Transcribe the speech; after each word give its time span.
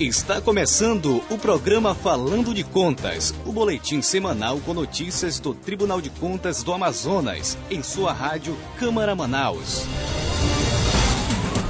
Está 0.00 0.40
começando 0.40 1.22
o 1.28 1.36
programa 1.36 1.94
Falando 1.94 2.54
de 2.54 2.64
Contas, 2.64 3.34
o 3.44 3.52
boletim 3.52 4.00
semanal 4.00 4.58
com 4.60 4.72
notícias 4.72 5.38
do 5.38 5.52
Tribunal 5.52 6.00
de 6.00 6.08
Contas 6.08 6.62
do 6.62 6.72
Amazonas, 6.72 7.58
em 7.70 7.82
sua 7.82 8.10
rádio 8.10 8.56
Câmara 8.78 9.14
Manaus. 9.14 9.84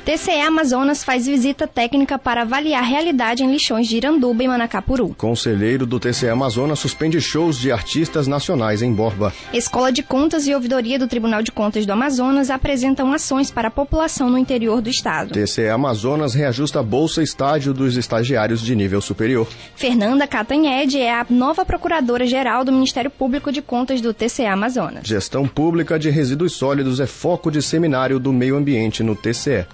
TCE 0.03 0.41
Amazonas 0.41 1.03
faz 1.03 1.27
visita 1.27 1.67
técnica 1.67 2.17
para 2.17 2.41
avaliar 2.41 2.83
realidade 2.83 3.43
em 3.43 3.51
lixões 3.51 3.87
de 3.87 3.97
Iranduba 3.97 4.43
e 4.43 4.47
Manacapuru. 4.47 5.13
Conselheiro 5.15 5.85
do 5.85 5.99
TCE 5.99 6.27
Amazonas 6.27 6.79
suspende 6.79 7.21
shows 7.21 7.59
de 7.59 7.71
artistas 7.71 8.25
nacionais 8.25 8.81
em 8.81 8.91
Borba. 8.91 9.31
Escola 9.53 9.91
de 9.91 10.01
Contas 10.01 10.47
e 10.47 10.55
Ouvidoria 10.55 10.97
do 10.97 11.07
Tribunal 11.07 11.43
de 11.43 11.51
Contas 11.51 11.85
do 11.85 11.93
Amazonas 11.93 12.49
apresentam 12.49 13.13
ações 13.13 13.51
para 13.51 13.67
a 13.67 13.71
população 13.71 14.27
no 14.27 14.39
interior 14.39 14.81
do 14.81 14.89
estado. 14.89 15.33
TCE 15.33 15.69
Amazonas 15.69 16.33
reajusta 16.33 16.79
a 16.79 16.83
bolsa 16.83 17.21
estágio 17.21 17.71
dos 17.71 17.95
estagiários 17.95 18.59
de 18.59 18.75
nível 18.75 19.01
superior. 19.01 19.47
Fernanda 19.75 20.25
Catanhede 20.25 20.97
é 20.97 21.13
a 21.13 21.27
nova 21.29 21.63
procuradora-geral 21.63 22.65
do 22.65 22.71
Ministério 22.71 23.11
Público 23.11 23.51
de 23.51 23.61
Contas 23.61 24.01
do 24.01 24.15
TCE 24.15 24.47
Amazonas. 24.47 25.07
Gestão 25.07 25.47
pública 25.47 25.99
de 25.99 26.09
resíduos 26.09 26.53
sólidos 26.53 26.99
é 26.99 27.05
foco 27.05 27.51
de 27.51 27.61
seminário 27.61 28.19
do 28.19 28.33
meio 28.33 28.57
ambiente 28.57 29.03
no 29.03 29.15
TCE. 29.15 29.67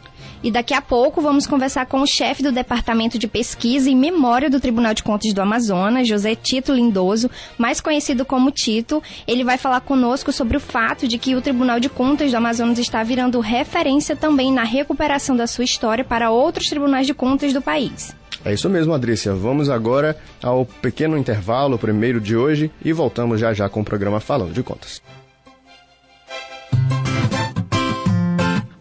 E 0.43 0.51
daqui 0.51 0.73
a 0.73 0.81
pouco 0.81 1.21
vamos 1.21 1.47
conversar 1.47 1.85
com 1.85 2.01
o 2.01 2.07
chefe 2.07 2.43
do 2.43 2.51
Departamento 2.51 3.17
de 3.17 3.27
Pesquisa 3.27 3.89
e 3.89 3.95
Memória 3.95 4.49
do 4.49 4.59
Tribunal 4.59 4.93
de 4.93 5.03
Contas 5.03 5.33
do 5.33 5.41
Amazonas, 5.41 6.07
José 6.07 6.35
Tito 6.35 6.73
Lindoso, 6.73 7.29
mais 7.57 7.81
conhecido 7.81 8.25
como 8.25 8.51
Tito. 8.51 9.01
Ele 9.27 9.43
vai 9.43 9.57
falar 9.57 9.81
conosco 9.81 10.31
sobre 10.31 10.57
o 10.57 10.59
fato 10.59 11.07
de 11.07 11.17
que 11.17 11.35
o 11.35 11.41
Tribunal 11.41 11.79
de 11.79 11.89
Contas 11.89 12.31
do 12.31 12.37
Amazonas 12.37 12.77
está 12.79 13.03
virando 13.03 13.39
referência 13.39 14.15
também 14.15 14.51
na 14.51 14.63
recuperação 14.63 15.35
da 15.35 15.47
sua 15.47 15.63
história 15.63 16.03
para 16.03 16.29
outros 16.31 16.67
tribunais 16.67 17.07
de 17.07 17.13
contas 17.13 17.53
do 17.53 17.61
país. 17.61 18.15
É 18.45 18.53
isso 18.53 18.69
mesmo, 18.69 18.93
Adrícia. 18.93 19.33
Vamos 19.33 19.69
agora 19.69 20.15
ao 20.41 20.65
pequeno 20.65 21.17
intervalo, 21.17 21.77
primeiro 21.77 22.21
de 22.21 22.37
hoje, 22.37 22.71
e 22.83 22.93
voltamos 22.93 23.39
já 23.39 23.53
já 23.53 23.67
com 23.67 23.81
o 23.81 23.85
programa 23.85 24.19
Falando 24.19 24.53
de 24.53 24.63
Contas. 24.63 25.01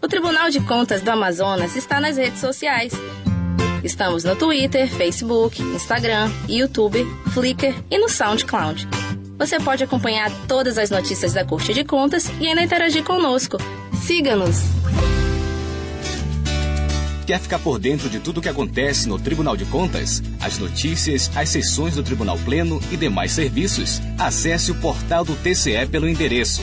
O 0.07 0.09
Tribunal 0.09 0.51
de 0.51 0.61
Contas 0.61 1.03
do 1.03 1.11
Amazonas 1.11 1.75
está 1.75 1.99
nas 1.99 2.17
redes 2.17 2.39
sociais. 2.39 2.93
Estamos 3.83 4.23
no 4.23 4.37
Twitter, 4.37 4.89
Facebook, 4.89 5.61
Instagram, 5.61 6.31
YouTube, 6.49 7.05
Flickr 7.35 7.75
e 7.91 7.99
no 7.99 8.09
SoundCloud. 8.09 8.87
Você 9.37 9.59
pode 9.59 9.83
acompanhar 9.83 10.31
todas 10.47 10.79
as 10.79 10.91
notícias 10.91 11.33
da 11.33 11.45
Corte 11.45 11.75
de 11.75 11.83
Contas 11.83 12.31
e 12.41 12.47
ainda 12.47 12.63
interagir 12.63 13.03
conosco. 13.03 13.57
Siga-nos! 14.01 14.61
Quer 17.27 17.41
ficar 17.41 17.59
por 17.59 17.81
dentro 17.81 18.09
de 18.09 18.21
tudo 18.21 18.39
o 18.39 18.41
que 18.41 18.49
acontece 18.49 19.09
no 19.09 19.19
Tribunal 19.19 19.57
de 19.57 19.65
Contas? 19.65 20.23
As 20.41 20.57
notícias, 20.57 21.33
as 21.35 21.49
sessões 21.49 21.97
do 21.97 22.05
Tribunal 22.05 22.39
Pleno 22.45 22.81
e 22.93 22.97
demais 22.97 23.33
serviços? 23.33 24.01
Acesse 24.17 24.71
o 24.71 24.77
portal 24.77 25.25
do 25.25 25.35
TCE 25.35 25.85
pelo 25.91 26.09
endereço 26.09 26.63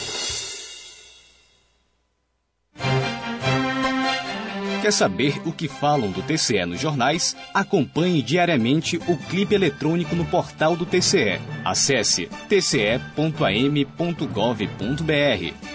Quer 4.81 4.91
saber 4.91 5.39
o 5.45 5.51
que 5.51 5.67
falam 5.67 6.09
do 6.09 6.23
TCE 6.23 6.65
nos 6.65 6.79
jornais? 6.79 7.37
Acompanhe 7.53 8.23
diariamente 8.23 8.97
o 9.07 9.15
clipe 9.15 9.53
eletrônico 9.53 10.15
no 10.15 10.25
portal 10.25 10.75
do 10.75 10.87
TCE. 10.87 11.39
Acesse 11.63 12.27
tce.am.gov.br. 12.49 13.37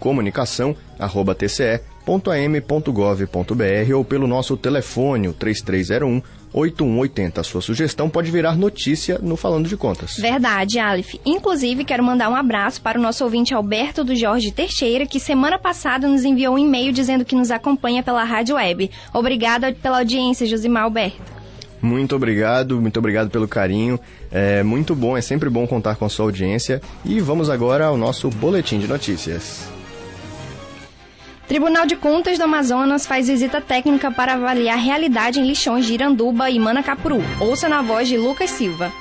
comunicação@tce.am.gov.br 2.05 3.93
ou 3.95 4.05
pelo 4.05 4.27
nosso 4.27 4.55
telefone, 4.55 5.27
o 5.27 5.33
3301 5.33 6.21
8180. 6.53 7.41
A 7.41 7.43
sua 7.43 7.61
sugestão 7.61 8.09
pode 8.09 8.31
virar 8.31 8.55
notícia 8.55 9.19
no 9.21 9.35
Falando 9.35 9.67
de 9.67 9.75
Contas. 9.75 10.15
Verdade, 10.17 10.79
Aleph. 10.79 11.15
Inclusive, 11.25 11.83
quero 11.83 12.03
mandar 12.03 12.29
um 12.29 12.35
abraço 12.35 12.81
para 12.81 12.97
o 12.97 13.01
nosso 13.01 13.25
ouvinte 13.25 13.53
Alberto 13.53 14.05
do 14.05 14.15
Jorge 14.15 14.51
Teixeira, 14.51 15.05
que 15.05 15.19
semana 15.19 15.59
passada 15.59 16.07
nos 16.07 16.23
enviou 16.23 16.55
um 16.55 16.59
e-mail 16.59 16.93
dizendo 16.93 17.25
que 17.25 17.35
nos 17.35 17.51
acompanha 17.51 18.01
pela 18.01 18.23
rádio 18.23 18.55
web. 18.55 18.89
Obrigada 19.13 19.73
pela 19.73 19.99
audiência, 19.99 20.47
Josimar 20.47 20.83
Alberto. 20.83 21.35
Muito 21.81 22.15
obrigado, 22.15 22.79
muito 22.81 22.97
obrigado 22.97 23.29
pelo 23.29 23.47
carinho. 23.47 23.99
É 24.31 24.63
muito 24.63 24.95
bom, 24.95 25.17
é 25.17 25.21
sempre 25.21 25.49
bom 25.49 25.67
contar 25.67 25.97
com 25.97 26.05
a 26.05 26.09
sua 26.09 26.25
audiência. 26.25 26.81
E 27.03 27.19
vamos 27.19 27.49
agora 27.49 27.85
ao 27.85 27.97
nosso 27.97 28.29
boletim 28.29 28.79
de 28.79 28.87
notícias. 28.87 29.74
Tribunal 31.47 31.85
de 31.85 31.95
Contas 31.95 32.37
do 32.39 32.43
Amazonas 32.43 33.05
faz 33.05 33.27
visita 33.27 33.61
técnica 33.61 34.11
para 34.11 34.33
avaliar 34.33 34.77
a 34.77 34.81
realidade 34.81 35.39
em 35.39 35.45
lixões 35.45 35.85
de 35.85 35.93
Iranduba 35.93 36.49
e 36.49 36.57
Manacapuru. 36.57 37.21
Ouça 37.39 37.69
na 37.69 37.83
voz 37.83 38.07
de 38.07 38.17
Lucas 38.17 38.49
Silva 38.49 38.91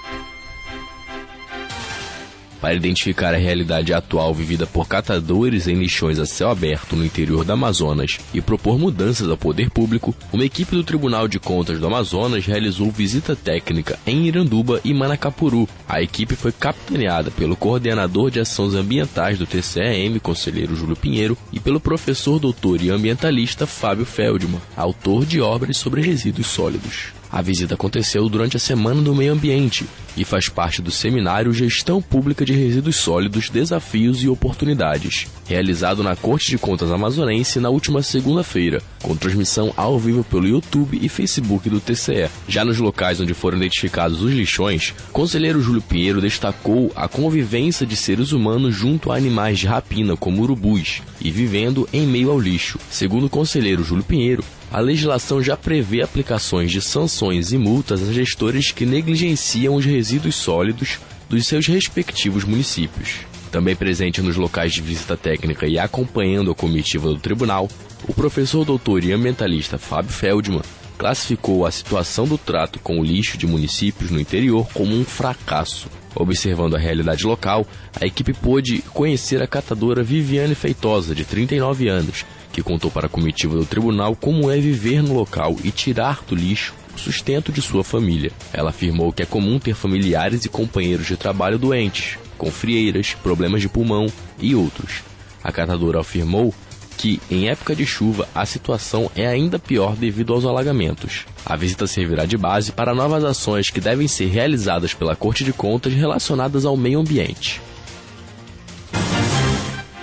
para 2.65 2.73
identificar 2.73 3.35
a 3.35 3.37
realidade 3.37 3.93
atual 3.93 4.33
vivida 4.33 4.67
por 4.67 4.89
catadores 4.89 5.69
em 5.69 5.75
lixões 5.75 6.19
a 6.19 6.25
céu 6.25 6.49
aberto 6.49 6.97
no 6.97 7.05
interior 7.05 7.45
do 7.45 7.53
Amazonas 7.53 8.17
e 8.33 8.41
propor 8.41 8.79
mudanças 8.79 9.29
ao 9.29 9.37
poder 9.37 9.69
público, 9.69 10.15
uma 10.33 10.47
equipe 10.47 10.75
do 10.75 10.83
Tribunal 10.83 11.29
de 11.29 11.39
Contas 11.39 11.79
do 11.79 11.87
Amazonas 11.87 12.47
realizou 12.47 12.91
visita 12.91 13.37
técnica 13.37 13.99
em 14.07 14.25
Iranduba 14.25 14.81
e 14.83 14.95
Manacapuru. 14.95 15.69
A 15.87 16.01
equipe 16.01 16.35
foi 16.35 16.53
capitaneada 16.53 17.31
pelo 17.31 17.55
coordenador 17.55 18.31
de 18.31 18.41
ações 18.41 18.73
ambientais 18.73 19.39
do 19.39 19.47
TCEM, 19.47 20.19
conselheiro 20.19 20.75
Júlio 20.75 20.97
Pinheiro, 20.97 21.37
e 21.53 21.61
pelo 21.61 21.79
professor 21.79 22.39
doutor 22.39 22.81
e 22.81 22.89
ambientalista 22.89 23.67
Fábio 23.67 24.07
Feldman, 24.07 24.63
autor 24.75 25.27
de 25.27 25.39
obras 25.39 25.77
sobre 25.77 26.01
resíduos 26.01 26.47
sólidos. 26.47 27.13
A 27.35 27.43
visita 27.43 27.75
aconteceu 27.75 28.29
durante 28.29 28.57
a 28.57 28.61
Semana 28.61 29.03
do 29.03 29.13
Meio 29.13 29.33
Ambiente 29.33 29.85
e 30.17 30.25
faz 30.25 30.49
parte 30.49 30.81
do 30.81 30.93
seminário 30.93 31.53
Gestão 31.53 32.01
Pública 32.01 32.45
de 32.45 32.53
Resíduos 32.53 32.95
Sólidos, 32.95 33.51
Desafios 33.51 34.23
e 34.23 34.29
Oportunidades, 34.29 35.27
realizado 35.45 36.01
na 36.01 36.15
Corte 36.15 36.49
de 36.51 36.59
Contas 36.59 36.93
Amazonense 36.93 37.59
na 37.59 37.71
última 37.71 38.05
segunda-feira, 38.05 38.81
com 39.03 39.17
transmissão 39.17 39.75
ao 39.77 39.99
vivo 39.99 40.23
pelo 40.23 40.47
YouTube 40.47 40.97
e 41.03 41.09
Facebook 41.09 41.69
do 41.69 41.81
TCE. 41.81 42.31
Já 42.47 42.65
nos 42.65 42.79
locais 42.79 43.21
onde 43.21 43.35
foram 43.35 43.59
identificados 43.59 44.23
os 44.23 44.31
lixões, 44.31 44.95
conselheiro 45.13 45.61
Júlio 45.61 45.83
Pinheiro 45.83 46.21
destacou 46.21 46.93
a 46.95 47.09
convivência 47.09 47.85
de 47.85 47.97
seres 47.97 48.31
humanos 48.31 48.77
junto 48.77 49.11
a 49.11 49.17
animais 49.17 49.59
de 49.59 49.67
rapina, 49.67 50.17
como 50.17 50.41
urubus, 50.41 51.03
e 51.21 51.33
vivendo 51.33 51.89
em 51.93 52.07
meio 52.07 52.31
ao 52.31 52.39
lixo. 52.39 52.79
Segundo 52.89 53.27
o 53.27 53.31
conselheiro 53.31 53.83
Júlio 53.83 54.05
Pinheiro, 54.05 54.45
a 54.75 54.81
legislação 54.81 55.41
já 55.41 55.57
prevê 55.57 56.03
aplicações 56.03 56.69
de 56.73 56.83
sanções 56.83 57.53
e 57.53 57.57
multas 57.57 58.03
a 58.03 58.13
gestores 58.13 58.73
que 58.73 58.85
negligenciam 58.85 59.77
os 59.77 59.85
resíduos 59.85 60.35
sólidos 60.35 60.99
dos 61.29 61.47
seus 61.47 61.69
respectivos 61.69 62.43
municípios. 62.43 63.21
Também 63.53 63.77
presente 63.77 64.21
nos 64.21 64.35
locais 64.35 64.73
de 64.73 64.83
visita 64.83 65.17
técnica 65.17 65.65
e 65.65 65.79
acompanhando 65.79 66.51
a 66.51 66.57
comitiva 66.57 67.07
do 67.07 67.21
tribunal, 67.21 67.69
o 68.09 68.13
professor 68.13 68.65
doutor 68.65 69.05
e 69.05 69.13
ambientalista 69.13 69.79
Fábio 69.79 70.11
Feldman 70.11 70.63
classificou 70.99 71.65
a 71.65 71.71
situação 71.71 72.27
do 72.27 72.37
trato 72.37 72.81
com 72.81 72.99
o 72.99 73.05
lixo 73.05 73.39
de 73.39 73.47
municípios 73.47 74.11
no 74.11 74.19
interior 74.19 74.67
como 74.75 74.93
um 74.93 75.05
fracasso. 75.05 75.87
Observando 76.17 76.75
a 76.75 76.81
realidade 76.81 77.25
local, 77.25 77.65
a 78.01 78.07
equipe 78.07 78.33
pôde 78.33 78.83
conhecer 78.93 79.41
a 79.41 79.47
catadora 79.47 80.03
Viviane 80.03 80.57
Feitosa, 80.57 81.15
de 81.15 81.25
39 81.25 81.89
anos, 81.89 82.25
que 82.55 82.63
contou 82.63 82.89
para 82.89 83.07
a 83.07 83.11
comitiva 83.11 83.57
do 83.57 83.67
tribunal 83.67 84.15
como 84.15 84.49
é 84.49 84.59
viver 84.59 85.03
no 85.03 85.13
local 85.13 85.57
e 85.65 85.73
tirar 85.73 86.23
do 86.27 86.37
lixo 86.37 86.73
o 86.95 86.99
sustento 86.99 87.51
de 87.51 87.61
sua 87.61 87.83
família. 87.83 88.31
Ela 88.53 88.71
afirmou 88.71 89.13
que 89.13 89.25
é 89.25 89.27
comum 89.27 89.59
ter 89.59 89.75
familiares 89.75 90.45
e 90.45 90.49
companheiros 90.49 91.09
de 91.09 91.17
trabalho 91.17 91.59
doentes, 91.59 92.17
com 92.39 92.53
frieiras, 92.53 93.13
problemas 93.15 93.61
de 93.61 93.69
pulmão 93.69 94.07
e 94.39 94.55
outros. 94.55 95.03
A 95.43 95.51
catadora 95.51 96.01
afirmou 96.01 96.55
que, 96.97 97.21
em 97.29 97.49
época 97.49 97.75
de 97.75 97.85
chuva, 97.85 98.29
a 98.33 98.47
situação 98.47 99.11
é 99.17 99.27
ainda 99.27 99.59
pior 99.59 99.97
devido 99.97 100.33
aos 100.33 100.45
alagamentos. 100.45 101.27
A 101.45 101.57
visita 101.57 101.89
servirá 101.89 102.25
de 102.25 102.37
base 102.37 102.71
para 102.71 102.95
novas 102.95 103.25
ações 103.25 103.69
que 103.69 103.81
devem 103.81 104.07
ser 104.07 104.27
realizadas 104.27 104.95
pela 104.95 105.17
Corte 105.17 105.43
de 105.43 105.53
Contas 105.53 105.93
relacionadas 105.93 106.65
ao 106.65 106.77
meio 106.77 107.01
ambiente. 107.01 107.61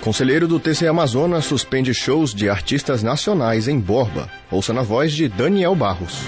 Conselheiro 0.02 0.48
do 0.48 0.58
TC 0.58 0.88
Amazonas 0.88 1.44
suspende 1.44 1.94
shows 1.94 2.34
de 2.34 2.50
artistas 2.50 3.04
nacionais 3.04 3.68
em 3.68 3.78
Borba. 3.78 4.28
Ouça 4.50 4.72
na 4.72 4.82
voz 4.82 5.12
de 5.12 5.28
Daniel 5.28 5.76
Barros. 5.76 6.24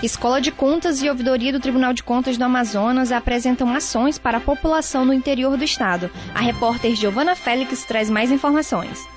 Escola 0.00 0.40
de 0.40 0.52
Contas 0.52 1.02
e 1.02 1.08
Ouvidoria 1.08 1.52
do 1.52 1.58
Tribunal 1.58 1.92
de 1.92 2.04
Contas 2.04 2.38
do 2.38 2.44
Amazonas 2.44 3.10
apresentam 3.10 3.74
ações 3.74 4.16
para 4.16 4.38
a 4.38 4.40
população 4.40 5.04
no 5.04 5.12
interior 5.12 5.56
do 5.56 5.64
estado. 5.64 6.08
A 6.32 6.40
repórter 6.40 6.94
Giovana 6.94 7.34
Félix 7.34 7.84
traz 7.84 8.08
mais 8.08 8.30
informações. 8.30 9.15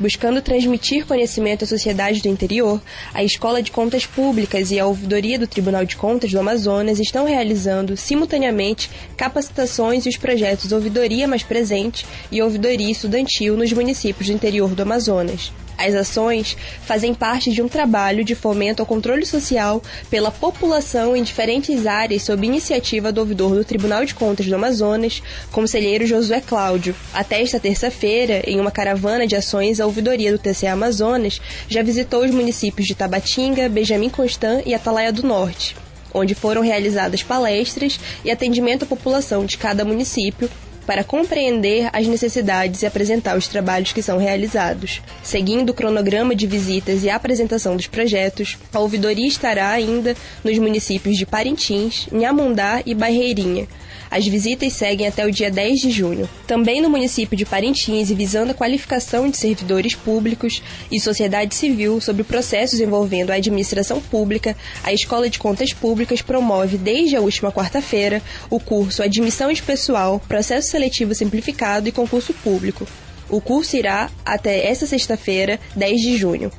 Buscando 0.00 0.40
transmitir 0.40 1.04
conhecimento 1.04 1.64
à 1.64 1.66
sociedade 1.66 2.22
do 2.22 2.28
interior, 2.28 2.80
a 3.12 3.22
Escola 3.22 3.62
de 3.62 3.70
Contas 3.70 4.06
Públicas 4.06 4.70
e 4.70 4.80
a 4.80 4.86
Ouvidoria 4.86 5.38
do 5.38 5.46
Tribunal 5.46 5.84
de 5.84 5.94
Contas 5.94 6.30
do 6.32 6.40
Amazonas 6.40 6.98
estão 6.98 7.26
realizando, 7.26 7.94
simultaneamente, 7.98 8.90
capacitações 9.14 10.06
e 10.06 10.08
os 10.08 10.16
projetos 10.16 10.72
Ouvidoria 10.72 11.28
Mais 11.28 11.42
Presente 11.42 12.06
e 12.32 12.40
Ouvidoria 12.40 12.90
Estudantil 12.90 13.58
nos 13.58 13.74
municípios 13.74 14.28
do 14.28 14.32
interior 14.32 14.70
do 14.70 14.80
Amazonas. 14.80 15.52
As 15.80 15.94
ações 15.94 16.58
fazem 16.84 17.14
parte 17.14 17.50
de 17.50 17.62
um 17.62 17.68
trabalho 17.68 18.22
de 18.22 18.34
fomento 18.34 18.82
ao 18.82 18.86
controle 18.86 19.24
social 19.24 19.82
pela 20.10 20.30
população 20.30 21.16
em 21.16 21.22
diferentes 21.22 21.86
áreas 21.86 22.22
sob 22.22 22.46
iniciativa 22.46 23.10
do 23.10 23.22
ouvidor 23.22 23.54
do 23.54 23.64
Tribunal 23.64 24.04
de 24.04 24.14
Contas 24.14 24.44
do 24.44 24.54
Amazonas, 24.54 25.22
conselheiro 25.50 26.06
Josué 26.06 26.42
Cláudio. 26.42 26.94
Até 27.14 27.40
esta 27.40 27.58
terça-feira, 27.58 28.42
em 28.46 28.60
uma 28.60 28.70
caravana 28.70 29.26
de 29.26 29.34
ações, 29.34 29.80
a 29.80 29.86
ouvidoria 29.86 30.30
do 30.30 30.38
TCE 30.38 30.66
Amazonas 30.66 31.40
já 31.66 31.82
visitou 31.82 32.26
os 32.26 32.30
municípios 32.30 32.86
de 32.86 32.94
Tabatinga, 32.94 33.66
Benjamin 33.66 34.10
Constant 34.10 34.62
e 34.66 34.74
Atalaia 34.74 35.10
do 35.10 35.22
Norte 35.22 35.74
onde 36.12 36.34
foram 36.34 36.60
realizadas 36.60 37.22
palestras 37.22 38.00
e 38.24 38.32
atendimento 38.32 38.82
à 38.82 38.86
população 38.86 39.44
de 39.44 39.56
cada 39.56 39.84
município 39.84 40.50
para 40.90 41.04
compreender 41.04 41.88
as 41.92 42.08
necessidades 42.08 42.82
e 42.82 42.86
apresentar 42.86 43.38
os 43.38 43.46
trabalhos 43.46 43.92
que 43.92 44.02
são 44.02 44.18
realizados. 44.18 45.00
Seguindo 45.22 45.70
o 45.70 45.72
cronograma 45.72 46.34
de 46.34 46.48
visitas 46.48 47.04
e 47.04 47.08
apresentação 47.08 47.76
dos 47.76 47.86
projetos, 47.86 48.58
a 48.74 48.80
ouvidoria 48.80 49.28
estará 49.28 49.70
ainda 49.70 50.16
nos 50.42 50.58
municípios 50.58 51.16
de 51.16 51.24
Parintins, 51.24 52.08
Nhamundá 52.10 52.82
e 52.84 52.92
Barreirinha, 52.92 53.68
as 54.10 54.26
visitas 54.26 54.72
seguem 54.72 55.06
até 55.06 55.24
o 55.24 55.30
dia 55.30 55.50
10 55.50 55.80
de 55.80 55.90
junho. 55.90 56.28
Também 56.46 56.80
no 56.80 56.90
município 56.90 57.36
de 57.36 57.44
Parintins 57.44 58.10
e 58.10 58.14
visando 58.14 58.50
a 58.50 58.54
qualificação 58.54 59.28
de 59.28 59.36
servidores 59.36 59.94
públicos 59.94 60.62
e 60.90 60.98
sociedade 60.98 61.54
civil 61.54 62.00
sobre 62.00 62.24
processos 62.24 62.80
envolvendo 62.80 63.30
a 63.30 63.36
administração 63.36 64.00
pública, 64.00 64.56
a 64.82 64.92
Escola 64.92 65.30
de 65.30 65.38
Contas 65.38 65.72
Públicas 65.72 66.22
promove 66.22 66.76
desde 66.76 67.16
a 67.16 67.20
última 67.20 67.52
quarta-feira 67.52 68.22
o 68.48 68.58
curso 68.58 69.02
Admissão 69.02 69.52
de 69.52 69.62
Pessoal, 69.62 70.20
Processo 70.26 70.70
Seletivo 70.70 71.14
Simplificado 71.14 71.88
e 71.88 71.92
Concurso 71.92 72.34
Público. 72.34 72.86
O 73.28 73.40
curso 73.40 73.76
irá 73.76 74.10
até 74.24 74.66
esta 74.66 74.86
sexta-feira, 74.86 75.60
10 75.76 76.00
de 76.00 76.16
junho. 76.16 76.50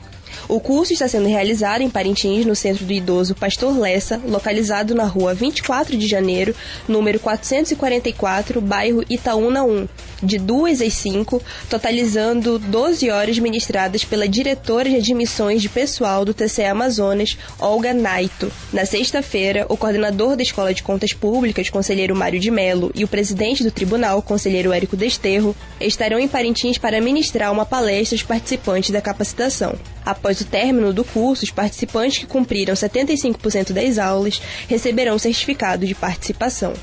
O 0.47 0.59
curso 0.59 0.93
está 0.93 1.07
sendo 1.07 1.27
realizado 1.27 1.81
em 1.81 1.89
Parintins, 1.89 2.45
no 2.45 2.55
Centro 2.55 2.85
do 2.85 2.93
Idoso 2.93 3.35
Pastor 3.35 3.77
Lessa, 3.77 4.21
localizado 4.25 4.93
na 4.93 5.05
rua 5.05 5.33
24 5.33 5.97
de 5.97 6.07
janeiro, 6.07 6.55
número 6.87 7.19
444, 7.19 8.61
bairro 8.61 9.03
Itaúna 9.09 9.63
1, 9.63 9.87
de 10.23 10.37
2 10.37 10.81
às 10.81 10.93
5, 10.93 11.41
totalizando 11.69 12.59
12 12.59 13.09
horas 13.09 13.39
ministradas 13.39 14.03
pela 14.03 14.27
diretora 14.27 14.89
de 14.89 14.97
admissões 14.97 15.61
de 15.61 15.69
pessoal 15.69 16.23
do 16.23 16.33
TCE 16.33 16.65
Amazonas, 16.65 17.37
Olga 17.59 17.93
Naito. 17.93 18.51
Na 18.71 18.85
sexta-feira, 18.85 19.65
o 19.69 19.77
coordenador 19.77 20.35
da 20.35 20.43
Escola 20.43 20.73
de 20.73 20.83
Contas 20.83 21.13
Públicas, 21.13 21.69
conselheiro 21.69 22.15
Mário 22.15 22.39
de 22.39 22.51
Melo, 22.51 22.91
e 22.93 23.03
o 23.03 23.07
presidente 23.07 23.63
do 23.63 23.71
tribunal, 23.71 24.21
conselheiro 24.21 24.71
Érico 24.71 24.95
Desterro, 24.95 25.55
estarão 25.79 26.19
em 26.19 26.27
Parintins 26.27 26.77
para 26.77 27.01
ministrar 27.01 27.51
uma 27.51 27.65
palestra 27.65 28.15
aos 28.15 28.23
participantes 28.23 28.91
da 28.91 29.01
capacitação. 29.01 29.75
Após 30.21 30.39
o 30.39 30.45
término 30.45 30.93
do 30.93 31.03
curso, 31.03 31.43
os 31.43 31.49
participantes 31.49 32.19
que 32.19 32.27
cumpriram 32.27 32.75
75% 32.75 33.73
das 33.73 33.97
aulas 33.97 34.39
receberão 34.67 35.17
certificado 35.17 35.83
de 35.83 35.95
participação. 35.95 36.73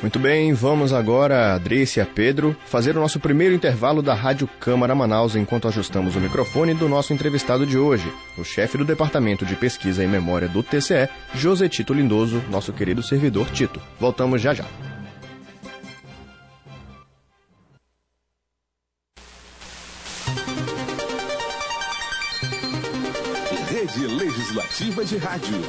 Muito 0.00 0.18
bem, 0.18 0.54
vamos 0.54 0.90
agora, 0.90 1.54
Adrícia 1.54 2.06
Pedro, 2.06 2.56
fazer 2.64 2.96
o 2.96 3.00
nosso 3.00 3.20
primeiro 3.20 3.54
intervalo 3.54 4.00
da 4.00 4.14
Rádio 4.14 4.48
Câmara 4.58 4.94
Manaus 4.94 5.36
enquanto 5.36 5.68
ajustamos 5.68 6.16
o 6.16 6.20
microfone 6.20 6.72
do 6.72 6.88
nosso 6.88 7.12
entrevistado 7.12 7.66
de 7.66 7.76
hoje, 7.76 8.10
o 8.38 8.44
chefe 8.44 8.78
do 8.78 8.84
Departamento 8.84 9.44
de 9.44 9.54
Pesquisa 9.54 10.02
e 10.02 10.06
Memória 10.06 10.48
do 10.48 10.62
TCE, 10.62 11.10
José 11.34 11.68
Tito 11.68 11.92
Lindoso, 11.92 12.42
nosso 12.48 12.72
querido 12.72 13.02
servidor 13.02 13.50
Tito. 13.50 13.82
Voltamos 14.00 14.40
já 14.40 14.54
já. 14.54 14.64
Legislativa 24.58 25.04
de 25.04 25.16
Rádio. 25.18 25.60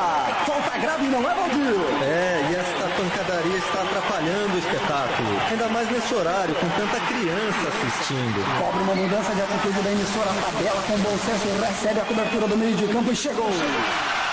Falta 0.44 0.76
grave, 0.76 1.06
não 1.06 1.22
é, 1.30 1.34
Valdir? 1.34 1.70
É, 2.02 2.50
e 2.50 2.56
esta 2.56 2.88
pancadaria 2.98 3.58
está 3.58 3.82
atrapalhando 3.82 4.54
o 4.54 4.58
espetáculo. 4.58 5.30
Ainda 5.52 5.68
mais 5.68 5.88
nesse 5.88 6.14
horário, 6.14 6.54
com 6.56 6.68
tanta 6.70 6.98
criança 7.06 7.62
assistindo. 7.70 8.58
Cobra 8.58 8.82
uma 8.82 8.94
mudança 8.96 9.32
de 9.36 9.42
atitude 9.42 9.82
da 9.82 9.92
emissora. 9.92 10.30
Tabela 10.42 10.82
com 10.82 10.98
bom 10.98 11.16
senso. 11.18 11.46
Recebe 11.62 12.00
a 12.00 12.04
cobertura 12.04 12.48
do 12.48 12.56
meio 12.56 12.74
de 12.74 12.88
campo 12.88 13.12
e 13.12 13.14
chegou. 13.14 13.52
Chegou! 13.52 14.23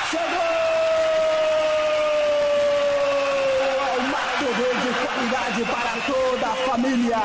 Para 5.66 6.02
toda 6.02 6.48
a 6.48 6.56
família. 6.70 7.18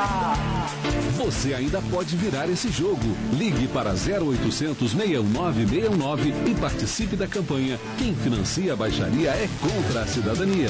Você 1.17 1.53
ainda 1.53 1.81
pode 1.89 2.15
virar 2.15 2.47
esse 2.49 2.69
jogo. 2.69 3.17
Ligue 3.33 3.67
para 3.67 3.91
0800 3.91 4.91
619 4.91 5.67
619 5.67 6.33
e 6.45 6.55
participe 6.55 7.15
da 7.15 7.27
campanha 7.27 7.79
Quem 7.97 8.15
financia 8.15 8.73
a 8.73 8.75
baixaria 8.75 9.31
é 9.31 9.49
contra 9.61 10.01
a 10.01 10.07
cidadania. 10.07 10.69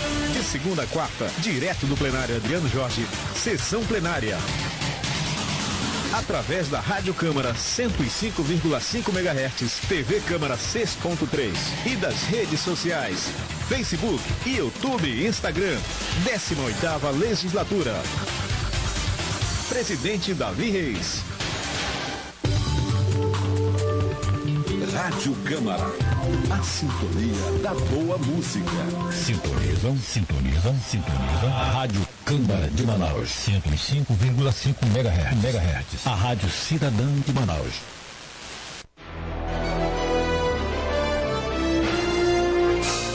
Segunda 0.51 0.83
a 0.83 0.87
quarta, 0.87 1.31
direto 1.37 1.85
do 1.85 1.95
plenário 1.95 2.35
Adriano 2.35 2.67
Jorge, 2.67 3.07
sessão 3.33 3.85
plenária. 3.85 4.37
Através 6.13 6.67
da 6.67 6.81
Rádio 6.81 7.13
Câmara 7.13 7.53
105,5 7.53 9.17
MHz, 9.17 9.79
TV 9.87 10.19
Câmara 10.19 10.57
6.3 10.57 11.53
e 11.85 11.95
das 11.95 12.23
redes 12.23 12.59
sociais, 12.59 13.29
Facebook, 13.69 14.21
YouTube 14.45 15.07
e 15.07 15.25
Instagram. 15.25 15.79
18ª 16.25 17.17
Legislatura. 17.17 18.03
Presidente 19.69 20.33
Davi 20.33 20.69
Reis. 20.69 21.23
Rádio 24.93 25.33
Câmara. 25.45 26.10
A 26.51 26.61
sintonia 26.61 27.51
da 27.63 27.73
boa 27.73 28.15
música. 28.19 28.69
Sintonizam, 29.11 29.97
sintonizam, 29.97 30.75
sintonizam. 30.87 31.49
A 31.51 31.63
Rádio 31.71 32.07
Câmara 32.23 32.69
de 32.69 32.85
Manaus. 32.85 33.27
105,5 33.27 34.85
MHz. 34.85 35.33
MHz. 35.43 36.05
A 36.05 36.13
Rádio 36.13 36.47
Cidadã 36.47 37.07
de 37.25 37.33
Manaus. 37.33 37.73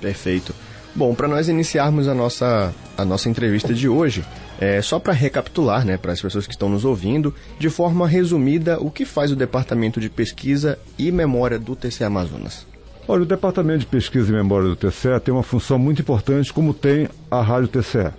Perfeito. 0.00 0.54
Bom, 0.94 1.14
para 1.14 1.28
nós 1.28 1.48
iniciarmos 1.48 2.08
a 2.08 2.14
nossa, 2.14 2.72
a 3.00 3.04
nossa 3.04 3.28
entrevista 3.28 3.72
de 3.72 3.88
hoje, 3.88 4.24
é, 4.60 4.80
só 4.82 4.98
para 4.98 5.12
recapitular, 5.12 5.84
né, 5.84 5.96
para 5.96 6.12
as 6.12 6.20
pessoas 6.20 6.46
que 6.46 6.52
estão 6.52 6.68
nos 6.68 6.84
ouvindo, 6.84 7.34
de 7.58 7.70
forma 7.70 8.06
resumida, 8.06 8.78
o 8.80 8.90
que 8.90 9.04
faz 9.04 9.32
o 9.32 9.36
Departamento 9.36 10.00
de 10.00 10.08
Pesquisa 10.08 10.78
e 10.98 11.10
Memória 11.10 11.58
do 11.58 11.74
TCE 11.74 12.04
Amazonas? 12.04 12.66
Olha, 13.08 13.22
o 13.22 13.26
Departamento 13.26 13.80
de 13.80 13.86
Pesquisa 13.86 14.30
e 14.30 14.32
Memória 14.32 14.68
do 14.68 14.76
TCE 14.76 15.18
tem 15.24 15.34
uma 15.34 15.42
função 15.42 15.78
muito 15.78 16.02
importante, 16.02 16.52
como 16.52 16.72
tem 16.72 17.08
a 17.30 17.40
Rádio 17.40 17.68
TCE. 17.68 18.12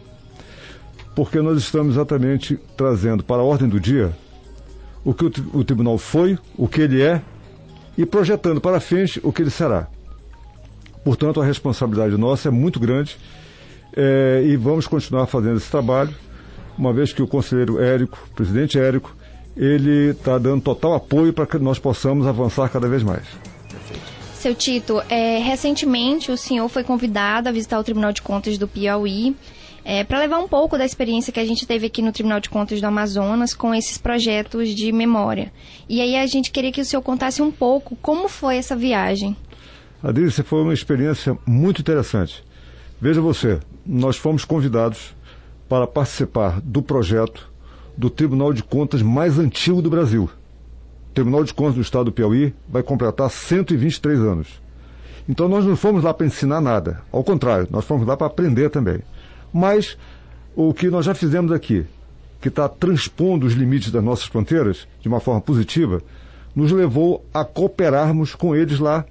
Porque 1.16 1.40
nós 1.42 1.58
estamos 1.60 1.96
exatamente 1.96 2.60
trazendo 2.76 3.24
para 3.24 3.42
a 3.42 3.46
ordem 3.46 3.70
do 3.70 3.80
dia 3.80 4.12
o 5.04 5.14
que 5.14 5.26
o, 5.26 5.32
o 5.54 5.64
tribunal 5.64 5.98
foi, 5.98 6.38
o 6.58 6.68
que 6.68 6.82
ele 6.82 7.02
é, 7.02 7.22
e 7.98 8.06
projetando 8.06 8.62
para 8.62 8.80
frente 8.80 9.20
o 9.24 9.32
que 9.32 9.42
ele 9.42 9.50
será. 9.50 9.88
Portanto, 11.04 11.42
a 11.42 11.46
responsabilidade 11.46 12.16
nossa 12.18 12.48
é 12.48 12.52
muito 12.52 12.80
grande 12.80 13.18
é, 13.96 14.42
e 14.46 14.56
vamos 14.56 14.88
continuar 14.88 15.28
fazendo 15.28 15.58
esse 15.58 15.70
trabalho, 15.70 16.14
uma 16.78 16.94
vez 16.94 17.14
que 17.14 17.22
o 17.22 17.28
conselheiro 17.28 17.82
Érico, 17.82 18.18
o 18.32 18.34
presidente 18.34 18.80
Érico, 18.80 19.16
ele 19.56 20.12
está 20.12 20.38
dando 20.38 20.62
total 20.62 20.94
apoio 20.94 21.34
para 21.34 21.46
que 21.46 21.58
nós 21.58 21.78
possamos 21.78 22.26
avançar 22.26 22.70
cada 22.70 22.88
vez 22.88 23.04
mais. 23.04 23.24
Seu 24.34 24.56
Tito, 24.56 25.02
é, 25.08 25.38
recentemente 25.38 26.32
o 26.32 26.38
senhor 26.38 26.68
foi 26.68 26.84
convidado 26.84 27.48
a 27.48 27.52
visitar 27.52 27.80
o 27.80 27.84
Tribunal 27.84 28.12
de 28.12 28.22
Contas 28.22 28.58
do 28.58 28.68
Piauí 28.68 29.36
é, 29.84 30.04
para 30.04 30.20
levar 30.20 30.40
um 30.40 30.48
pouco 30.48 30.78
da 30.78 30.86
experiência 30.86 31.32
que 31.32 31.40
a 31.40 31.46
gente 31.46 31.66
teve 31.68 31.88
aqui 31.88 32.02
no 32.02 32.12
Tribunal 32.12 32.40
de 32.40 32.50
Contas 32.50 32.82
do 32.82 32.88
Amazonas 32.88 33.54
com 33.54 33.74
esses 33.74 33.98
projetos 33.98 34.70
de 34.70 34.92
memória. 34.92 35.52
E 35.88 36.02
aí 36.02 36.16
a 36.16 36.26
gente 36.26 36.50
queria 36.50 36.72
que 36.72 36.82
o 36.82 36.86
senhor 36.86 37.02
contasse 37.02 37.42
um 37.42 37.52
pouco 37.52 37.96
como 37.98 38.28
foi 38.28 38.58
essa 38.58 38.76
viagem. 38.76 39.36
Adrícia, 40.02 40.44
foi 40.44 40.64
uma 40.64 40.74
experiência 40.74 41.38
muito 41.46 41.82
interessante. 41.82 42.44
Veja 43.00 43.22
você, 43.22 43.60
nós 43.86 44.18
fomos 44.18 44.46
convidados 44.46 45.16
para 45.68 45.88
participar 45.88 46.60
do 46.62 46.82
projeto 46.82 47.50
do 47.98 48.10
Tribunal 48.10 48.54
de 48.54 48.64
Contas 48.64 49.02
mais 49.02 49.38
antigo 49.40 49.82
do 49.82 49.90
Brasil. 49.90 50.24
O 50.24 51.14
Tribunal 51.14 51.44
de 51.44 51.54
Contas 51.54 51.76
do 51.76 51.82
Estado 51.82 52.06
do 52.06 52.12
Piauí 52.12 52.54
vai 52.68 52.84
completar 52.84 53.30
123 53.30 54.20
anos. 54.20 54.62
Então 55.28 55.48
nós 55.48 55.66
não 55.66 55.76
fomos 55.76 56.04
lá 56.04 56.14
para 56.14 56.26
ensinar 56.26 56.62
nada. 56.62 57.02
Ao 57.12 57.24
contrário, 57.24 57.68
nós 57.70 57.86
fomos 57.86 58.08
lá 58.08 58.18
para 58.18 58.28
aprender 58.28 58.70
também. 58.70 59.00
Mas 59.54 59.98
o 60.56 60.74
que 60.74 60.90
nós 60.90 61.06
já 61.06 61.14
fizemos 61.14 61.52
aqui, 61.52 61.86
que 62.42 62.48
está 62.48 62.68
transpondo 62.68 63.46
os 63.46 63.54
limites 63.54 63.92
das 63.92 64.04
nossas 64.04 64.26
fronteiras 64.26 64.88
de 65.02 65.08
uma 65.08 65.20
forma 65.20 65.42
positiva, 65.42 66.02
nos 66.56 66.72
levou 66.72 67.24
a 67.34 67.46
cooperarmos 67.46 68.36
com 68.36 68.56
eles 68.56 68.80
lá 68.80 69.06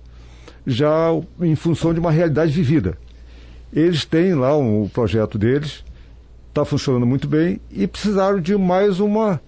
já 0.67 1.09
em 1.41 1.55
função 1.55 1.95
de 1.95 2.01
uma 2.01 2.11
realidade 2.11 2.53
vivida. 2.53 2.99
Eles 3.73 4.05
têm 4.05 4.35
lá 4.35 4.57
um, 4.57 4.85
o 4.85 4.89
projeto 4.89 5.39
deles, 5.39 5.85
está 6.49 6.65
funcionando 6.65 7.07
muito 7.07 7.29
bem 7.29 7.61
e 7.71 7.87
precisaram 7.87 8.41
de 8.41 8.57
mais 8.57 8.99
uma, 8.99 9.41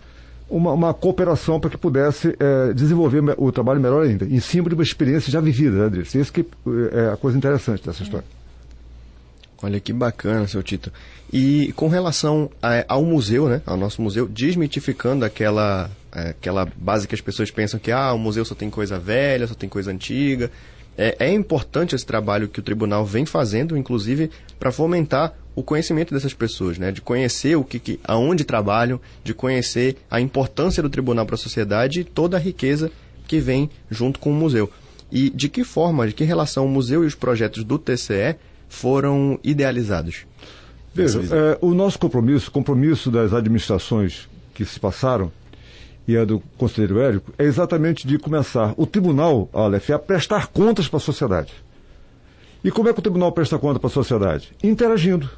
uma, 0.48 0.72
uma 0.72 0.94
cooperação 0.94 1.58
para 1.58 1.70
que 1.70 1.76
pudesse 1.76 2.37
é, 2.38 2.72
desenvolver 2.72 3.22
o 3.37 3.50
trabalho 3.50 3.80
melhor 3.80 4.04
ainda, 4.04 4.24
em 4.24 4.40
cima 4.40 4.68
de 4.68 4.74
uma 4.74 4.85
experiência 4.85 5.30
já 5.30 5.40
vivida, 5.40 5.76
né, 5.76 5.87
Adriano? 5.87 6.08
Isso 6.14 6.32
que 6.32 6.46
é 6.92 7.12
a 7.12 7.16
coisa 7.16 7.37
interessante 7.37 7.85
dessa 7.85 8.02
história. 8.02 8.26
Olha 9.62 9.78
que 9.78 9.92
bacana, 9.92 10.46
seu 10.48 10.62
Tito. 10.62 10.92
E 11.32 11.72
com 11.76 11.87
relação 11.87 12.50
a, 12.61 12.85
ao 12.88 13.04
museu, 13.04 13.48
né, 13.48 13.62
ao 13.64 13.76
nosso 13.76 14.02
museu, 14.02 14.26
desmitificando 14.26 15.24
aquela, 15.24 15.88
aquela 16.11 16.66
base 16.76 17.06
que 17.06 17.14
as 17.14 17.20
pessoas 17.20 17.50
pensam 17.50 17.78
que 17.78 17.92
ah, 17.92 18.12
o 18.12 18.18
museu 18.18 18.44
só 18.44 18.56
tem 18.56 18.68
coisa 18.68 18.98
velha, 18.98 19.46
só 19.46 19.54
tem 19.54 19.68
coisa 19.68 19.92
antiga. 19.92 20.50
É, 20.96 21.16
é 21.18 21.33
importante 21.33 21.94
esse 21.94 22.05
trabalho 22.05 22.48
que 22.48 22.61
o 22.61 22.62
tribunal 22.62 23.05
vem 23.05 23.24
fazendo, 23.24 23.76
inclusive, 23.76 24.31
para 24.59 24.70
fomentar 24.70 25.35
o 25.55 25.62
conhecimento 25.62 26.14
dessas 26.14 26.35
pessoas, 26.35 26.78
né? 26.78 26.90
De 26.90 27.00
conhecer 27.00 27.57
o 27.57 27.64
que, 27.64 27.78
que 27.78 28.00
aonde 28.05 28.44
trabalham, 28.44 29.00
de 29.22 29.35
conhecer 29.35 29.96
a 30.11 30.20
importância 30.20 30.83
do 30.83 30.90
tribunal 30.90 31.26
para 31.26 31.35
a 31.35 31.38
sociedade 31.38 32.00
e 32.00 32.05
toda 32.05 32.37
a 32.37 32.40
riqueza 32.40 32.90
que 33.26 33.38
vem 33.38 33.70
junto 33.90 34.18
com 34.18 34.31
o 34.31 34.35
museu. 34.35 34.70
E 35.11 35.28
de 35.31 35.48
que 35.48 35.64
forma, 35.64 36.07
de 36.07 36.14
que 36.14 36.24
relação 36.24 36.64
o 36.64 36.68
museu 36.68 37.05
e 37.05 37.07
os 37.07 37.14
projetos 37.14 37.64
do 37.64 37.78
TCE 37.78 38.37
foram 38.68 39.38
idealizados? 39.44 40.26
Veja, 40.94 41.20
é, 41.20 41.59
o 41.61 41.74
nosso 41.74 41.98
compromisso, 41.98 42.50
compromisso 42.50 43.11
das 43.11 43.33
administrações 43.33 44.28
que 44.55 44.64
se 44.64 44.78
passaram, 44.78 45.33
e 46.06 46.16
a 46.16 46.24
do 46.24 46.40
conselheiro 46.58 47.00
Érico, 47.00 47.32
é 47.38 47.44
exatamente 47.44 48.06
de 48.06 48.18
começar 48.18 48.74
o 48.76 48.86
tribunal, 48.86 49.48
Aleph, 49.52 49.90
a 49.90 49.98
prestar 49.98 50.48
contas 50.48 50.88
para 50.88 50.96
a 50.96 51.00
sociedade. 51.00 51.52
E 52.64 52.70
como 52.70 52.88
é 52.88 52.92
que 52.92 52.98
o 52.98 53.02
tribunal 53.02 53.32
presta 53.32 53.58
conta 53.58 53.78
para 53.78 53.88
a 53.88 53.92
sociedade? 53.92 54.52
Interagindo, 54.62 55.28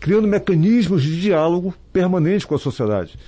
criando 0.00 0.28
mecanismos 0.28 1.02
de 1.02 1.20
diálogo 1.20 1.74
permanente 1.92 2.46
com 2.46 2.54
a 2.54 2.58
sociedade, 2.58 3.18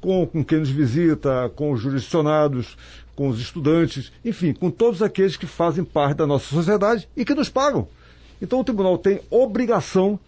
com, 0.00 0.26
com 0.26 0.44
quem 0.44 0.60
nos 0.60 0.70
visita, 0.70 1.50
com 1.56 1.72
os 1.72 1.80
jurisdicionados, 1.80 2.76
com 3.16 3.28
os 3.28 3.40
estudantes, 3.40 4.12
enfim, 4.24 4.52
com 4.52 4.70
todos 4.70 5.02
aqueles 5.02 5.36
que 5.36 5.46
fazem 5.46 5.84
parte 5.84 6.18
da 6.18 6.26
nossa 6.26 6.46
sociedade 6.46 7.08
e 7.16 7.24
que 7.24 7.34
nos 7.34 7.48
pagam. 7.48 7.88
Então 8.40 8.60
o 8.60 8.64
tribunal 8.64 8.98
tem 8.98 9.20
obrigação 9.30 10.18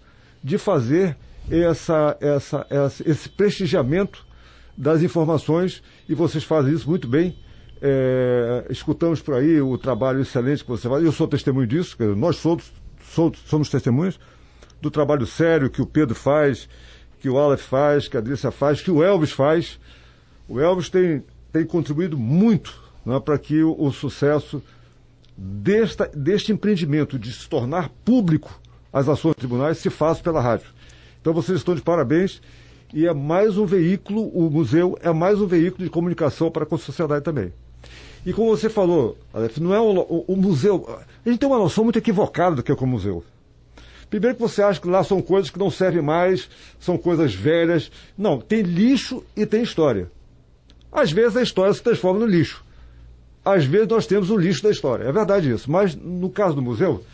de 0.42 0.59
fazer 0.59 1.16
essa, 1.51 2.16
essa, 2.21 2.66
essa, 2.69 3.09
esse 3.09 3.29
prestigiamento 3.29 4.26
das 4.77 5.03
informações 5.03 5.83
e 6.09 6.15
vocês 6.15 6.45
fazem 6.45 6.75
isso 6.75 6.89
muito 6.89 7.09
bem. 7.09 7.37
É, 7.81 8.67
escutamos 8.71 9.21
por 9.21 9.35
aí 9.35 9.61
o 9.61 9.77
trabalho 9.77 10.21
excelente 10.21 10.62
que 10.62 10.71
você 10.71 10.89
faz. 10.89 11.05
Eu 11.05 11.12
sou 11.12 11.27
testemunho 11.27 11.67
disso, 11.67 11.97
nós 12.17 12.41
todos 12.43 12.73
somos, 13.03 13.39
somos 13.47 13.69
testemunhas 13.69 14.19
do 14.81 14.91
trabalho 14.91 15.27
sério 15.27 15.71
que 15.71 15.81
o 15.81 15.87
Pedro 15.87 16.15
faz, 16.15 16.69
que 17.21 17.29
o 17.29 17.39
Aleph 17.39 17.62
faz, 17.62 18.09
que 18.09 18.17
a 18.17 18.21
Adrícia 18.21 18.51
faz, 18.51 18.81
que 18.81 18.91
o 18.91 19.03
Elvis 19.03 19.33
faz. 19.33 19.79
O 20.49 20.61
Elvis 20.61 20.89
tem, 20.89 21.25
tem 21.53 21.65
contribuído 21.65 22.19
muito 22.19 22.83
né, 23.05 23.19
para 23.21 23.39
que 23.39 23.62
o, 23.62 23.75
o 23.79 23.93
sucesso 23.93 24.62
desta, 25.37 26.11
deste 26.15 26.53
empreendimento 26.53 27.19
de 27.19 27.33
se 27.33 27.49
tornar 27.49 27.89
público 28.05 28.61
as 28.93 29.09
ações 29.09 29.35
dos 29.35 29.41
tribunais 29.41 29.79
se 29.79 29.91
faça 29.91 30.23
pela 30.23 30.41
rádio. 30.41 30.69
Então 31.21 31.35
vocês 31.35 31.59
estão 31.59 31.75
de 31.75 31.83
parabéns 31.83 32.41
e 32.92 33.07
é 33.07 33.12
mais 33.12 33.59
um 33.59 33.66
veículo, 33.66 34.29
o 34.29 34.51
museu 34.51 34.96
é 35.03 35.12
mais 35.12 35.40
um 35.40 35.46
veículo 35.46 35.85
de 35.85 35.90
comunicação 35.90 36.51
para 36.51 36.64
com 36.64 36.77
a 36.77 36.79
sociedade 36.79 37.25
também. 37.25 37.53
E 38.25 38.33
como 38.33 38.57
você 38.57 38.68
falou, 38.68 39.16
Aleph, 39.33 39.59
não 39.59 39.75
é 39.75 39.81
o, 39.81 40.25
o, 40.27 40.37
museu. 40.37 40.85
A 41.25 41.29
gente 41.29 41.38
tem 41.38 41.49
uma 41.49 41.59
noção 41.59 41.85
muito 41.85 41.99
equivocada 41.99 42.57
do 42.57 42.62
que 42.62 42.72
é 42.72 42.75
o 42.75 42.87
museu. 42.87 43.22
Primeiro 44.11 44.37
que 44.37 44.42
você 44.42 44.62
acha 44.62 44.81
que 44.81 44.88
lá 44.88 45.03
são 45.05 45.20
coisas 45.20 45.51
que 45.51 45.59
não 45.59 45.70
servem 45.70 46.03
mais, 46.03 46.49
são 46.79 46.96
coisas 46.96 47.35
velhas. 47.35 47.90
Não, 48.16 48.40
tem 48.40 48.62
lixo 48.62 49.22
e 49.37 49.46
tem 49.46 49.62
história. 49.62 50.11
Às 50.90 51.12
vezes 51.12 51.37
a 51.37 51.42
história 51.42 51.72
se 51.72 51.83
transforma 51.83 52.20
no 52.20 52.27
lixo. 52.27 52.64
Às 53.44 53.64
vezes 53.64 53.88
nós 53.88 54.07
temos 54.07 54.31
o 54.31 54.37
lixo 54.37 54.62
da 54.62 54.70
história. 54.70 55.05
É 55.05 55.12
verdade 55.12 55.51
isso. 55.51 55.70
Mas 55.70 55.94
no 55.94 56.31
caso 56.31 56.55
do 56.55 56.62
museu, 56.62 57.05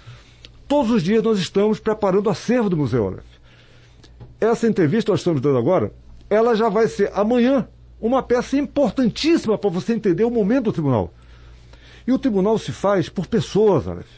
todos 0.66 0.90
os 0.90 1.02
dias 1.02 1.22
nós 1.22 1.38
estamos 1.38 1.78
preparando 1.78 2.26
o 2.26 2.30
acervo 2.30 2.70
do 2.70 2.76
museu, 2.76 3.08
Aleph 3.08 3.31
essa 4.42 4.66
entrevista 4.66 5.06
que 5.06 5.12
nós 5.12 5.20
estamos 5.20 5.40
dando 5.40 5.58
agora, 5.58 5.92
ela 6.28 6.54
já 6.54 6.68
vai 6.68 6.88
ser 6.88 7.10
amanhã 7.14 7.68
uma 8.00 8.22
peça 8.22 8.56
importantíssima 8.56 9.56
para 9.56 9.70
você 9.70 9.94
entender 9.94 10.24
o 10.24 10.30
momento 10.30 10.64
do 10.64 10.72
tribunal. 10.72 11.14
E 12.06 12.12
o 12.12 12.18
tribunal 12.18 12.58
se 12.58 12.72
faz 12.72 13.08
por 13.08 13.26
pessoas, 13.26 13.86
Aleph. 13.86 14.10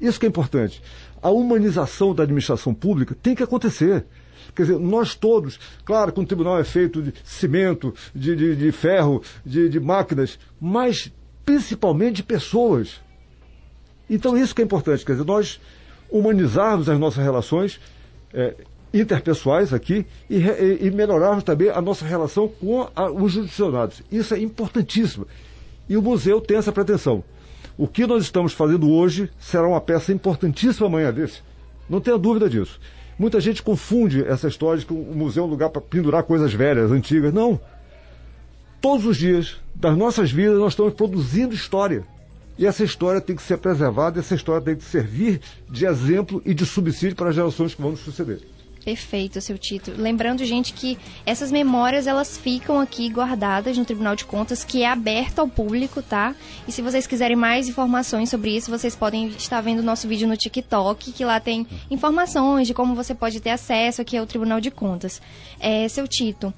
Isso 0.00 0.20
que 0.20 0.26
é 0.26 0.28
importante. 0.28 0.80
A 1.20 1.30
humanização 1.30 2.14
da 2.14 2.22
administração 2.22 2.72
pública 2.72 3.16
tem 3.20 3.34
que 3.34 3.42
acontecer. 3.42 4.04
Quer 4.54 4.62
dizer, 4.62 4.78
nós 4.78 5.14
todos, 5.14 5.58
claro 5.84 6.12
que 6.12 6.20
um 6.20 6.24
tribunal 6.24 6.58
é 6.60 6.64
feito 6.64 7.02
de 7.02 7.14
cimento, 7.24 7.94
de, 8.14 8.36
de, 8.36 8.56
de 8.56 8.72
ferro, 8.72 9.22
de, 9.44 9.68
de 9.68 9.80
máquinas, 9.80 10.38
mas 10.60 11.12
principalmente 11.44 12.16
de 12.16 12.22
pessoas. 12.22 13.00
Então 14.08 14.36
isso 14.36 14.54
que 14.54 14.62
é 14.62 14.64
importante, 14.64 15.04
quer 15.04 15.12
dizer, 15.12 15.24
nós 15.24 15.60
humanizarmos 16.10 16.88
as 16.88 16.98
nossas 16.98 17.24
relações, 17.24 17.80
é, 18.32 18.54
interpessoais 18.92 19.72
aqui 19.72 20.04
e, 20.28 20.36
e, 20.80 20.90
melhorarmos 20.90 21.44
também 21.44 21.70
a 21.70 21.80
nossa 21.80 22.04
relação 22.04 22.48
com 22.48 22.88
a, 22.94 23.10
os 23.10 23.32
judicionados. 23.32 24.02
Isso 24.10 24.34
é 24.34 24.38
importantíssimo. 24.38 25.26
E 25.88 25.96
o 25.96 26.02
museu 26.02 26.40
tem 26.40 26.56
essa 26.56 26.72
pretensão. 26.72 27.24
O 27.76 27.88
que 27.88 28.06
nós 28.06 28.22
estamos 28.22 28.52
fazendo 28.52 28.90
hoje 28.90 29.30
será 29.40 29.66
uma 29.66 29.80
peça 29.80 30.12
importantíssima 30.12 30.86
amanhã 30.86 31.12
desse. 31.12 31.40
Não 31.88 32.00
tenha 32.00 32.18
dúvida 32.18 32.48
disso. 32.48 32.78
Muita 33.18 33.40
gente 33.40 33.62
confunde 33.62 34.24
essa 34.24 34.48
história 34.48 34.80
de 34.80 34.86
que 34.86 34.92
o 34.92 34.96
museu 34.96 35.44
é 35.44 35.46
um 35.46 35.50
lugar 35.50 35.70
para 35.70 35.80
pendurar 35.80 36.22
coisas 36.24 36.52
velhas, 36.52 36.90
antigas. 36.90 37.32
Não. 37.32 37.58
Todos 38.80 39.06
os 39.06 39.16
dias 39.16 39.56
das 39.74 39.96
nossas 39.96 40.30
vidas 40.30 40.58
nós 40.58 40.72
estamos 40.72 40.94
produzindo 40.94 41.54
história. 41.54 42.04
E 42.58 42.66
essa 42.66 42.84
história 42.84 43.20
tem 43.20 43.34
que 43.34 43.42
ser 43.42 43.56
preservada, 43.56 44.20
essa 44.20 44.34
história 44.34 44.62
tem 44.62 44.76
que 44.76 44.84
servir 44.84 45.40
de 45.70 45.86
exemplo 45.86 46.42
e 46.44 46.52
de 46.52 46.66
subsídio 46.66 47.16
para 47.16 47.30
as 47.30 47.34
gerações 47.34 47.74
que 47.74 47.80
vão 47.80 47.92
nos 47.92 48.00
suceder. 48.00 48.40
Perfeito, 48.84 49.40
seu 49.40 49.56
título. 49.56 49.96
Lembrando, 49.96 50.44
gente, 50.44 50.72
que 50.72 50.98
essas 51.24 51.52
memórias 51.52 52.08
elas 52.08 52.36
ficam 52.36 52.80
aqui 52.80 53.08
guardadas 53.08 53.78
no 53.78 53.84
Tribunal 53.84 54.16
de 54.16 54.24
Contas, 54.24 54.64
que 54.64 54.82
é 54.82 54.88
aberto 54.88 55.38
ao 55.38 55.48
público, 55.48 56.02
tá? 56.02 56.34
E 56.66 56.72
se 56.72 56.82
vocês 56.82 57.06
quiserem 57.06 57.36
mais 57.36 57.68
informações 57.68 58.28
sobre 58.28 58.56
isso, 58.56 58.70
vocês 58.70 58.96
podem 58.96 59.28
estar 59.28 59.60
vendo 59.60 59.78
o 59.78 59.84
nosso 59.84 60.08
vídeo 60.08 60.26
no 60.26 60.36
TikTok, 60.36 61.12
que 61.12 61.24
lá 61.24 61.38
tem 61.38 61.64
informações 61.90 62.66
de 62.66 62.74
como 62.74 62.94
você 62.94 63.14
pode 63.14 63.40
ter 63.40 63.50
acesso 63.50 64.02
aqui 64.02 64.16
ao 64.16 64.26
Tribunal 64.26 64.60
de 64.60 64.70
Contas. 64.70 65.22
É, 65.60 65.86
seu 65.86 66.08
Tito, 66.08 66.52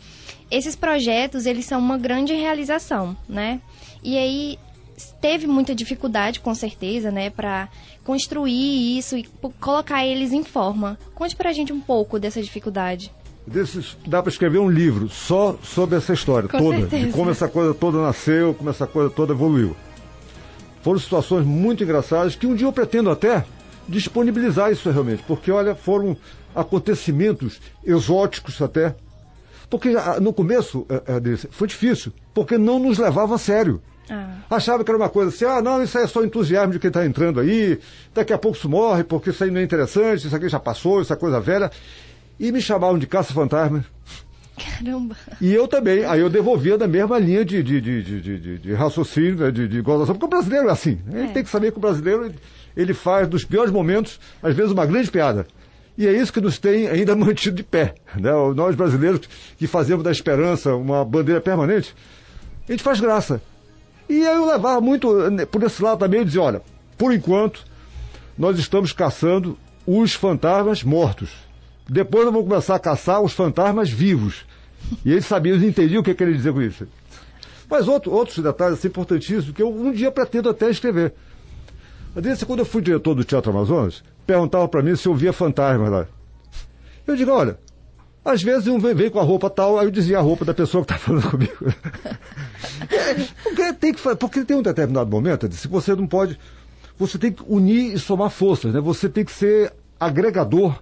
esses 0.50 0.74
projetos, 0.74 1.44
eles 1.44 1.66
são 1.66 1.78
uma 1.78 1.98
grande 1.98 2.32
realização, 2.32 3.14
né? 3.28 3.60
E 4.02 4.16
aí, 4.16 4.58
teve 5.20 5.46
muita 5.46 5.74
dificuldade, 5.74 6.40
com 6.40 6.54
certeza, 6.54 7.10
né, 7.10 7.30
para 7.30 7.68
construir 8.04 8.98
isso 8.98 9.16
e 9.16 9.24
colocar 9.60 10.04
eles 10.06 10.32
em 10.32 10.44
forma. 10.44 10.98
Conte 11.14 11.34
pra 11.34 11.52
gente 11.52 11.72
um 11.72 11.80
pouco 11.80 12.18
dessa 12.18 12.42
dificuldade. 12.42 13.12
Desses, 13.46 13.96
dá 14.06 14.22
para 14.22 14.30
escrever 14.30 14.58
um 14.58 14.70
livro 14.70 15.08
só 15.08 15.58
sobre 15.62 15.96
essa 15.96 16.14
história 16.14 16.48
Com 16.48 16.58
toda, 16.58 16.78
certeza. 16.80 17.06
de 17.06 17.12
como 17.12 17.30
essa 17.30 17.46
coisa 17.46 17.74
toda 17.74 18.00
nasceu, 18.00 18.54
como 18.54 18.70
essa 18.70 18.86
coisa 18.86 19.10
toda 19.10 19.34
evoluiu. 19.34 19.76
Foram 20.82 20.98
situações 20.98 21.44
muito 21.44 21.82
engraçadas 21.82 22.34
que 22.34 22.46
um 22.46 22.54
dia 22.54 22.66
eu 22.66 22.72
pretendo 22.72 23.10
até 23.10 23.44
disponibilizar 23.88 24.72
isso 24.72 24.90
realmente, 24.90 25.22
porque 25.26 25.50
olha, 25.50 25.74
foram 25.74 26.16
acontecimentos 26.54 27.60
exóticos 27.84 28.60
até. 28.62 28.94
Porque 29.68 29.90
ah, 29.90 30.20
no 30.20 30.32
começo 30.32 30.86
é, 30.88 30.94
é, 31.16 31.36
foi 31.50 31.68
difícil, 31.68 32.12
porque 32.32 32.56
não 32.56 32.78
nos 32.78 32.98
levava 32.98 33.34
a 33.34 33.38
sério. 33.38 33.82
Ah. 34.10 34.34
Achava 34.50 34.84
que 34.84 34.90
era 34.90 34.98
uma 34.98 35.08
coisa 35.08 35.30
assim, 35.30 35.44
ah, 35.44 35.62
não, 35.62 35.82
isso 35.82 35.96
aí 35.96 36.04
é 36.04 36.06
só 36.06 36.22
entusiasmo 36.24 36.72
de 36.72 36.78
quem 36.78 36.88
está 36.88 37.06
entrando 37.06 37.40
aí, 37.40 37.78
daqui 38.14 38.32
a 38.32 38.38
pouco 38.38 38.56
isso 38.56 38.68
morre, 38.68 39.02
porque 39.04 39.30
isso 39.30 39.42
aí 39.44 39.50
não 39.50 39.60
é 39.60 39.64
interessante, 39.64 40.26
isso 40.26 40.36
aqui 40.36 40.48
já 40.48 40.60
passou, 40.60 41.00
isso 41.00 41.12
é 41.12 41.16
coisa 41.16 41.40
velha. 41.40 41.70
E 42.38 42.50
me 42.52 42.60
chamavam 42.60 42.98
de 42.98 43.06
caça-fantasma. 43.06 43.84
Caramba. 44.56 45.16
E 45.40 45.52
eu 45.52 45.66
também, 45.66 46.04
aí 46.04 46.20
eu 46.20 46.30
devolvia 46.30 46.78
da 46.78 46.86
mesma 46.86 47.18
linha 47.18 47.44
de, 47.44 47.62
de, 47.62 47.80
de, 47.80 48.02
de, 48.02 48.20
de, 48.38 48.58
de 48.58 48.72
raciocínio, 48.74 49.36
né, 49.36 49.50
de, 49.50 49.66
de 49.66 49.80
gozação, 49.80 50.14
porque 50.14 50.26
o 50.26 50.28
brasileiro 50.28 50.68
é 50.68 50.72
assim. 50.72 51.00
Ele 51.12 51.24
É. 51.24 51.26
tem 51.28 51.42
que 51.42 51.50
saber 51.50 51.72
que 51.72 51.78
o 51.78 51.80
brasileiro, 51.80 52.32
ele 52.76 52.94
faz 52.94 53.26
dos 53.26 53.44
piores 53.44 53.72
momentos, 53.72 54.20
às 54.42 54.54
vezes, 54.54 54.70
uma 54.70 54.86
grande 54.86 55.10
piada. 55.10 55.46
E 55.98 56.06
é 56.06 56.12
isso 56.12 56.32
que 56.32 56.40
nos 56.40 56.58
tem 56.58 56.86
ainda 56.88 57.14
mantido 57.16 57.56
de 57.56 57.62
pé. 57.64 57.94
Né? 58.16 58.30
Nós 58.54 58.76
brasileiros 58.76 59.20
que 59.56 59.66
fazemos 59.66 60.04
da 60.04 60.10
esperança 60.12 60.74
uma 60.74 61.04
bandeira 61.04 61.40
permanente, 61.40 61.94
a 62.68 62.70
gente 62.72 62.82
faz 62.82 63.00
graça. 63.00 63.40
E 64.08 64.20
eu 64.20 64.46
levava 64.46 64.80
muito 64.80 65.30
né, 65.30 65.46
por 65.46 65.62
esse 65.62 65.82
lado 65.82 65.98
também, 65.98 66.20
eu 66.20 66.24
dizia, 66.24 66.42
olha, 66.42 66.62
por 66.98 67.12
enquanto, 67.12 67.64
nós 68.36 68.58
estamos 68.58 68.92
caçando 68.92 69.58
os 69.86 70.14
fantasmas 70.14 70.82
mortos. 70.82 71.30
Depois 71.88 72.24
nós 72.24 72.32
vamos 72.32 72.48
começar 72.48 72.74
a 72.74 72.78
caçar 72.78 73.20
os 73.20 73.32
fantasmas 73.32 73.90
vivos. 73.90 74.44
E 75.04 75.12
eles 75.12 75.26
sabiam, 75.26 75.56
eles 75.56 75.68
entendiam 75.68 76.00
o 76.00 76.04
que 76.04 76.10
eu 76.10 76.14
queria 76.14 76.34
dizer 76.34 76.52
com 76.52 76.62
isso. 76.62 76.86
Mas 77.68 77.88
outro, 77.88 78.12
outros 78.12 78.38
detalhes 78.38 78.78
assim, 78.78 78.88
importantíssimos, 78.88 79.50
que 79.50 79.62
eu 79.62 79.70
um 79.70 79.92
dia 79.92 80.10
pretendo 80.10 80.48
até 80.48 80.70
escrever. 80.70 81.14
Adriana, 82.16 82.38
quando 82.46 82.60
eu 82.60 82.64
fui 82.64 82.80
diretor 82.80 83.14
do 83.14 83.24
Teatro 83.24 83.50
Amazonas, 83.50 84.02
perguntava 84.26 84.68
para 84.68 84.82
mim 84.82 84.94
se 84.94 85.08
eu 85.08 85.14
via 85.14 85.32
fantasmas 85.32 85.90
lá. 85.90 86.06
Eu 87.06 87.16
digo, 87.16 87.30
olha, 87.30 87.58
às 88.24 88.42
vezes 88.42 88.66
um 88.68 88.78
vem, 88.78 88.94
vem 88.94 89.10
com 89.10 89.18
a 89.18 89.22
roupa 89.22 89.50
tal, 89.50 89.78
aí 89.78 89.86
eu 89.86 89.90
dizia 89.90 90.18
a 90.18 90.22
roupa 90.22 90.44
da 90.44 90.54
pessoa 90.54 90.84
que 90.84 90.92
está 90.92 90.98
falando 90.98 91.30
comigo. 91.30 91.52
porque, 93.42 93.72
tem 93.74 93.92
que, 93.94 94.16
porque 94.16 94.44
tem 94.44 94.56
um 94.56 94.62
determinado 94.62 95.10
momento, 95.10 95.50
se 95.52 95.68
você 95.68 95.94
não 95.94 96.06
pode. 96.06 96.38
Você 96.98 97.18
tem 97.18 97.32
que 97.32 97.42
unir 97.46 97.92
e 97.94 97.98
somar 97.98 98.30
forças, 98.30 98.72
né? 98.72 98.80
Você 98.80 99.08
tem 99.08 99.24
que 99.24 99.32
ser 99.32 99.72
agregador 99.98 100.80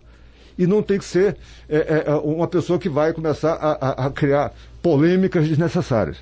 e 0.58 0.66
não 0.66 0.82
tem 0.82 0.98
que 0.98 1.04
ser 1.04 1.36
é, 1.68 2.04
é, 2.06 2.12
uma 2.16 2.46
pessoa 2.46 2.78
que 2.78 2.88
vai 2.88 3.12
começar 3.14 3.54
a, 3.54 3.72
a- 3.72 4.06
a 4.06 4.10
criar 4.10 4.52
polêmicas 4.82 5.48
desnecessárias. 5.48 6.18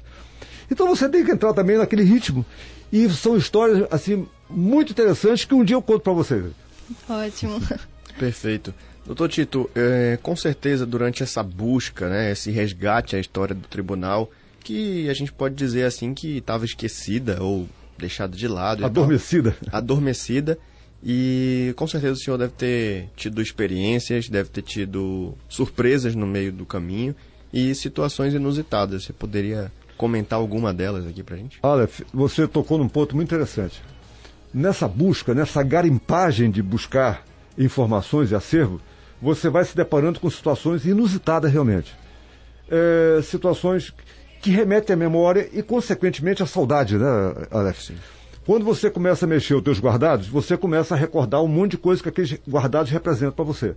Então 0.70 0.86
você 0.86 1.08
tem 1.08 1.24
que 1.24 1.32
entrar 1.32 1.52
também 1.52 1.76
naquele 1.76 2.04
ritmo. 2.04 2.46
E 2.92 3.08
são 3.10 3.36
histórias 3.36 3.86
assim 3.90 4.26
muito 4.48 4.92
interessantes 4.92 5.44
que 5.44 5.54
um 5.54 5.64
dia 5.64 5.74
eu 5.76 5.82
conto 5.82 6.00
para 6.02 6.12
vocês. 6.12 6.44
Ótimo. 7.08 7.60
Perfeito. 8.18 8.72
Doutor 9.06 9.28
Tito, 9.28 9.70
é, 9.74 10.18
com 10.22 10.36
certeza 10.36 10.86
durante 10.86 11.22
essa 11.22 11.42
busca, 11.42 12.08
né, 12.08 12.32
esse 12.32 12.50
resgate 12.50 13.16
à 13.16 13.18
história 13.18 13.54
do 13.54 13.66
tribunal, 13.66 14.30
que 14.62 15.08
a 15.08 15.14
gente 15.14 15.32
pode 15.32 15.54
dizer 15.54 15.84
assim 15.84 16.14
que 16.14 16.38
estava 16.38 16.64
esquecida 16.64 17.42
ou 17.42 17.68
deixada 17.98 18.36
de 18.36 18.46
lado. 18.46 18.84
Adormecida. 18.84 19.56
Adormecida. 19.72 20.58
E 21.02 21.72
com 21.76 21.86
certeza 21.86 22.12
o 22.12 22.16
senhor 22.16 22.36
deve 22.36 22.52
ter 22.52 23.08
tido 23.16 23.40
experiências, 23.40 24.28
deve 24.28 24.50
ter 24.50 24.62
tido 24.62 25.34
surpresas 25.48 26.14
no 26.14 26.26
meio 26.26 26.52
do 26.52 26.66
caminho 26.66 27.14
e 27.52 27.74
situações 27.74 28.34
inusitadas. 28.34 29.04
Você 29.04 29.12
poderia 29.12 29.72
comentar 29.96 30.38
alguma 30.38 30.74
delas 30.74 31.06
aqui 31.06 31.22
pra 31.22 31.36
gente? 31.36 31.58
Aleph, 31.62 32.00
você 32.12 32.46
tocou 32.46 32.78
num 32.78 32.88
ponto 32.88 33.16
muito 33.16 33.28
interessante. 33.28 33.82
Nessa 34.52 34.86
busca, 34.86 35.34
nessa 35.34 35.62
garimpagem 35.62 36.50
de 36.50 36.62
buscar 36.62 37.24
informações 37.56 38.30
e 38.30 38.34
acervo, 38.34 38.80
você 39.20 39.48
vai 39.48 39.64
se 39.64 39.76
deparando 39.76 40.20
com 40.20 40.30
situações 40.30 40.84
inusitadas 40.84 41.52
realmente. 41.52 41.94
É, 42.70 43.20
situações 43.22 43.92
que 44.40 44.50
remetem 44.50 44.94
à 44.94 44.96
memória 44.96 45.48
e, 45.52 45.62
consequentemente, 45.62 46.42
à 46.42 46.46
saudade, 46.46 46.96
né, 46.96 47.06
Aleph? 47.50 47.80
Sim. 47.80 47.96
Quando 48.46 48.64
você 48.64 48.90
começa 48.90 49.26
a 49.26 49.28
mexer 49.28 49.54
os 49.54 49.62
teus 49.62 49.78
guardados, 49.78 50.26
você 50.26 50.56
começa 50.56 50.94
a 50.94 50.98
recordar 50.98 51.42
um 51.42 51.48
monte 51.48 51.72
de 51.72 51.78
coisa 51.78 52.02
que 52.02 52.08
aqueles 52.08 52.38
guardados 52.48 52.90
representam 52.90 53.32
para 53.32 53.44
você. 53.44 53.76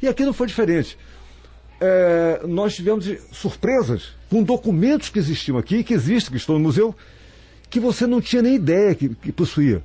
E 0.00 0.08
aqui 0.08 0.24
não 0.24 0.32
foi 0.32 0.46
diferente. 0.46 0.96
É, 1.80 2.40
nós 2.46 2.74
tivemos 2.74 3.06
surpresas 3.30 4.14
com 4.30 4.42
documentos 4.42 5.10
que 5.10 5.18
existiam 5.18 5.58
aqui, 5.58 5.84
que 5.84 5.94
existem, 5.94 6.32
que 6.32 6.38
estão 6.38 6.56
no 6.56 6.60
museu, 6.60 6.94
que 7.68 7.78
você 7.78 8.06
não 8.06 8.20
tinha 8.20 8.42
nem 8.42 8.54
ideia 8.54 8.94
que, 8.94 9.10
que 9.10 9.30
possuía. 9.30 9.82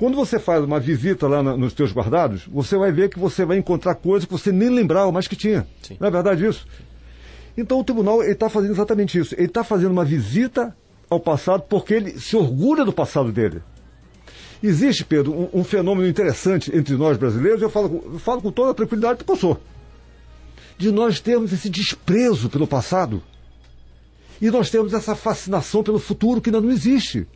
Quando 0.00 0.16
você 0.16 0.38
faz 0.38 0.64
uma 0.64 0.80
visita 0.80 1.28
lá 1.28 1.42
na, 1.42 1.54
nos 1.58 1.74
teus 1.74 1.92
guardados, 1.92 2.46
você 2.46 2.74
vai 2.74 2.90
ver 2.90 3.10
que 3.10 3.18
você 3.18 3.44
vai 3.44 3.58
encontrar 3.58 3.94
coisas 3.96 4.24
que 4.24 4.32
você 4.32 4.50
nem 4.50 4.70
lembrava 4.70 5.12
mais 5.12 5.28
que 5.28 5.36
tinha. 5.36 5.66
Sim. 5.82 5.98
Não 6.00 6.08
é 6.08 6.10
verdade 6.10 6.46
isso? 6.46 6.66
Então 7.54 7.78
o 7.78 7.84
tribunal 7.84 8.22
está 8.22 8.48
fazendo 8.48 8.70
exatamente 8.70 9.18
isso. 9.18 9.34
Ele 9.34 9.44
está 9.44 9.62
fazendo 9.62 9.90
uma 9.90 10.02
visita 10.02 10.74
ao 11.10 11.20
passado 11.20 11.64
porque 11.68 11.92
ele 11.92 12.18
se 12.18 12.34
orgulha 12.34 12.82
do 12.82 12.94
passado 12.94 13.30
dele. 13.30 13.60
Existe, 14.62 15.04
Pedro, 15.04 15.34
um, 15.34 15.60
um 15.60 15.64
fenômeno 15.64 16.08
interessante 16.08 16.74
entre 16.74 16.94
nós 16.96 17.18
brasileiros, 17.18 17.60
eu 17.60 17.68
falo, 17.68 18.02
eu 18.14 18.18
falo 18.18 18.40
com 18.40 18.50
toda 18.50 18.70
a 18.70 18.74
tranquilidade 18.74 19.18
porque 19.18 19.32
eu 19.32 19.36
sou, 19.36 19.60
de 20.78 20.90
nós 20.90 21.20
termos 21.20 21.52
esse 21.52 21.68
desprezo 21.68 22.48
pelo 22.48 22.66
passado 22.66 23.22
e 24.40 24.50
nós 24.50 24.70
temos 24.70 24.94
essa 24.94 25.14
fascinação 25.14 25.82
pelo 25.82 25.98
futuro 25.98 26.40
que 26.40 26.48
ainda 26.48 26.62
não 26.62 26.70
existe. 26.70 27.26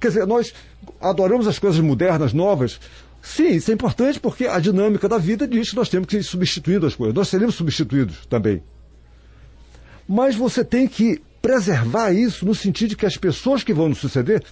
Quer 0.00 0.08
dizer, 0.08 0.26
nós 0.26 0.54
adoramos 1.00 1.46
as 1.46 1.58
coisas 1.58 1.80
modernas, 1.80 2.32
novas. 2.32 2.80
Sim, 3.22 3.48
isso 3.48 3.70
é 3.70 3.74
importante 3.74 4.18
porque 4.18 4.46
a 4.46 4.58
dinâmica 4.58 5.08
da 5.08 5.18
vida 5.18 5.46
diz 5.46 5.70
que 5.70 5.76
nós 5.76 5.90
temos 5.90 6.08
que 6.08 6.16
ir 6.16 6.22
substituindo 6.22 6.86
as 6.86 6.94
coisas. 6.94 7.14
Nós 7.14 7.28
seremos 7.28 7.54
substituídos 7.54 8.24
também. 8.26 8.62
Mas 10.08 10.34
você 10.34 10.64
tem 10.64 10.88
que 10.88 11.20
preservar 11.42 12.12
isso 12.12 12.44
no 12.46 12.54
sentido 12.54 12.90
de 12.90 12.96
que 12.96 13.06
as 13.06 13.16
pessoas 13.16 13.62
que 13.62 13.74
vão 13.74 13.90
nos 13.90 13.98
suceder 13.98 14.42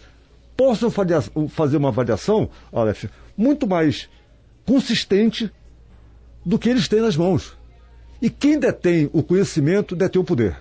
possam 0.56 0.90
fazer 0.90 1.76
uma 1.76 1.88
avaliação, 1.88 2.50
Aleph, 2.72 3.04
muito 3.37 3.66
mais 3.66 4.08
consistente 4.66 5.50
do 6.44 6.58
que 6.58 6.68
eles 6.68 6.88
têm 6.88 7.00
nas 7.00 7.16
mãos. 7.16 7.56
E 8.20 8.28
quem 8.28 8.58
detém 8.58 9.08
o 9.12 9.22
conhecimento 9.22 9.94
detém 9.96 10.20
o 10.20 10.24
poder. 10.24 10.56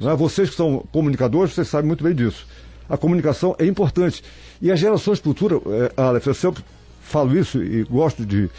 É? 0.00 0.14
Vocês 0.14 0.50
que 0.50 0.56
são 0.56 0.86
comunicadores, 0.92 1.54
vocês 1.54 1.68
sabem 1.68 1.86
muito 1.88 2.04
bem 2.04 2.14
disso. 2.14 2.46
A 2.92 2.98
comunicação 2.98 3.56
é 3.58 3.64
importante. 3.64 4.22
E 4.60 4.70
as 4.70 4.78
gerações 4.78 5.18
futuras, 5.18 5.62
é, 5.66 5.92
Aleph, 5.96 6.26
eu 6.26 6.34
sempre 6.34 6.62
falo 7.00 7.34
isso 7.38 7.62
e 7.64 7.84
gosto 7.84 8.26
de, 8.26 8.50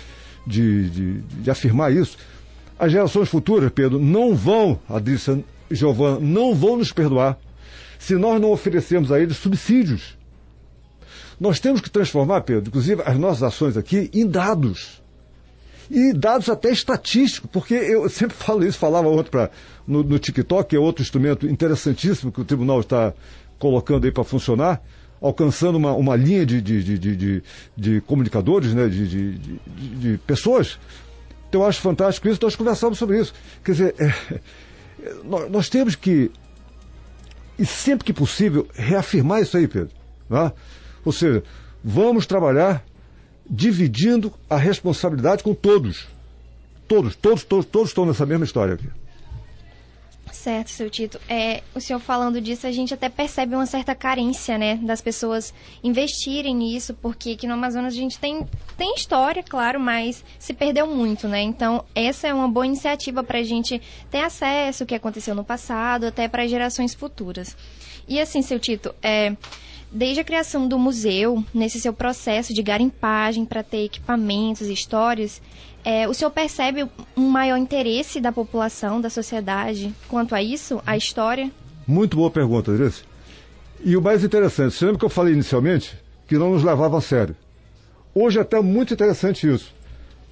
de, 0.47 0.89
de, 0.89 1.21
de 1.21 1.51
afirmar 1.51 1.93
isso. 1.93 2.17
As 2.79 2.91
gerações 2.91 3.29
futuras, 3.29 3.71
Pedro, 3.71 3.99
não 3.99 4.33
vão, 4.35 4.79
Adriana, 4.89 5.43
Giovana, 5.69 6.19
não 6.19 6.55
vão 6.55 6.77
nos 6.77 6.91
perdoar 6.91 7.37
se 7.99 8.15
nós 8.15 8.41
não 8.41 8.51
oferecermos 8.51 9.11
a 9.11 9.19
eles 9.19 9.37
subsídios. 9.37 10.17
Nós 11.39 11.59
temos 11.59 11.79
que 11.79 11.89
transformar, 11.91 12.41
Pedro, 12.41 12.69
inclusive 12.69 13.03
as 13.05 13.19
nossas 13.19 13.43
ações 13.43 13.77
aqui, 13.77 14.09
em 14.11 14.25
dados. 14.25 14.99
E 15.91 16.11
dados 16.11 16.49
até 16.49 16.71
estatísticos, 16.71 17.51
porque 17.51 17.75
eu 17.75 18.09
sempre 18.09 18.35
falo 18.35 18.65
isso, 18.65 18.79
falava 18.79 19.07
outro 19.07 19.29
para 19.29 19.51
no, 19.87 20.01
no 20.01 20.17
TikTok, 20.17 20.71
que 20.71 20.75
é 20.75 20.79
outro 20.79 21.03
instrumento 21.03 21.47
interessantíssimo 21.47 22.31
que 22.31 22.41
o 22.41 22.45
tribunal 22.45 22.79
está 22.79 23.13
colocando 23.63 24.03
aí 24.03 24.11
para 24.11 24.25
funcionar, 24.25 24.83
alcançando 25.21 25.77
uma, 25.77 25.93
uma 25.93 26.17
linha 26.17 26.45
de, 26.45 26.61
de, 26.61 26.83
de, 26.83 27.15
de, 27.15 27.43
de 27.77 28.01
comunicadores, 28.01 28.73
né, 28.73 28.89
de, 28.89 29.07
de, 29.07 29.59
de, 30.01 30.17
pessoas. 30.27 30.77
Então 31.47 31.61
eu 31.61 31.67
acho 31.67 31.79
fantástico 31.79 32.27
isso, 32.27 32.39
nós 32.41 32.57
conversamos 32.57 32.97
sobre 32.97 33.21
isso. 33.21 33.33
Quer 33.63 33.71
dizer, 33.71 33.95
é, 33.97 34.13
nós, 35.23 35.49
nós, 35.49 35.69
temos 35.69 35.95
que, 35.95 36.29
e 37.57 37.65
sempre 37.65 38.03
que 38.03 38.11
possível, 38.11 38.67
reafirmar 38.73 39.41
isso 39.41 39.55
aí, 39.55 39.65
Pedro. 39.65 39.91
Né? 40.29 40.51
Ou 41.05 41.13
seja, 41.13 41.41
vamos 41.81 42.25
trabalhar 42.25 42.83
dividindo 43.49 44.33
a 44.49 44.57
responsabilidade 44.57 45.41
com 45.41 45.53
todos. 45.53 46.05
Todos, 46.85 47.15
todos, 47.15 47.45
todos, 47.45 47.65
todos 47.65 47.89
estão 47.91 48.05
nessa 48.05 48.25
mesma 48.25 48.43
história 48.43 48.73
aqui. 48.73 48.89
Certo, 50.43 50.71
seu 50.71 50.89
Tito. 50.89 51.21
É, 51.29 51.63
o 51.73 51.79
senhor 51.79 52.01
falando 52.01 52.41
disso, 52.41 52.67
a 52.67 52.71
gente 52.73 52.93
até 52.93 53.07
percebe 53.07 53.55
uma 53.55 53.65
certa 53.65 53.95
carência, 53.95 54.57
né, 54.57 54.75
das 54.75 54.99
pessoas 54.99 55.53
investirem 55.81 56.53
nisso, 56.53 56.93
porque 56.95 57.31
aqui 57.31 57.47
no 57.47 57.53
Amazonas 57.53 57.93
a 57.93 57.95
gente 57.95 58.19
tem, 58.19 58.45
tem 58.77 58.93
história, 58.93 59.41
claro, 59.41 59.79
mas 59.79 60.21
se 60.37 60.53
perdeu 60.53 60.85
muito, 60.85 61.29
né? 61.29 61.41
Então, 61.41 61.85
essa 61.95 62.27
é 62.27 62.33
uma 62.33 62.49
boa 62.49 62.65
iniciativa 62.65 63.23
para 63.23 63.39
a 63.39 63.43
gente 63.43 63.81
ter 64.11 64.19
acesso 64.19 64.83
ao 64.83 64.87
que 64.87 64.95
aconteceu 64.95 65.33
no 65.33 65.45
passado, 65.45 66.07
até 66.07 66.27
para 66.27 66.45
gerações 66.45 66.93
futuras. 66.93 67.55
E 68.05 68.19
assim, 68.19 68.41
seu 68.41 68.59
Tito, 68.59 68.93
é, 69.01 69.37
desde 69.93 70.21
a 70.21 70.23
criação 70.23 70.67
do 70.67 70.79
museu, 70.79 71.45
nesse 71.53 71.79
seu 71.79 71.93
processo 71.93 72.53
de 72.53 72.63
garimpagem 72.63 73.45
para 73.45 73.61
ter 73.61 73.85
equipamentos 73.85 74.67
histórias, 74.67 75.39
é, 75.85 76.07
o 76.07 76.13
senhor 76.13 76.31
percebe 76.31 76.87
um 77.15 77.29
maior 77.29 77.57
interesse 77.57 78.19
da 78.19 78.31
população, 78.31 78.99
da 78.99 79.09
sociedade, 79.09 79.93
quanto 80.07 80.33
a 80.33 80.41
isso, 80.41 80.81
a 80.85 80.97
história? 80.97 81.51
Muito 81.85 82.17
boa 82.17 82.31
pergunta, 82.31 82.71
Adriana. 82.71 82.93
E 83.85 83.95
o 83.95 84.01
mais 84.01 84.23
interessante, 84.23 84.73
você 84.73 84.85
lembra 84.85 84.99
que 84.99 85.05
eu 85.05 85.09
falei 85.09 85.33
inicialmente 85.33 85.95
que 86.27 86.37
não 86.37 86.53
nos 86.53 86.63
levava 86.63 86.97
a 86.97 87.01
sério? 87.01 87.35
Hoje 88.15 88.39
é 88.39 88.41
até 88.41 88.59
muito 88.61 88.93
interessante 88.93 89.47
isso. 89.47 89.73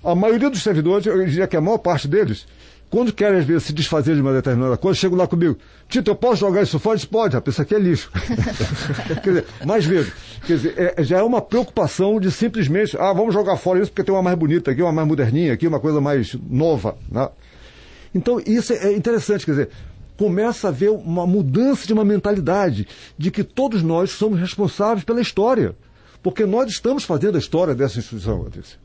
A 0.04 0.15
maioria 0.15 0.50
dos 0.50 0.63
servidores, 0.63 1.06
eu 1.06 1.24
diria 1.26 1.47
que 1.47 1.58
a 1.58 1.62
maior 1.62 1.78
parte 1.78 2.08
deles, 2.08 2.47
quando 2.92 3.14
querem, 3.14 3.40
às 3.40 3.46
vezes, 3.46 3.64
se 3.64 3.74
desfazer 3.74 4.16
de 4.16 4.22
uma 4.22 4.34
determinada 4.34 4.76
coisa, 4.76 5.00
chegam 5.00 5.18
lá 5.18 5.26
comigo. 5.26 5.58
Tito, 5.88 6.12
eu 6.12 6.16
posso 6.16 6.42
jogar 6.42 6.62
isso 6.62 6.78
fora? 6.78 6.98
Diz, 6.98 7.06
pode, 7.06 7.34
rapaz, 7.34 7.56
isso 7.56 7.62
aqui 7.62 7.74
é 7.74 7.80
lixo. 7.80 8.12
quer 9.24 9.30
dizer, 9.30 9.46
mais 9.66 9.86
vezes. 9.86 10.12
Quer 10.46 10.58
dizer, 10.58 10.94
é, 10.98 11.02
já 11.02 11.20
é 11.20 11.24
uma 11.24 11.42
preocupação 11.42 12.20
de 12.20 12.30
simplesmente, 12.30 12.98
ah, 13.00 13.14
vamos 13.14 13.34
jogar 13.34 13.56
fora 13.56 13.80
isso 13.80 13.90
porque 13.90 14.04
tem 14.04 14.14
uma 14.14 14.22
mais 14.22 14.38
bonita 14.38 14.72
aqui, 14.72 14.82
uma 14.82 14.92
mais 14.92 15.08
moderninha 15.08 15.54
aqui, 15.54 15.66
uma 15.66 15.80
coisa 15.80 16.02
mais 16.02 16.36
nova. 16.50 16.98
Né? 17.10 17.30
Então, 18.14 18.42
isso 18.46 18.74
é 18.74 18.94
interessante, 18.94 19.46
quer 19.46 19.52
dizer, 19.52 19.70
começa 20.18 20.68
a 20.68 20.70
haver 20.70 20.92
uma 20.92 21.26
mudança 21.26 21.88
de 21.88 21.94
uma 21.94 22.04
mentalidade 22.04 22.86
de 23.18 23.32
que 23.32 23.42
todos 23.42 23.82
nós 23.82 24.12
somos 24.12 24.38
responsáveis 24.38 25.06
pela 25.06 25.22
história. 25.22 25.78
Porque 26.22 26.46
nós 26.46 26.70
estamos 26.70 27.06
fazendo 27.06 27.38
a 27.38 27.40
história 27.40 27.74
dessa 27.74 28.00
instituição, 28.00 28.44
Patrícia. 28.44 28.78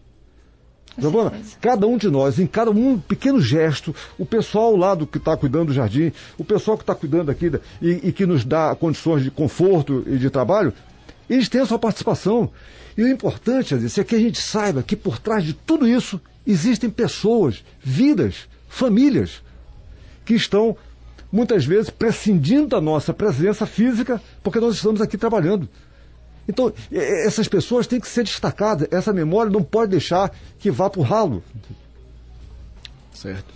Giovana, 0.98 1.32
cada 1.60 1.86
um 1.86 1.96
de 1.98 2.08
nós, 2.08 2.38
em 2.38 2.46
cada 2.46 2.70
um 2.70 2.98
pequeno 2.98 3.40
gesto, 3.40 3.94
o 4.18 4.24
pessoal 4.24 4.74
lá 4.76 4.94
do 4.94 5.06
que 5.06 5.18
está 5.18 5.36
cuidando 5.36 5.66
do 5.66 5.74
jardim, 5.74 6.12
o 6.38 6.44
pessoal 6.44 6.76
que 6.76 6.82
está 6.82 6.94
cuidando 6.94 7.30
aqui 7.30 7.52
e, 7.82 8.08
e, 8.08 8.12
que 8.12 8.24
nos 8.24 8.44
dá 8.44 8.74
condições 8.74 9.22
de 9.22 9.30
conforto 9.30 10.02
e 10.06 10.16
de 10.16 10.30
trabalho, 10.30 10.72
eles 11.28 11.48
têm 11.48 11.60
a 11.60 11.66
sua 11.66 11.78
participação. 11.78 12.50
E 12.96 13.02
o 13.02 13.08
importante, 13.08 13.74
é 13.74 14.04
que 14.04 14.14
a 14.14 14.18
gente 14.18 14.40
saiba 14.40 14.82
que 14.82 14.96
por 14.96 15.18
trás 15.18 15.44
de 15.44 15.52
tudo 15.52 15.86
isso 15.86 16.20
existem 16.46 16.88
pessoas, 16.88 17.62
vidas, 17.82 18.48
famílias, 18.68 19.42
que 20.24 20.34
estão 20.34 20.76
muitas 21.30 21.66
vezes 21.66 21.90
prescindindo 21.90 22.68
da 22.68 22.80
nossa 22.80 23.12
presença 23.12 23.66
física 23.66 24.22
porque 24.42 24.60
nós 24.60 24.76
estamos 24.76 25.00
aqui 25.00 25.18
trabalhando. 25.18 25.68
Então, 26.48 26.72
essas 26.90 27.48
pessoas 27.48 27.86
têm 27.86 28.00
que 28.00 28.08
ser 28.08 28.24
destacadas. 28.24 28.88
Essa 28.90 29.12
memória 29.12 29.50
não 29.50 29.62
pode 29.62 29.90
deixar 29.90 30.32
que 30.58 30.70
vá 30.70 30.88
para 30.88 31.00
o 31.00 31.02
ralo. 31.02 31.42
Certo. 33.12 33.54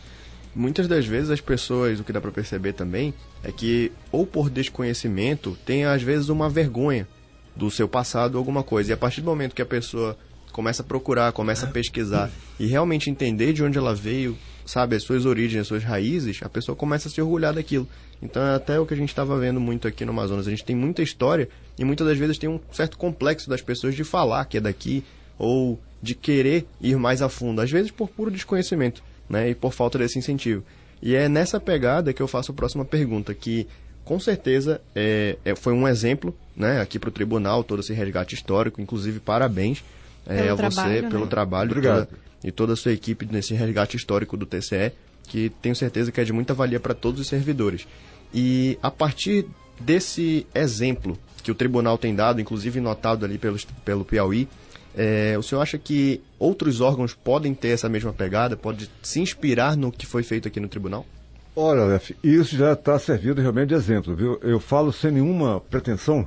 Muitas 0.55 0.88
das 0.88 1.07
vezes 1.07 1.31
as 1.31 1.40
pessoas, 1.40 2.00
o 2.00 2.05
que 2.05 2.12
dá 2.12 2.20
para 2.20 2.33
perceber 2.33 2.72
também, 2.72 3.14
é 3.44 3.53
que, 3.53 3.92
ou 4.11 4.26
por 4.26 4.50
desconhecimento, 4.50 5.57
tem 5.64 5.85
às 5.85 6.03
vezes 6.03 6.29
uma 6.29 6.48
vergonha 6.48 7.07
do 7.55 7.70
seu 7.70 7.88
passado 7.88 8.35
ou 8.35 8.38
alguma 8.38 8.62
coisa. 8.62 8.90
E 8.90 8.92
a 8.92 8.96
partir 8.96 9.20
do 9.20 9.26
momento 9.26 9.55
que 9.55 9.62
a 9.62 9.66
pessoa 9.66 10.18
começa 10.53 10.83
a 10.83 10.85
procurar, 10.85 11.33
começa 11.33 11.66
a 11.66 11.70
pesquisar 11.70 12.31
e 12.59 12.66
realmente 12.66 13.09
entender 13.09 13.53
de 13.53 13.62
onde 13.62 13.79
ela 13.79 13.94
veio, 13.94 14.37
sabe, 14.64 14.96
as 14.96 15.03
suas 15.03 15.27
origens, 15.27 15.62
as 15.62 15.66
suas 15.66 15.83
raízes, 15.83 16.40
a 16.42 16.49
pessoa 16.49 16.77
começa 16.77 17.09
a 17.09 17.11
se 17.11 17.20
orgulhar 17.20 17.55
daquilo. 17.55 17.88
Então 18.23 18.42
é 18.42 18.55
até 18.55 18.79
o 18.79 18.87
que 18.87 18.94
a 18.94 18.96
gente 18.96 19.09
estava 19.09 19.38
vendo 19.38 19.61
muito 19.61 19.88
aqui 19.88 20.05
no 20.05 20.12
Amazonas. 20.12 20.46
A 20.46 20.51
gente 20.51 20.64
tem 20.64 20.77
muita 20.77 21.03
história 21.03 21.49
e 21.79 21.85
muitas 21.85 22.07
das 22.07 22.18
vezes 22.18 22.38
tem 22.38 22.49
um 22.49 22.61
certo 22.73 22.99
complexo 22.99 23.49
das 23.49 23.62
pessoas 23.62 23.94
de 23.94 24.05
falar 24.05 24.44
que 24.44 24.59
é 24.59 24.61
daqui 24.61 25.05
ou 25.38 25.81
de 26.03 26.14
querer 26.14 26.66
ir 26.81 26.96
mais 26.96 27.23
a 27.23 27.29
fundo, 27.29 27.61
às 27.61 27.70
vezes 27.70 27.90
por 27.90 28.09
puro 28.09 28.31
desconhecimento, 28.31 29.03
né, 29.29 29.51
e 29.51 29.55
por 29.55 29.73
falta 29.73 29.99
desse 29.99 30.18
incentivo. 30.18 30.62
E 31.03 31.14
é 31.14 31.29
nessa 31.29 31.59
pegada 31.59 32.12
que 32.12 32.20
eu 32.20 32.29
faço 32.29 32.53
a 32.53 32.55
próxima 32.55 32.85
pergunta, 32.85 33.35
que 33.35 33.66
com 34.05 34.18
certeza 34.18 34.81
é, 34.94 35.37
é, 35.44 35.55
foi 35.55 35.73
um 35.73 35.87
exemplo 35.87 36.35
né, 36.57 36.81
aqui 36.81 36.99
para 36.99 37.09
o 37.09 37.12
tribunal, 37.12 37.62
todo 37.62 37.81
esse 37.81 37.92
resgate 37.92 38.35
histórico, 38.35 38.81
inclusive 38.81 39.20
parabéns 39.20 39.83
é, 40.27 40.49
a 40.49 40.55
você 40.55 40.68
trabalho, 40.68 41.09
pelo 41.09 41.25
né? 41.25 41.31
trabalho 41.31 41.70
Obrigado. 41.70 42.07
Toda, 42.07 42.18
e 42.42 42.50
toda 42.50 42.72
a 42.72 42.76
sua 42.76 42.92
equipe 42.92 43.29
nesse 43.31 43.55
resgate 43.55 43.96
histórico 43.96 44.37
do 44.37 44.46
TCE, 44.46 44.92
que 45.24 45.50
tenho 45.62 45.76
certeza 45.76 46.11
que 46.11 46.20
é 46.20 46.24
de 46.24 46.33
muita 46.33 46.55
valia 46.55 46.81
para 46.81 46.94
todos 46.94 47.20
os 47.20 47.29
servidores. 47.29 47.87
E 48.33 48.79
a 48.83 48.90
partir 48.90 49.46
desse 49.79 50.46
exemplo 50.55 51.18
que 51.42 51.50
o 51.50 51.55
tribunal 51.55 51.96
tem 51.96 52.14
dado, 52.14 52.40
inclusive 52.40 52.81
notado 52.81 53.24
ali 53.24 53.38
pelo, 53.38 53.59
pelo 53.85 54.05
Piauí, 54.05 54.48
é, 54.94 55.37
o 55.38 55.42
senhor 55.42 55.61
acha 55.61 55.79
que 55.79 56.20
outros 56.38 56.81
órgãos 56.81 57.14
podem 57.14 57.55
ter 57.55 57.68
essa 57.68 57.88
mesma 57.88 58.12
pegada, 58.12 58.57
pode 58.57 58.90
se 59.03 59.20
inspirar 59.20 59.76
no 59.76 59.92
que 59.92 60.07
foi 60.07 60.22
feito 60.22 60.48
aqui 60.48 60.59
no 60.59 60.68
tribunal? 60.68 61.07
Olha, 61.55 61.85
Lef, 61.85 62.12
isso 62.22 62.57
já 62.57 62.72
está 62.72 62.98
servido 62.98 63.40
realmente 63.40 63.68
de 63.68 63.74
exemplo, 63.74 64.14
viu? 64.14 64.38
Eu 64.42 64.61
falo 64.61 64.92
sem 64.92 65.12
nenhuma 65.12 65.61
pretensão, 65.61 66.26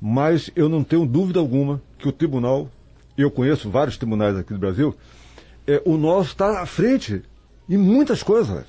mas 0.00 0.50
eu 0.54 0.68
não 0.68 0.84
tenho 0.84 1.06
dúvida 1.06 1.40
alguma 1.40 1.80
que 1.98 2.08
o 2.08 2.12
tribunal, 2.12 2.70
eu 3.16 3.30
conheço 3.30 3.70
vários 3.70 3.96
tribunais 3.96 4.36
aqui 4.36 4.52
do 4.52 4.58
Brasil, 4.58 4.94
é, 5.68 5.82
o 5.84 5.98
nosso 5.98 6.30
está 6.30 6.62
à 6.62 6.66
frente 6.66 7.22
em 7.68 7.76
muitas 7.76 8.22
coisas. 8.22 8.64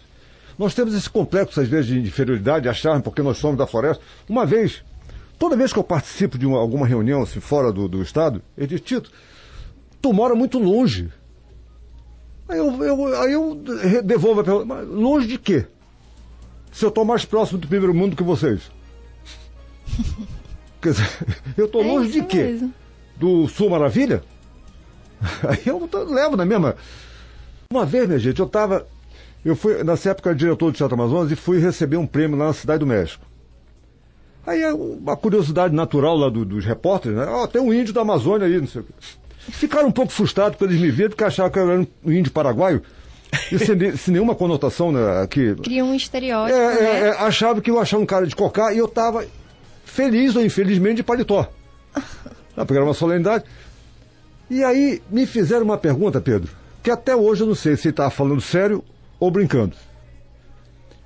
Nós 0.57 0.75
temos 0.75 0.93
esse 0.93 1.09
complexo, 1.09 1.61
às 1.61 1.69
vezes, 1.69 1.87
de 1.87 1.97
inferioridade, 1.97 2.63
de 2.63 2.69
achar 2.69 3.01
porque 3.01 3.21
nós 3.21 3.37
somos 3.37 3.57
da 3.57 3.65
floresta. 3.65 4.03
Uma 4.27 4.45
vez, 4.45 4.83
toda 5.39 5.55
vez 5.55 5.71
que 5.71 5.79
eu 5.79 5.83
participo 5.83 6.37
de 6.37 6.45
uma, 6.45 6.59
alguma 6.59 6.85
reunião 6.85 7.21
assim, 7.21 7.39
fora 7.39 7.71
do, 7.71 7.87
do 7.87 8.01
Estado, 8.01 8.41
eu 8.57 8.67
digo, 8.67 8.81
Tito, 8.81 9.09
tu 10.01 10.11
mora 10.11 10.35
muito 10.35 10.59
longe. 10.59 11.09
Aí 12.49 12.57
eu, 12.57 12.83
eu, 12.83 13.21
aí 13.21 13.31
eu 13.31 13.55
devolvo 14.03 14.41
a 14.41 14.43
pergunta, 14.43 14.81
longe 14.81 15.27
de 15.27 15.37
quê? 15.37 15.65
Se 16.73 16.83
eu 16.83 16.89
estou 16.89 17.05
mais 17.05 17.23
próximo 17.23 17.59
do 17.59 17.67
primeiro 17.67 17.93
mundo 17.93 18.17
que 18.17 18.23
vocês. 18.23 18.69
Quer 20.81 20.91
dizer, 20.91 21.09
eu 21.55 21.65
estou 21.65 21.81
é 21.81 21.87
longe 21.87 22.11
de 22.11 22.23
quê? 22.23 22.43
Mesmo. 22.43 22.73
Do 23.15 23.47
Sul 23.47 23.69
Maravilha? 23.69 24.21
Aí 25.47 25.61
eu 25.65 25.89
levo 26.07 26.37
na 26.37 26.45
mesma. 26.45 26.75
Uma 27.71 27.85
vez, 27.85 28.07
minha 28.07 28.19
gente, 28.19 28.39
eu 28.39 28.45
estava. 28.45 28.85
Eu 29.43 29.55
fui, 29.55 29.83
nessa 29.83 30.11
época, 30.11 30.35
diretor 30.35 30.71
do 30.71 30.77
Teatro 30.77 30.95
Amazonas 30.95 31.31
e 31.31 31.35
fui 31.35 31.59
receber 31.59 31.97
um 31.97 32.05
prêmio 32.05 32.37
lá 32.37 32.47
na 32.47 32.53
Cidade 32.53 32.79
do 32.79 32.87
México. 32.87 33.25
Aí 34.45 34.63
uma 34.73 35.15
curiosidade 35.15 35.75
natural 35.75 36.17
lá 36.17 36.29
do, 36.29 36.43
dos 36.43 36.65
repórteres, 36.65 37.17
né? 37.17 37.25
Ó, 37.25 37.43
oh, 37.43 37.47
tem 37.47 37.61
um 37.61 37.73
índio 37.73 37.93
da 37.93 38.01
Amazônia 38.01 38.47
aí, 38.47 38.59
não 38.59 38.67
sei 38.67 38.81
o 38.81 38.83
quê. 38.83 38.93
Ficaram 39.37 39.87
um 39.87 39.91
pouco 39.91 40.11
frustrados 40.11 40.57
quando 40.57 40.71
eles 40.71 40.81
me 40.81 40.91
viram, 40.91 41.09
porque 41.09 41.23
achavam 41.23 41.51
que 41.51 41.59
eu 41.59 41.71
era 41.71 41.87
um 42.03 42.11
índio 42.11 42.31
paraguaio. 42.31 42.81
E 43.51 43.59
sem, 43.59 43.95
sem 43.95 44.13
nenhuma 44.13 44.33
conotação, 44.33 44.91
né? 44.91 45.27
Que, 45.29 45.55
Cria 45.55 45.85
um 45.85 45.93
estereótipo. 45.93 46.57
É, 46.57 46.63
é, 46.63 46.81
né? 46.81 47.07
é, 47.07 47.09
achava 47.19 47.61
que 47.61 47.69
eu 47.69 47.79
achava 47.79 48.01
um 48.01 48.05
cara 48.05 48.25
de 48.25 48.35
cocá 48.35 48.73
e 48.73 48.79
eu 48.79 48.85
estava 48.85 49.25
feliz 49.85 50.35
ou 50.35 50.43
infelizmente 50.43 50.97
de 50.97 51.03
paletó. 51.03 51.47
Porque 52.55 52.73
era 52.73 52.83
uma 52.83 52.93
solenidade. 52.93 53.45
E 54.49 54.63
aí 54.63 55.01
me 55.09 55.25
fizeram 55.25 55.63
uma 55.63 55.77
pergunta, 55.77 56.19
Pedro, 56.19 56.51
que 56.81 56.89
até 56.89 57.15
hoje 57.15 57.43
eu 57.43 57.47
não 57.47 57.55
sei 57.55 57.75
se 57.75 57.87
ele 57.87 57.93
estava 57.93 58.09
falando 58.09 58.41
sério 58.41 58.83
ou 59.19 59.29
brincando. 59.29 59.75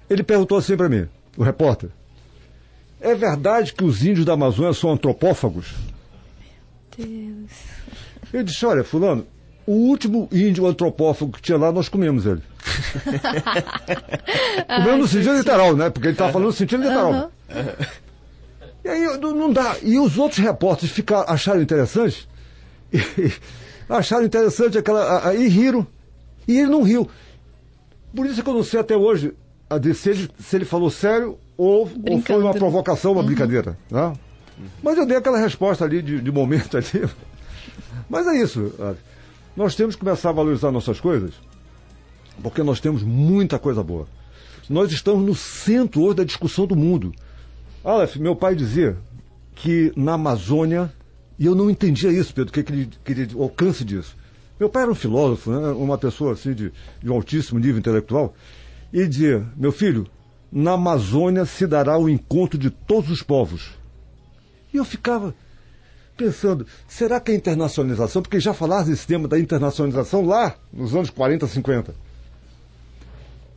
Ele 0.10 0.24
perguntou 0.24 0.58
assim 0.58 0.78
para 0.78 0.88
mim, 0.88 1.08
o 1.38 1.44
repórter: 1.44 1.90
É 3.02 3.14
verdade 3.16 3.74
que 3.74 3.84
os 3.84 4.06
índios 4.06 4.26
da 4.26 4.34
Amazônia 4.34 4.74
são 4.74 4.92
antropófagos? 4.92 5.74
Meu 6.98 7.08
Deus. 7.08 7.52
Eu 8.32 8.44
disse: 8.44 8.66
Olha, 8.66 8.84
Fulano, 8.84 9.26
o 9.66 9.74
último 9.74 10.28
índio 10.32 10.68
antropófago 10.68 11.32
que 11.32 11.42
tinha 11.42 11.58
lá, 11.58 11.72
nós 11.72 11.90
comemos 11.90 12.26
ele. 12.26 12.42
comemos 14.68 15.00
no 15.00 15.08
sentido 15.08 15.38
literal, 15.38 15.76
né? 15.76 15.90
Porque 15.90 16.08
ele 16.08 16.14
estava 16.14 16.32
falando 16.32 16.48
no 16.48 16.54
sentido 16.54 16.84
literal. 16.84 17.12
Uhum. 17.12 17.30
E 18.84 18.90
aí 18.90 19.18
não 19.18 19.52
dá. 19.52 19.78
E 19.82 19.98
os 19.98 20.18
outros 20.18 20.40
repórteres 20.40 20.94
ficaram, 20.94 21.30
acharam 21.30 21.62
interessante, 21.62 22.28
acharam 23.90 24.26
interessante 24.26 24.78
aquela. 24.78 25.28
Aí 25.28 25.48
riram. 25.48 25.86
E 26.48 26.60
ele 26.60 26.70
não 26.70 26.84
riu. 26.84 27.10
Por 28.16 28.26
isso 28.26 28.44
que 28.44 28.50
eu 28.50 28.54
não 28.54 28.64
sei 28.64 28.80
até 28.80 28.96
hoje 28.96 29.34
se 29.94 30.10
ele, 30.10 30.30
se 30.40 30.56
ele 30.56 30.66
falou 30.66 30.90
sério 30.90 31.38
ou, 31.58 31.90
ou 32.10 32.22
foi 32.22 32.38
uma 32.38 32.54
provocação, 32.54 33.12
uma 33.12 33.22
uhum. 33.22 33.26
brincadeira. 33.26 33.78
Né? 33.90 34.14
Mas 34.82 34.98
eu 34.98 35.06
dei 35.06 35.18
aquela 35.18 35.40
resposta 35.40 35.84
ali 35.84 36.02
de, 36.02 36.22
de 36.22 36.32
momento 36.32 36.78
ali. 36.78 37.10
Mas 38.10 38.28
é 38.28 38.36
isso. 38.36 38.74
Nós 39.56 39.76
temos 39.76 39.96
que 39.96 40.04
começar 40.04 40.30
a 40.30 40.34
valorizar 40.34 40.72
nossas 40.72 41.00
coisas, 41.00 41.34
porque 42.42 42.62
nós 42.62 42.80
temos 42.80 43.04
muita 43.04 43.58
coisa 43.58 43.84
boa. 43.84 44.08
Nós 44.70 44.92
estamos 44.92 45.26
no 45.26 45.36
centro 45.36 46.02
hoje 46.04 46.18
da 46.18 46.24
discussão 46.24 46.66
do 46.66 46.76
mundo. 46.76 47.14
Aleph, 47.84 48.16
meu 48.16 48.36
pai 48.36 48.56
dizia 48.56 48.98
que 49.56 49.92
na 49.96 50.14
Amazônia, 50.14 50.92
e 51.44 51.46
eu 51.46 51.54
não 51.54 51.70
entendia 51.70 52.10
isso, 52.10 52.34
Pedro, 52.34 52.54
que, 52.54 52.64
que, 52.64 52.72
ele, 52.72 52.90
que 53.04 53.12
ele, 53.12 53.36
o 53.36 53.44
alcance 53.44 53.84
disso. 53.84 54.16
Meu 54.58 54.70
pai 54.70 54.84
era 54.84 54.92
um 54.94 54.96
filósofo, 54.96 55.52
né, 55.52 55.72
uma 55.72 55.98
pessoa 55.98 56.32
assim 56.32 56.54
de, 56.54 56.72
de 57.02 57.10
um 57.10 57.14
altíssimo 57.14 57.60
nível 57.60 57.78
intelectual, 57.80 58.34
e 58.94 59.00
ele 59.00 59.10
dizia: 59.10 59.46
Meu 59.58 59.74
filho, 59.74 60.08
na 60.50 60.72
Amazônia 60.72 61.44
se 61.44 61.68
dará 61.68 61.98
o 61.98 62.08
encontro 62.08 62.58
de 62.58 62.70
todos 62.70 63.12
os 63.12 63.22
povos. 63.22 63.72
E 64.74 64.78
eu 64.78 64.86
ficava 64.86 65.36
pensando, 66.16 66.66
será 66.88 67.20
que 67.20 67.34
a 67.34 67.36
internacionalização, 67.36 68.22
porque 68.22 68.40
já 68.40 68.54
falaram 68.54 68.86
desse 68.86 69.06
tema 69.06 69.28
da 69.28 69.38
internacionalização 69.38 70.26
lá 70.26 70.56
nos 70.72 70.96
anos 70.96 71.10
40, 71.10 71.46
50. 71.46 71.94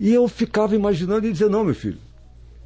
E 0.01 0.12
eu 0.12 0.27
ficava 0.27 0.75
imaginando 0.75 1.25
e 1.25 1.31
dizia, 1.31 1.49
não, 1.49 1.64
meu 1.64 1.75
filho, 1.75 1.99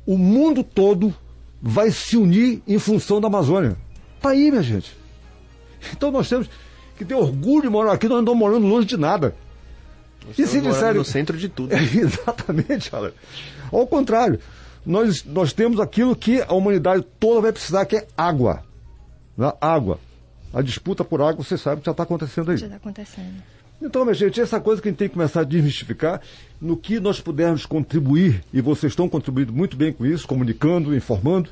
o 0.07 0.17
mundo 0.17 0.65
todo 0.65 1.15
vai 1.61 1.91
se 1.91 2.17
unir 2.17 2.63
em 2.67 2.79
função 2.79 3.21
da 3.21 3.27
Amazônia. 3.27 3.77
Está 4.17 4.31
aí, 4.31 4.51
minha 4.51 4.63
gente. 4.63 4.99
Então 5.93 6.11
nós 6.11 6.29
temos 6.29 6.49
que 6.97 7.05
ter 7.05 7.15
orgulho 7.15 7.63
de 7.63 7.69
morar 7.69 7.93
aqui, 7.93 8.07
nós 8.07 8.17
não 8.17 8.23
estamos 8.23 8.39
morando 8.39 8.67
longe 8.67 8.87
de 8.87 8.97
nada. 8.97 9.35
e 10.37 10.47
se 10.47 10.61
disserem... 10.61 10.99
no 10.99 11.05
centro 11.05 11.37
de 11.37 11.49
tudo. 11.49 11.73
É, 11.73 11.81
exatamente, 11.83 12.95
olha. 12.95 13.15
Ao 13.73 13.87
contrário, 13.87 14.39
nós, 14.85 15.25
nós 15.25 15.53
temos 15.53 15.81
aquilo 15.81 16.15
que 16.17 16.43
a 16.43 16.53
humanidade 16.53 17.05
toda 17.19 17.41
vai 17.41 17.53
precisar, 17.53 17.85
que 17.87 17.97
é 17.97 18.07
água. 18.17 18.63
Né? 19.37 19.53
Água. 19.61 19.99
A 20.53 20.63
disputa 20.63 21.05
por 21.05 21.23
água, 21.23 21.45
você 21.45 21.57
sabe 21.57 21.81
que 21.81 21.87
já 21.87 21.93
está 21.93 22.03
acontecendo 22.03 22.51
aí. 22.51 22.57
Já 22.57 22.67
está 22.67 22.77
acontecendo. 22.77 23.43
Então, 23.81 24.05
minha 24.05 24.15
gente, 24.15 24.39
essa 24.41 24.61
coisa 24.61 24.83
que 24.83 24.89
a 24.89 24.91
gente 24.91 24.99
tem 24.99 25.09
que 25.09 25.15
começar 25.15 25.41
a 25.41 25.45
desmistificar, 25.45 26.21
no 26.61 26.77
que 26.77 27.01
nós 27.01 27.19
pudermos 27.19 27.65
contribuir, 27.65 28.45
e 28.53 28.61
vocês 28.61 28.93
estão 28.93 29.09
contribuindo 29.09 29.53
muito 29.53 29.77
bem 29.77 29.91
com 29.93 30.05
isso, 30.05 30.29
comunicando, 30.29 30.95
informando, 30.95 31.49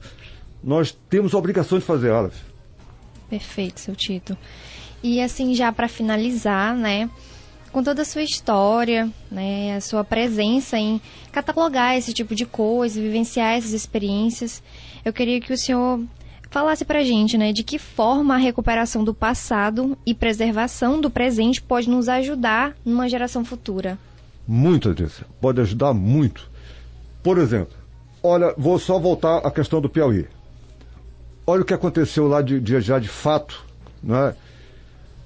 nós 0.62 0.96
temos 1.08 1.32
a 1.32 1.38
obrigação 1.38 1.78
de 1.78 1.84
fazer, 1.84 2.10
Aleph. 2.10 2.47
Perfeito, 3.28 3.80
seu 3.80 3.94
Tito. 3.94 4.36
E 5.02 5.20
assim, 5.20 5.54
já 5.54 5.72
para 5.72 5.88
finalizar, 5.88 6.74
né, 6.74 7.08
com 7.70 7.82
toda 7.82 8.02
a 8.02 8.04
sua 8.04 8.22
história, 8.22 9.08
né, 9.30 9.76
a 9.76 9.80
sua 9.80 10.02
presença 10.02 10.78
em 10.78 11.00
catalogar 11.30 11.96
esse 11.96 12.12
tipo 12.12 12.34
de 12.34 12.46
coisa, 12.46 13.00
vivenciar 13.00 13.54
essas 13.54 13.72
experiências, 13.72 14.62
eu 15.04 15.12
queria 15.12 15.40
que 15.40 15.52
o 15.52 15.58
senhor 15.58 16.00
falasse 16.50 16.84
pra 16.84 17.04
gente, 17.04 17.36
né, 17.36 17.52
de 17.52 17.62
que 17.62 17.78
forma 17.78 18.34
a 18.34 18.38
recuperação 18.38 19.04
do 19.04 19.14
passado 19.14 19.96
e 20.04 20.14
preservação 20.14 21.00
do 21.00 21.10
presente 21.10 21.62
pode 21.62 21.88
nos 21.88 22.08
ajudar 22.08 22.74
numa 22.84 23.08
geração 23.08 23.44
futura. 23.44 23.98
Muito, 24.46 24.88
Adrícia. 24.88 25.26
Pode 25.40 25.60
ajudar 25.60 25.92
muito. 25.92 26.50
Por 27.22 27.36
exemplo, 27.36 27.76
olha, 28.22 28.54
vou 28.56 28.78
só 28.78 28.98
voltar 28.98 29.38
à 29.38 29.50
questão 29.50 29.78
do 29.78 29.90
Piauí. 29.90 30.26
Olha 31.48 31.62
o 31.62 31.64
que 31.64 31.72
aconteceu 31.72 32.28
lá 32.28 32.42
de, 32.42 32.60
de 32.60 32.78
já 32.78 32.98
de 32.98 33.08
fato, 33.08 33.64
né? 34.02 34.34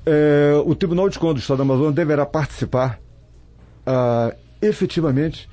É, 0.06 0.52
o 0.64 0.72
Tribunal 0.72 1.08
de 1.08 1.18
Contas 1.18 1.34
do 1.34 1.40
Estado 1.40 1.56
do 1.56 1.62
Amazonas 1.64 1.96
deverá 1.96 2.24
participar 2.24 3.00
ah, 3.84 4.32
efetivamente 4.60 5.50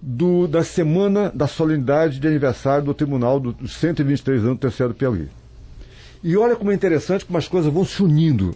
do, 0.00 0.46
da 0.46 0.62
semana 0.62 1.32
da 1.34 1.48
solenidade 1.48 2.20
de 2.20 2.28
aniversário 2.28 2.84
do 2.84 2.94
Tribunal 2.94 3.40
dos 3.40 3.72
123 3.78 4.42
anos 4.44 4.58
do 4.58 4.60
terceiro 4.60 4.92
do 4.92 4.96
Piauí. 4.96 5.28
E 6.22 6.36
olha 6.36 6.54
como 6.54 6.70
é 6.70 6.74
interessante 6.74 7.24
como 7.24 7.36
as 7.36 7.48
coisas 7.48 7.72
vão 7.72 7.84
se 7.84 8.00
unindo. 8.00 8.54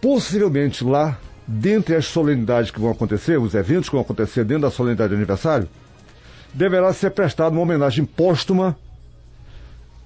Possivelmente 0.00 0.82
lá, 0.82 1.18
dentre 1.46 1.94
as 1.94 2.06
solenidades 2.06 2.70
que 2.70 2.80
vão 2.80 2.90
acontecer, 2.90 3.38
os 3.38 3.54
eventos 3.54 3.90
que 3.90 3.96
vão 3.96 4.02
acontecer 4.02 4.46
dentro 4.46 4.62
da 4.62 4.70
solenidade 4.70 5.10
de 5.10 5.16
aniversário, 5.16 5.68
deverá 6.54 6.90
ser 6.94 7.10
prestada 7.10 7.50
uma 7.50 7.60
homenagem 7.60 8.06
póstuma 8.06 8.74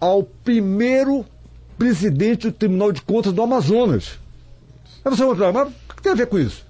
ao 0.01 0.23
primeiro 0.23 1.25
presidente 1.79 2.49
do 2.49 2.53
Tribunal 2.53 2.93
de 2.93 3.03
Contas 3.03 3.33
do 3.33 3.43
Amazonas. 3.43 4.19
Aí 5.05 5.11
você 5.11 5.25
vai 5.25 5.37
falar, 5.37 5.53
mas 5.53 5.69
o 5.69 5.95
que 5.95 6.03
tem 6.03 6.13
a 6.13 6.15
ver 6.15 6.27
com 6.27 6.39
isso? 6.39 6.67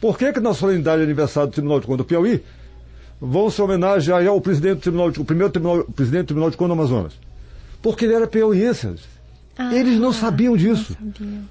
Por 0.00 0.16
que, 0.18 0.32
que 0.32 0.40
na 0.40 0.54
solenidade 0.54 0.98
de 0.98 1.04
aniversário 1.04 1.50
do 1.50 1.52
Tribunal 1.52 1.80
de 1.80 1.86
Contas 1.86 2.06
do 2.06 2.08
Piauí 2.08 2.42
vão 3.20 3.50
se 3.50 3.60
homenagear 3.60 4.26
ao 4.26 4.40
presidente 4.40 4.76
do 4.76 4.80
Tribunal 4.80 5.10
de, 5.10 5.20
o 5.20 5.24
primeiro 5.24 5.52
tribunal, 5.52 5.84
presidente 5.84 6.24
do 6.24 6.26
Tribunal 6.28 6.50
de 6.50 6.56
Contas 6.56 6.76
do 6.76 6.80
Amazonas? 6.80 7.12
Porque 7.82 8.04
ele 8.04 8.14
era 8.14 8.26
piauiense. 8.26 8.94
Ah, 9.56 9.74
Eles 9.74 9.98
não 9.98 10.12
sabiam 10.12 10.56
disso. 10.56 10.96
Não 11.00 11.44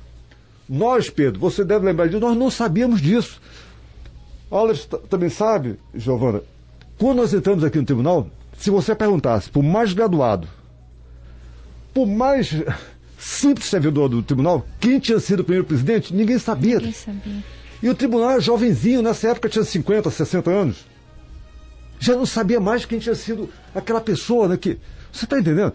Nós, 0.68 1.10
Pedro, 1.10 1.40
você 1.40 1.64
deve 1.64 1.86
lembrar 1.86 2.08
disso, 2.08 2.20
nós 2.20 2.38
não 2.38 2.52
sabíamos 2.52 3.02
disso. 3.02 3.42
Olha, 4.52 4.76
também 5.10 5.30
sabe, 5.30 5.80
Giovana, 5.94 6.42
quando 6.98 7.18
nós 7.18 7.34
entramos 7.34 7.64
aqui 7.64 7.78
no 7.80 7.86
tribunal, 7.86 8.28
se 8.58 8.70
você 8.70 8.94
perguntasse 8.94 9.50
por 9.50 9.64
mais 9.64 9.92
graduado, 9.92 10.48
por 11.96 12.06
mais 12.06 12.54
simples 13.18 13.68
servidor 13.68 14.10
do 14.10 14.22
tribunal, 14.22 14.68
quem 14.82 15.00
tinha 15.00 15.18
sido 15.18 15.40
o 15.40 15.44
primeiro 15.46 15.66
presidente, 15.66 16.14
ninguém 16.14 16.38
sabia. 16.38 16.76
Ninguém 16.76 16.92
sabia. 16.92 17.44
E 17.82 17.90
o 17.90 17.96
tribunal 17.96 18.32
era 18.32 18.42
jovenzinho, 18.42 19.02
nessa 19.02 19.30
época 19.30 19.48
tinha 19.48 19.64
50, 19.64 20.12
60 20.12 20.52
anos. 20.52 20.86
Já 21.98 22.14
não 22.14 22.26
sabia 22.26 22.60
mais 22.60 22.84
quem 22.84 23.00
tinha 23.00 23.16
sido 23.16 23.50
aquela 23.74 24.02
pessoa, 24.02 24.50
né? 24.50 24.58
Que, 24.58 24.78
você 25.10 25.24
está 25.24 25.40
entendendo? 25.40 25.72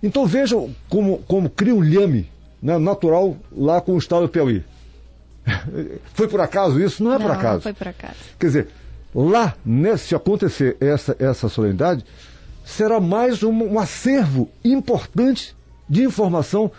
Então 0.00 0.24
vejam 0.24 0.72
como, 0.88 1.18
como 1.26 1.50
cria 1.50 1.74
um 1.74 1.82
lhame 1.82 2.30
né, 2.62 2.78
natural 2.78 3.36
lá 3.50 3.80
com 3.80 3.94
o 3.94 3.98
estado 3.98 4.22
do 4.22 4.28
Piauí. 4.28 4.62
Foi 6.14 6.28
por 6.28 6.40
acaso 6.40 6.80
isso? 6.80 7.02
Não 7.02 7.14
é 7.14 7.18
não, 7.18 7.26
por 7.26 7.32
acaso. 7.32 7.54
Não 7.54 7.62
foi 7.62 7.72
por 7.72 7.88
acaso. 7.88 8.14
Quer 8.38 8.46
dizer, 8.46 8.68
lá, 9.12 9.56
né, 9.66 9.96
se 9.96 10.14
acontecer 10.14 10.76
essa, 10.78 11.16
essa 11.18 11.48
solenidade, 11.48 12.04
será 12.68 13.00
mais 13.00 13.42
um, 13.42 13.50
um 13.50 13.78
acervo 13.78 14.50
importante 14.62 15.56
de 15.88 16.04
informação 16.04 16.70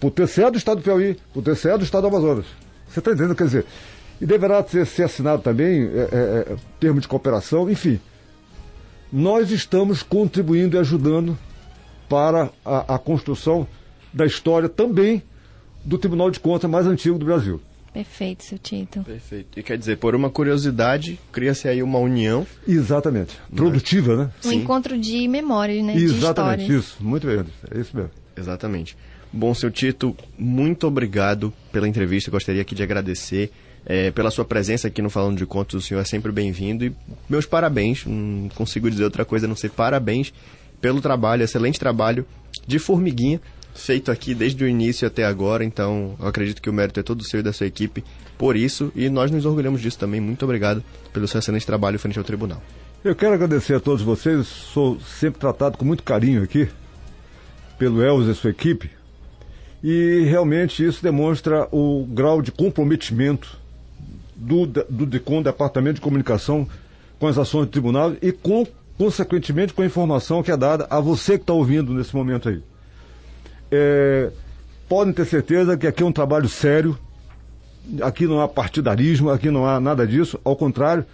para 0.00 0.08
o 0.08 0.10
TCE 0.10 0.50
do 0.50 0.56
Estado 0.56 0.78
do 0.78 0.82
Piauí, 0.82 1.18
para 1.32 1.40
o 1.40 1.42
TCE 1.42 1.76
do 1.76 1.84
Estado 1.84 2.08
do 2.08 2.16
Amazonas. 2.16 2.46
Você 2.88 3.00
está 3.00 3.10
entendendo? 3.10 3.34
Quer 3.34 3.44
dizer, 3.44 3.66
e 4.18 4.24
deverá 4.24 4.64
ser, 4.64 4.86
ser 4.86 5.02
assinado 5.02 5.42
também 5.42 5.82
é, 5.82 5.84
é, 5.86 6.52
é, 6.52 6.56
termo 6.80 6.98
de 6.98 7.06
cooperação, 7.06 7.70
enfim. 7.70 8.00
Nós 9.12 9.50
estamos 9.50 10.02
contribuindo 10.02 10.76
e 10.76 10.80
ajudando 10.80 11.36
para 12.08 12.50
a, 12.64 12.94
a 12.94 12.98
construção 12.98 13.66
da 14.12 14.24
história 14.24 14.68
também 14.68 15.22
do 15.84 15.98
Tribunal 15.98 16.30
de 16.30 16.40
Contas 16.40 16.70
mais 16.70 16.86
antigo 16.86 17.18
do 17.18 17.26
Brasil. 17.26 17.60
Perfeito, 17.98 18.44
seu 18.44 18.58
Tito. 18.58 19.00
Perfeito. 19.00 19.58
E 19.58 19.62
quer 19.62 19.76
dizer, 19.76 19.96
por 19.96 20.14
uma 20.14 20.30
curiosidade, 20.30 21.18
cria-se 21.32 21.66
aí 21.66 21.82
uma 21.82 21.98
união. 21.98 22.46
Exatamente. 22.64 23.36
Produtiva, 23.52 24.16
né? 24.16 24.30
Um 24.44 24.50
Sim. 24.50 24.56
encontro 24.58 24.96
de 24.96 25.26
memória, 25.26 25.82
né? 25.82 25.96
Exatamente, 25.96 26.72
isso. 26.72 26.96
Muito 27.00 27.26
bem, 27.26 27.44
é 27.74 27.80
isso 27.80 27.96
mesmo. 27.96 28.12
Exatamente. 28.36 28.96
Bom, 29.32 29.52
seu 29.52 29.68
Tito, 29.68 30.16
muito 30.38 30.86
obrigado 30.86 31.52
pela 31.72 31.88
entrevista. 31.88 32.30
Gostaria 32.30 32.62
aqui 32.62 32.72
de 32.72 32.84
agradecer 32.84 33.50
é, 33.84 34.12
pela 34.12 34.30
sua 34.30 34.44
presença 34.44 34.86
aqui 34.86 35.02
no 35.02 35.10
Falando 35.10 35.36
de 35.36 35.44
Contos. 35.44 35.82
O 35.82 35.84
senhor 35.84 35.98
é 35.98 36.04
sempre 36.04 36.30
bem-vindo 36.30 36.84
e 36.84 36.94
meus 37.28 37.46
parabéns. 37.46 38.06
Não 38.06 38.48
consigo 38.50 38.88
dizer 38.88 39.02
outra 39.02 39.24
coisa 39.24 39.46
a 39.46 39.48
não 39.48 39.56
ser 39.56 39.70
parabéns 39.70 40.32
pelo 40.80 41.00
trabalho, 41.00 41.42
excelente 41.42 41.80
trabalho 41.80 42.24
de 42.64 42.78
formiguinha 42.78 43.40
feito 43.74 44.10
aqui 44.10 44.34
desde 44.34 44.64
o 44.64 44.68
início 44.68 45.06
até 45.06 45.24
agora, 45.24 45.64
então 45.64 46.16
eu 46.18 46.26
acredito 46.26 46.60
que 46.60 46.68
o 46.68 46.72
mérito 46.72 47.00
é 47.00 47.02
todo 47.02 47.24
seu 47.24 47.40
e 47.40 47.42
da 47.42 47.52
sua 47.52 47.66
equipe 47.66 48.04
por 48.36 48.56
isso 48.56 48.92
e 48.94 49.08
nós 49.08 49.30
nos 49.30 49.44
orgulhamos 49.44 49.80
disso 49.80 49.98
também. 49.98 50.20
Muito 50.20 50.44
obrigado 50.44 50.82
pelo 51.12 51.28
seu 51.28 51.38
excelente 51.38 51.66
trabalho 51.66 51.98
frente 51.98 52.18
ao 52.18 52.24
tribunal. 52.24 52.62
Eu 53.04 53.14
quero 53.14 53.34
agradecer 53.34 53.74
a 53.74 53.80
todos 53.80 54.02
vocês, 54.02 54.46
sou 54.46 54.98
sempre 55.00 55.40
tratado 55.40 55.78
com 55.78 55.84
muito 55.84 56.02
carinho 56.02 56.42
aqui 56.42 56.68
pelo 57.78 58.02
Elvis 58.02 58.28
e 58.28 58.34
sua 58.34 58.50
equipe 58.50 58.90
e 59.82 60.24
realmente 60.28 60.84
isso 60.84 61.02
demonstra 61.02 61.68
o 61.70 62.04
grau 62.06 62.42
de 62.42 62.50
comprometimento 62.50 63.58
do, 64.34 64.66
do 64.66 65.06
DECOM, 65.06 65.42
Departamento 65.42 65.96
de 65.96 66.00
Comunicação, 66.00 66.66
com 67.18 67.26
as 67.26 67.38
ações 67.38 67.66
do 67.66 67.70
tribunal 67.70 68.14
e 68.22 68.32
com, 68.32 68.66
consequentemente 68.96 69.72
com 69.72 69.82
a 69.82 69.86
informação 69.86 70.42
que 70.42 70.50
é 70.50 70.56
dada 70.56 70.86
a 70.90 71.00
você 71.00 71.36
que 71.36 71.42
está 71.42 71.52
ouvindo 71.52 71.92
nesse 71.92 72.14
momento 72.14 72.48
aí. 72.48 72.62
É, 73.70 74.30
podem 74.88 75.12
ter 75.12 75.26
certeza 75.26 75.76
que 75.76 75.86
aqui 75.86 76.02
é 76.02 76.06
um 76.06 76.12
trabalho 76.12 76.48
sério, 76.48 76.98
aqui 78.02 78.26
não 78.26 78.40
há 78.40 78.48
partidarismo, 78.48 79.30
aqui 79.30 79.50
não 79.50 79.66
há 79.66 79.80
nada 79.80 80.06
disso, 80.06 80.40
ao 80.44 80.56
contrário, 80.56 81.04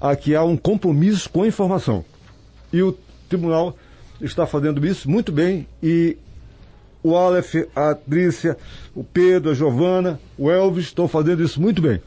aqui 0.00 0.34
há 0.34 0.42
um 0.42 0.56
compromisso 0.56 1.28
com 1.30 1.42
a 1.42 1.46
informação. 1.46 2.04
E 2.72 2.82
o 2.82 2.96
tribunal 3.28 3.76
está 4.20 4.46
fazendo 4.46 4.84
isso 4.86 5.10
muito 5.10 5.32
bem 5.32 5.66
e 5.82 6.16
o 7.02 7.14
Aleph, 7.16 7.54
a 7.76 7.94
Trícia, 7.94 8.56
o 8.94 9.04
Pedro, 9.04 9.50
a 9.50 9.54
Giovana, 9.54 10.18
o 10.38 10.50
Elvis 10.50 10.86
estão 10.86 11.06
fazendo 11.06 11.42
isso 11.42 11.60
muito 11.60 11.82
bem. 11.82 12.00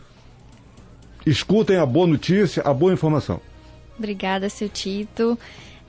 Escutem 1.26 1.78
a 1.78 1.86
boa 1.86 2.08
notícia, 2.08 2.64
a 2.64 2.74
boa 2.74 2.94
informação. 2.94 3.40
Obrigada, 3.98 4.50
seu 4.50 4.70
Tito. 4.70 5.38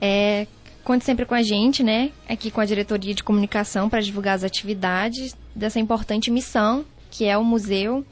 É, 0.01 0.47
Conte 0.89 1.05
sempre 1.05 1.23
com 1.23 1.35
a 1.35 1.43
gente, 1.43 1.83
né? 1.83 2.09
Aqui 2.27 2.49
com 2.49 2.59
a 2.59 2.65
diretoria 2.65 3.13
de 3.13 3.23
comunicação 3.23 3.87
para 3.87 4.01
divulgar 4.01 4.33
as 4.33 4.43
atividades 4.43 5.37
dessa 5.55 5.79
importante 5.79 6.31
missão 6.31 6.83
que 7.11 7.25
é 7.25 7.37
o 7.37 7.43
museu. 7.43 8.03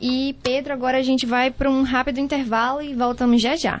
E 0.00 0.36
Pedro, 0.40 0.72
agora 0.72 0.98
a 0.98 1.02
gente 1.02 1.26
vai 1.26 1.50
para 1.50 1.68
um 1.68 1.82
rápido 1.82 2.20
intervalo 2.20 2.80
e 2.80 2.94
voltamos 2.94 3.42
já 3.42 3.56
já. 3.56 3.80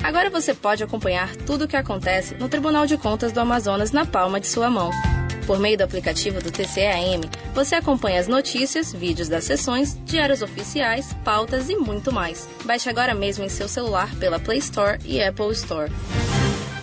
Agora 0.00 0.30
você 0.30 0.54
pode 0.54 0.84
acompanhar 0.84 1.34
tudo 1.34 1.64
o 1.64 1.68
que 1.68 1.76
acontece 1.76 2.36
no 2.36 2.48
Tribunal 2.48 2.86
de 2.86 2.96
Contas 2.96 3.32
do 3.32 3.40
Amazonas 3.40 3.90
na 3.90 4.06
palma 4.06 4.38
de 4.38 4.46
sua 4.46 4.70
mão. 4.70 4.92
Por 5.48 5.58
meio 5.58 5.78
do 5.78 5.84
aplicativo 5.84 6.42
do 6.42 6.50
TCEAM, 6.50 7.22
você 7.54 7.76
acompanha 7.76 8.20
as 8.20 8.28
notícias, 8.28 8.92
vídeos 8.92 9.30
das 9.30 9.44
sessões, 9.44 9.98
diários 10.04 10.42
oficiais, 10.42 11.14
pautas 11.24 11.70
e 11.70 11.74
muito 11.74 12.12
mais. 12.12 12.46
Baixe 12.66 12.90
agora 12.90 13.14
mesmo 13.14 13.42
em 13.42 13.48
seu 13.48 13.66
celular 13.66 14.14
pela 14.16 14.38
Play 14.38 14.58
Store 14.58 14.98
e 15.06 15.22
Apple 15.22 15.50
Store. 15.52 15.90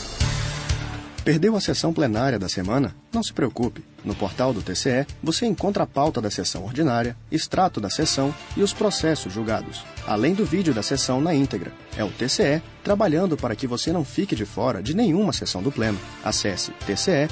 Perdeu 1.28 1.54
a 1.54 1.60
sessão 1.60 1.92
plenária 1.92 2.38
da 2.38 2.48
semana? 2.48 2.96
Não 3.12 3.22
se 3.22 3.34
preocupe. 3.34 3.84
No 4.02 4.14
portal 4.14 4.54
do 4.54 4.62
TCE, 4.62 5.06
você 5.22 5.44
encontra 5.44 5.82
a 5.82 5.86
pauta 5.86 6.22
da 6.22 6.30
sessão 6.30 6.64
ordinária, 6.64 7.14
extrato 7.30 7.82
da 7.82 7.90
sessão 7.90 8.34
e 8.56 8.62
os 8.62 8.72
processos 8.72 9.30
julgados, 9.30 9.84
além 10.06 10.32
do 10.32 10.46
vídeo 10.46 10.72
da 10.72 10.82
sessão 10.82 11.20
na 11.20 11.34
íntegra. 11.34 11.70
É 11.98 12.02
o 12.02 12.10
TCE 12.10 12.62
trabalhando 12.82 13.36
para 13.36 13.54
que 13.54 13.66
você 13.66 13.92
não 13.92 14.06
fique 14.06 14.34
de 14.34 14.46
fora 14.46 14.82
de 14.82 14.96
nenhuma 14.96 15.34
sessão 15.34 15.62
do 15.62 15.70
Pleno. 15.70 15.98
Acesse 16.24 16.72
tce.am.gov.br. 16.86 17.28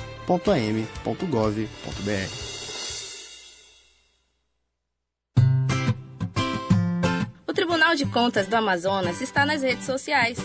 O 7.48 7.52
Tribunal 7.54 7.94
de 7.94 8.04
Contas 8.04 8.46
do 8.46 8.56
Amazonas 8.56 9.22
está 9.22 9.46
nas 9.46 9.62
redes 9.62 9.86
sociais 9.86 10.36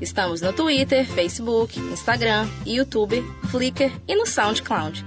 Estamos 0.00 0.40
no 0.40 0.52
Twitter, 0.52 1.04
Facebook, 1.06 1.78
Instagram, 1.78 2.46
YouTube, 2.64 3.24
Flickr 3.50 3.90
e 4.06 4.14
no 4.14 4.26
SoundCloud. 4.26 5.04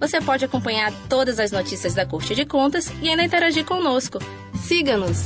Você 0.00 0.20
pode 0.20 0.44
acompanhar 0.44 0.92
todas 1.08 1.38
as 1.38 1.52
notícias 1.52 1.94
da 1.94 2.04
Corte 2.04 2.34
de 2.34 2.44
Contas 2.44 2.90
e 3.00 3.08
ainda 3.08 3.22
interagir 3.22 3.64
conosco. 3.64 4.18
Siga-nos! 4.66 5.22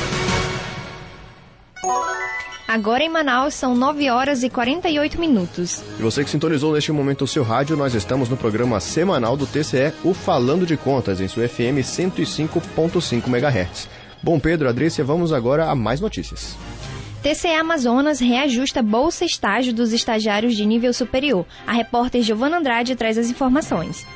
Agora 2.67 3.01
em 3.01 3.09
Manaus 3.09 3.55
são 3.55 3.73
9 3.73 4.07
horas 4.11 4.43
e 4.43 4.51
48 4.51 5.19
minutos. 5.19 5.81
E 5.97 6.03
você 6.03 6.23
que 6.23 6.29
sintonizou 6.29 6.73
neste 6.73 6.91
momento 6.91 7.23
o 7.23 7.27
seu 7.27 7.41
rádio, 7.41 7.75
nós 7.75 7.95
estamos 7.95 8.29
no 8.29 8.37
programa 8.37 8.79
semanal 8.79 9.35
do 9.35 9.47
TCE, 9.47 9.91
o 10.03 10.13
Falando 10.13 10.63
de 10.63 10.77
Contas, 10.77 11.19
em 11.19 11.27
sua 11.27 11.47
FM 11.49 11.81
105.5 11.81 13.27
MHz. 13.27 13.89
Bom, 14.21 14.39
Pedro, 14.39 14.69
Adrícia, 14.69 15.03
vamos 15.03 15.33
agora 15.33 15.71
a 15.71 15.75
mais 15.75 15.99
notícias. 15.99 16.55
TCE 17.27 17.55
Amazonas 17.55 18.21
reajusta 18.21 18.81
bolsa 18.81 19.25
estágio 19.25 19.73
dos 19.73 19.91
estagiários 19.91 20.55
de 20.55 20.65
nível 20.65 20.93
superior. 20.93 21.45
A 21.65 21.73
repórter 21.73 22.21
Giovana 22.21 22.57
Andrade 22.57 22.95
traz 22.95 23.17
as 23.17 23.29
informações. 23.29 24.07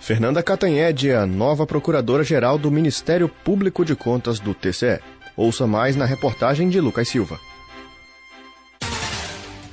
Fernanda 0.00 0.42
Catanhede 0.42 1.10
é 1.10 1.16
a 1.16 1.26
nova 1.26 1.66
Procuradora-Geral 1.66 2.56
do 2.56 2.70
Ministério 2.70 3.28
Público 3.28 3.84
de 3.84 3.94
Contas 3.94 4.40
do 4.40 4.54
TCE. 4.54 4.98
Ouça 5.36 5.66
mais 5.66 5.94
na 5.94 6.06
reportagem 6.06 6.70
de 6.70 6.80
Lucas 6.80 7.06
Silva. 7.06 7.38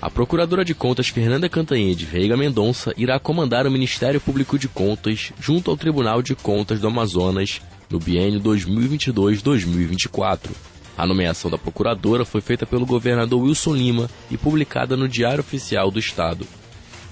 A 0.01 0.09
Procuradora 0.09 0.65
de 0.65 0.75
Contas 0.75 1.07
Fernanda 1.07 1.47
Cantanhede 1.49 2.05
Veiga 2.05 2.35
Mendonça 2.35 2.93
irá 2.97 3.17
comandar 3.19 3.65
o 3.65 3.71
Ministério 3.71 4.19
Público 4.19 4.59
de 4.59 4.67
Contas 4.67 5.31
junto 5.39 5.71
ao 5.71 5.77
Tribunal 5.77 6.21
de 6.21 6.35
Contas 6.35 6.81
do 6.81 6.87
Amazonas 6.87 7.61
no 7.89 7.97
biênio 7.97 8.41
2022-2024. 8.41 10.49
A 10.97 11.07
nomeação 11.07 11.49
da 11.49 11.57
procuradora 11.57 12.25
foi 12.25 12.41
feita 12.41 12.65
pelo 12.65 12.85
governador 12.85 13.43
Wilson 13.43 13.75
Lima 13.75 14.09
e 14.29 14.37
publicada 14.37 14.97
no 14.97 15.07
Diário 15.07 15.39
Oficial 15.39 15.89
do 15.89 15.99
Estado. 15.99 16.45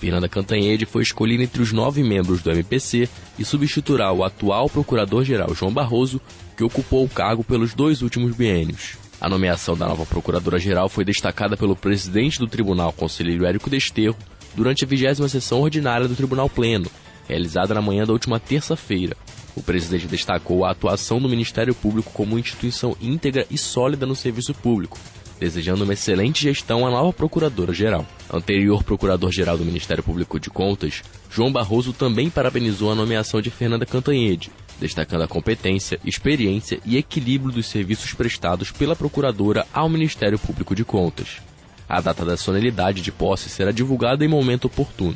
Fernanda 0.06 0.30
Cantanhede 0.30 0.86
foi 0.86 1.02
escolhida 1.02 1.42
entre 1.42 1.64
os 1.64 1.72
nove 1.72 2.04
membros 2.04 2.44
do 2.44 2.52
MPC 2.52 3.10
e 3.40 3.44
substituirá 3.44 4.14
o 4.14 4.24
atual 4.24 4.70
procurador-geral 4.70 5.56
João 5.56 5.74
Barroso, 5.74 6.22
que 6.56 6.64
ocupou 6.64 7.04
o 7.04 7.10
cargo 7.10 7.44
pelos 7.44 7.74
dois 7.74 8.04
últimos 8.04 8.36
biênios. 8.36 8.98
A 9.20 9.28
nomeação 9.28 9.76
da 9.76 9.88
nova 9.88 10.06
procuradora-geral 10.06 10.90
foi 10.90 11.04
destacada 11.04 11.58
pelo 11.58 11.76
presidente 11.76 12.38
do 12.38 12.46
tribunal, 12.46 12.94
conselheiro 12.94 13.48
Érico 13.48 13.68
Desterro, 13.68 14.16
durante 14.54 14.86
a 14.86 14.88
vigésima 14.88 15.28
sessão 15.28 15.62
ordinária 15.62 16.08
do 16.08 16.16
Tribunal 16.16 16.52
Pleno, 16.52 16.86
realizada 17.28 17.74
na 17.74 17.82
manhã 17.82 18.04
da 18.06 18.14
última 18.14 18.40
terça-feira. 18.40 19.18
O 19.56 19.64
presidente 19.64 20.06
destacou 20.06 20.64
a 20.64 20.70
atuação 20.70 21.20
do 21.20 21.28
Ministério 21.28 21.74
Público 21.74 22.12
como 22.14 22.38
instituição 22.38 22.96
íntegra 23.02 23.48
e 23.50 23.58
sólida 23.58 24.06
no 24.06 24.16
serviço 24.16 24.54
público, 24.54 25.00
desejando 25.40 25.84
uma 25.84 25.94
excelente 25.94 26.44
gestão 26.44 26.86
à 26.86 26.92
nova 26.92 27.12
Procuradora-Geral. 27.14 28.06
Anterior 28.32 28.84
Procurador-Geral 28.84 29.58
do 29.58 29.66
Ministério 29.66 30.04
Público 30.04 30.40
de 30.40 30.50
Contas, 30.50 31.04
João 31.30 31.52
Barroso 31.52 31.94
também 31.94 32.30
parabenizou 32.30 32.92
a 32.92 32.96
nomeação 32.96 33.42
de 33.42 33.50
Fernanda 33.50 33.86
Cantanhede, 33.86 34.52
destacando 34.80 35.24
a 35.24 35.28
competência, 35.28 36.00
experiência 36.04 36.80
e 36.86 36.98
equilíbrio 36.98 37.52
dos 37.52 37.68
serviços 37.68 38.14
prestados 38.14 38.72
pela 38.72 38.96
Procuradora 38.96 39.66
ao 39.74 39.90
Ministério 39.90 40.40
Público 40.40 40.76
de 40.76 40.84
Contas. 40.84 41.38
A 41.88 42.02
data 42.02 42.26
da 42.26 42.36
solenidade 42.36 43.02
de 43.02 43.12
posse 43.12 43.50
será 43.50 43.72
divulgada 43.72 44.26
em 44.26 44.28
momento 44.28 44.66
oportuno. 44.66 45.16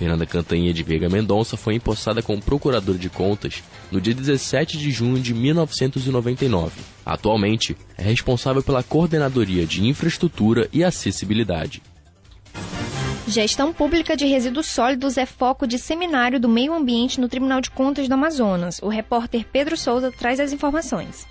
Fernanda 0.00 0.24
Cantanha 0.24 0.72
de 0.72 0.82
Veiga 0.82 1.10
Mendonça 1.10 1.58
foi 1.58 1.74
empossada 1.74 2.22
como 2.22 2.40
Procuradora 2.40 2.96
de 2.96 3.10
Contas 3.10 3.62
no 3.92 4.00
dia 4.00 4.14
17 4.14 4.78
de 4.78 4.90
junho 4.90 5.20
de 5.20 5.34
1999. 5.34 6.80
Atualmente, 7.04 7.76
é 7.98 8.02
responsável 8.02 8.62
pela 8.62 8.82
Coordenadoria 8.82 9.66
de 9.66 9.86
Infraestrutura 9.86 10.70
e 10.72 10.82
Acessibilidade. 10.82 11.82
Gestão 13.28 13.74
Pública 13.74 14.16
de 14.16 14.24
Resíduos 14.24 14.68
Sólidos 14.68 15.18
é 15.18 15.26
foco 15.26 15.66
de 15.66 15.78
seminário 15.78 16.40
do 16.40 16.48
meio 16.48 16.72
ambiente 16.72 17.20
no 17.20 17.28
Tribunal 17.28 17.60
de 17.60 17.70
Contas 17.70 18.08
do 18.08 18.14
Amazonas. 18.14 18.80
O 18.82 18.88
repórter 18.88 19.44
Pedro 19.52 19.76
Souza 19.76 20.10
traz 20.10 20.40
as 20.40 20.50
informações. 20.50 21.26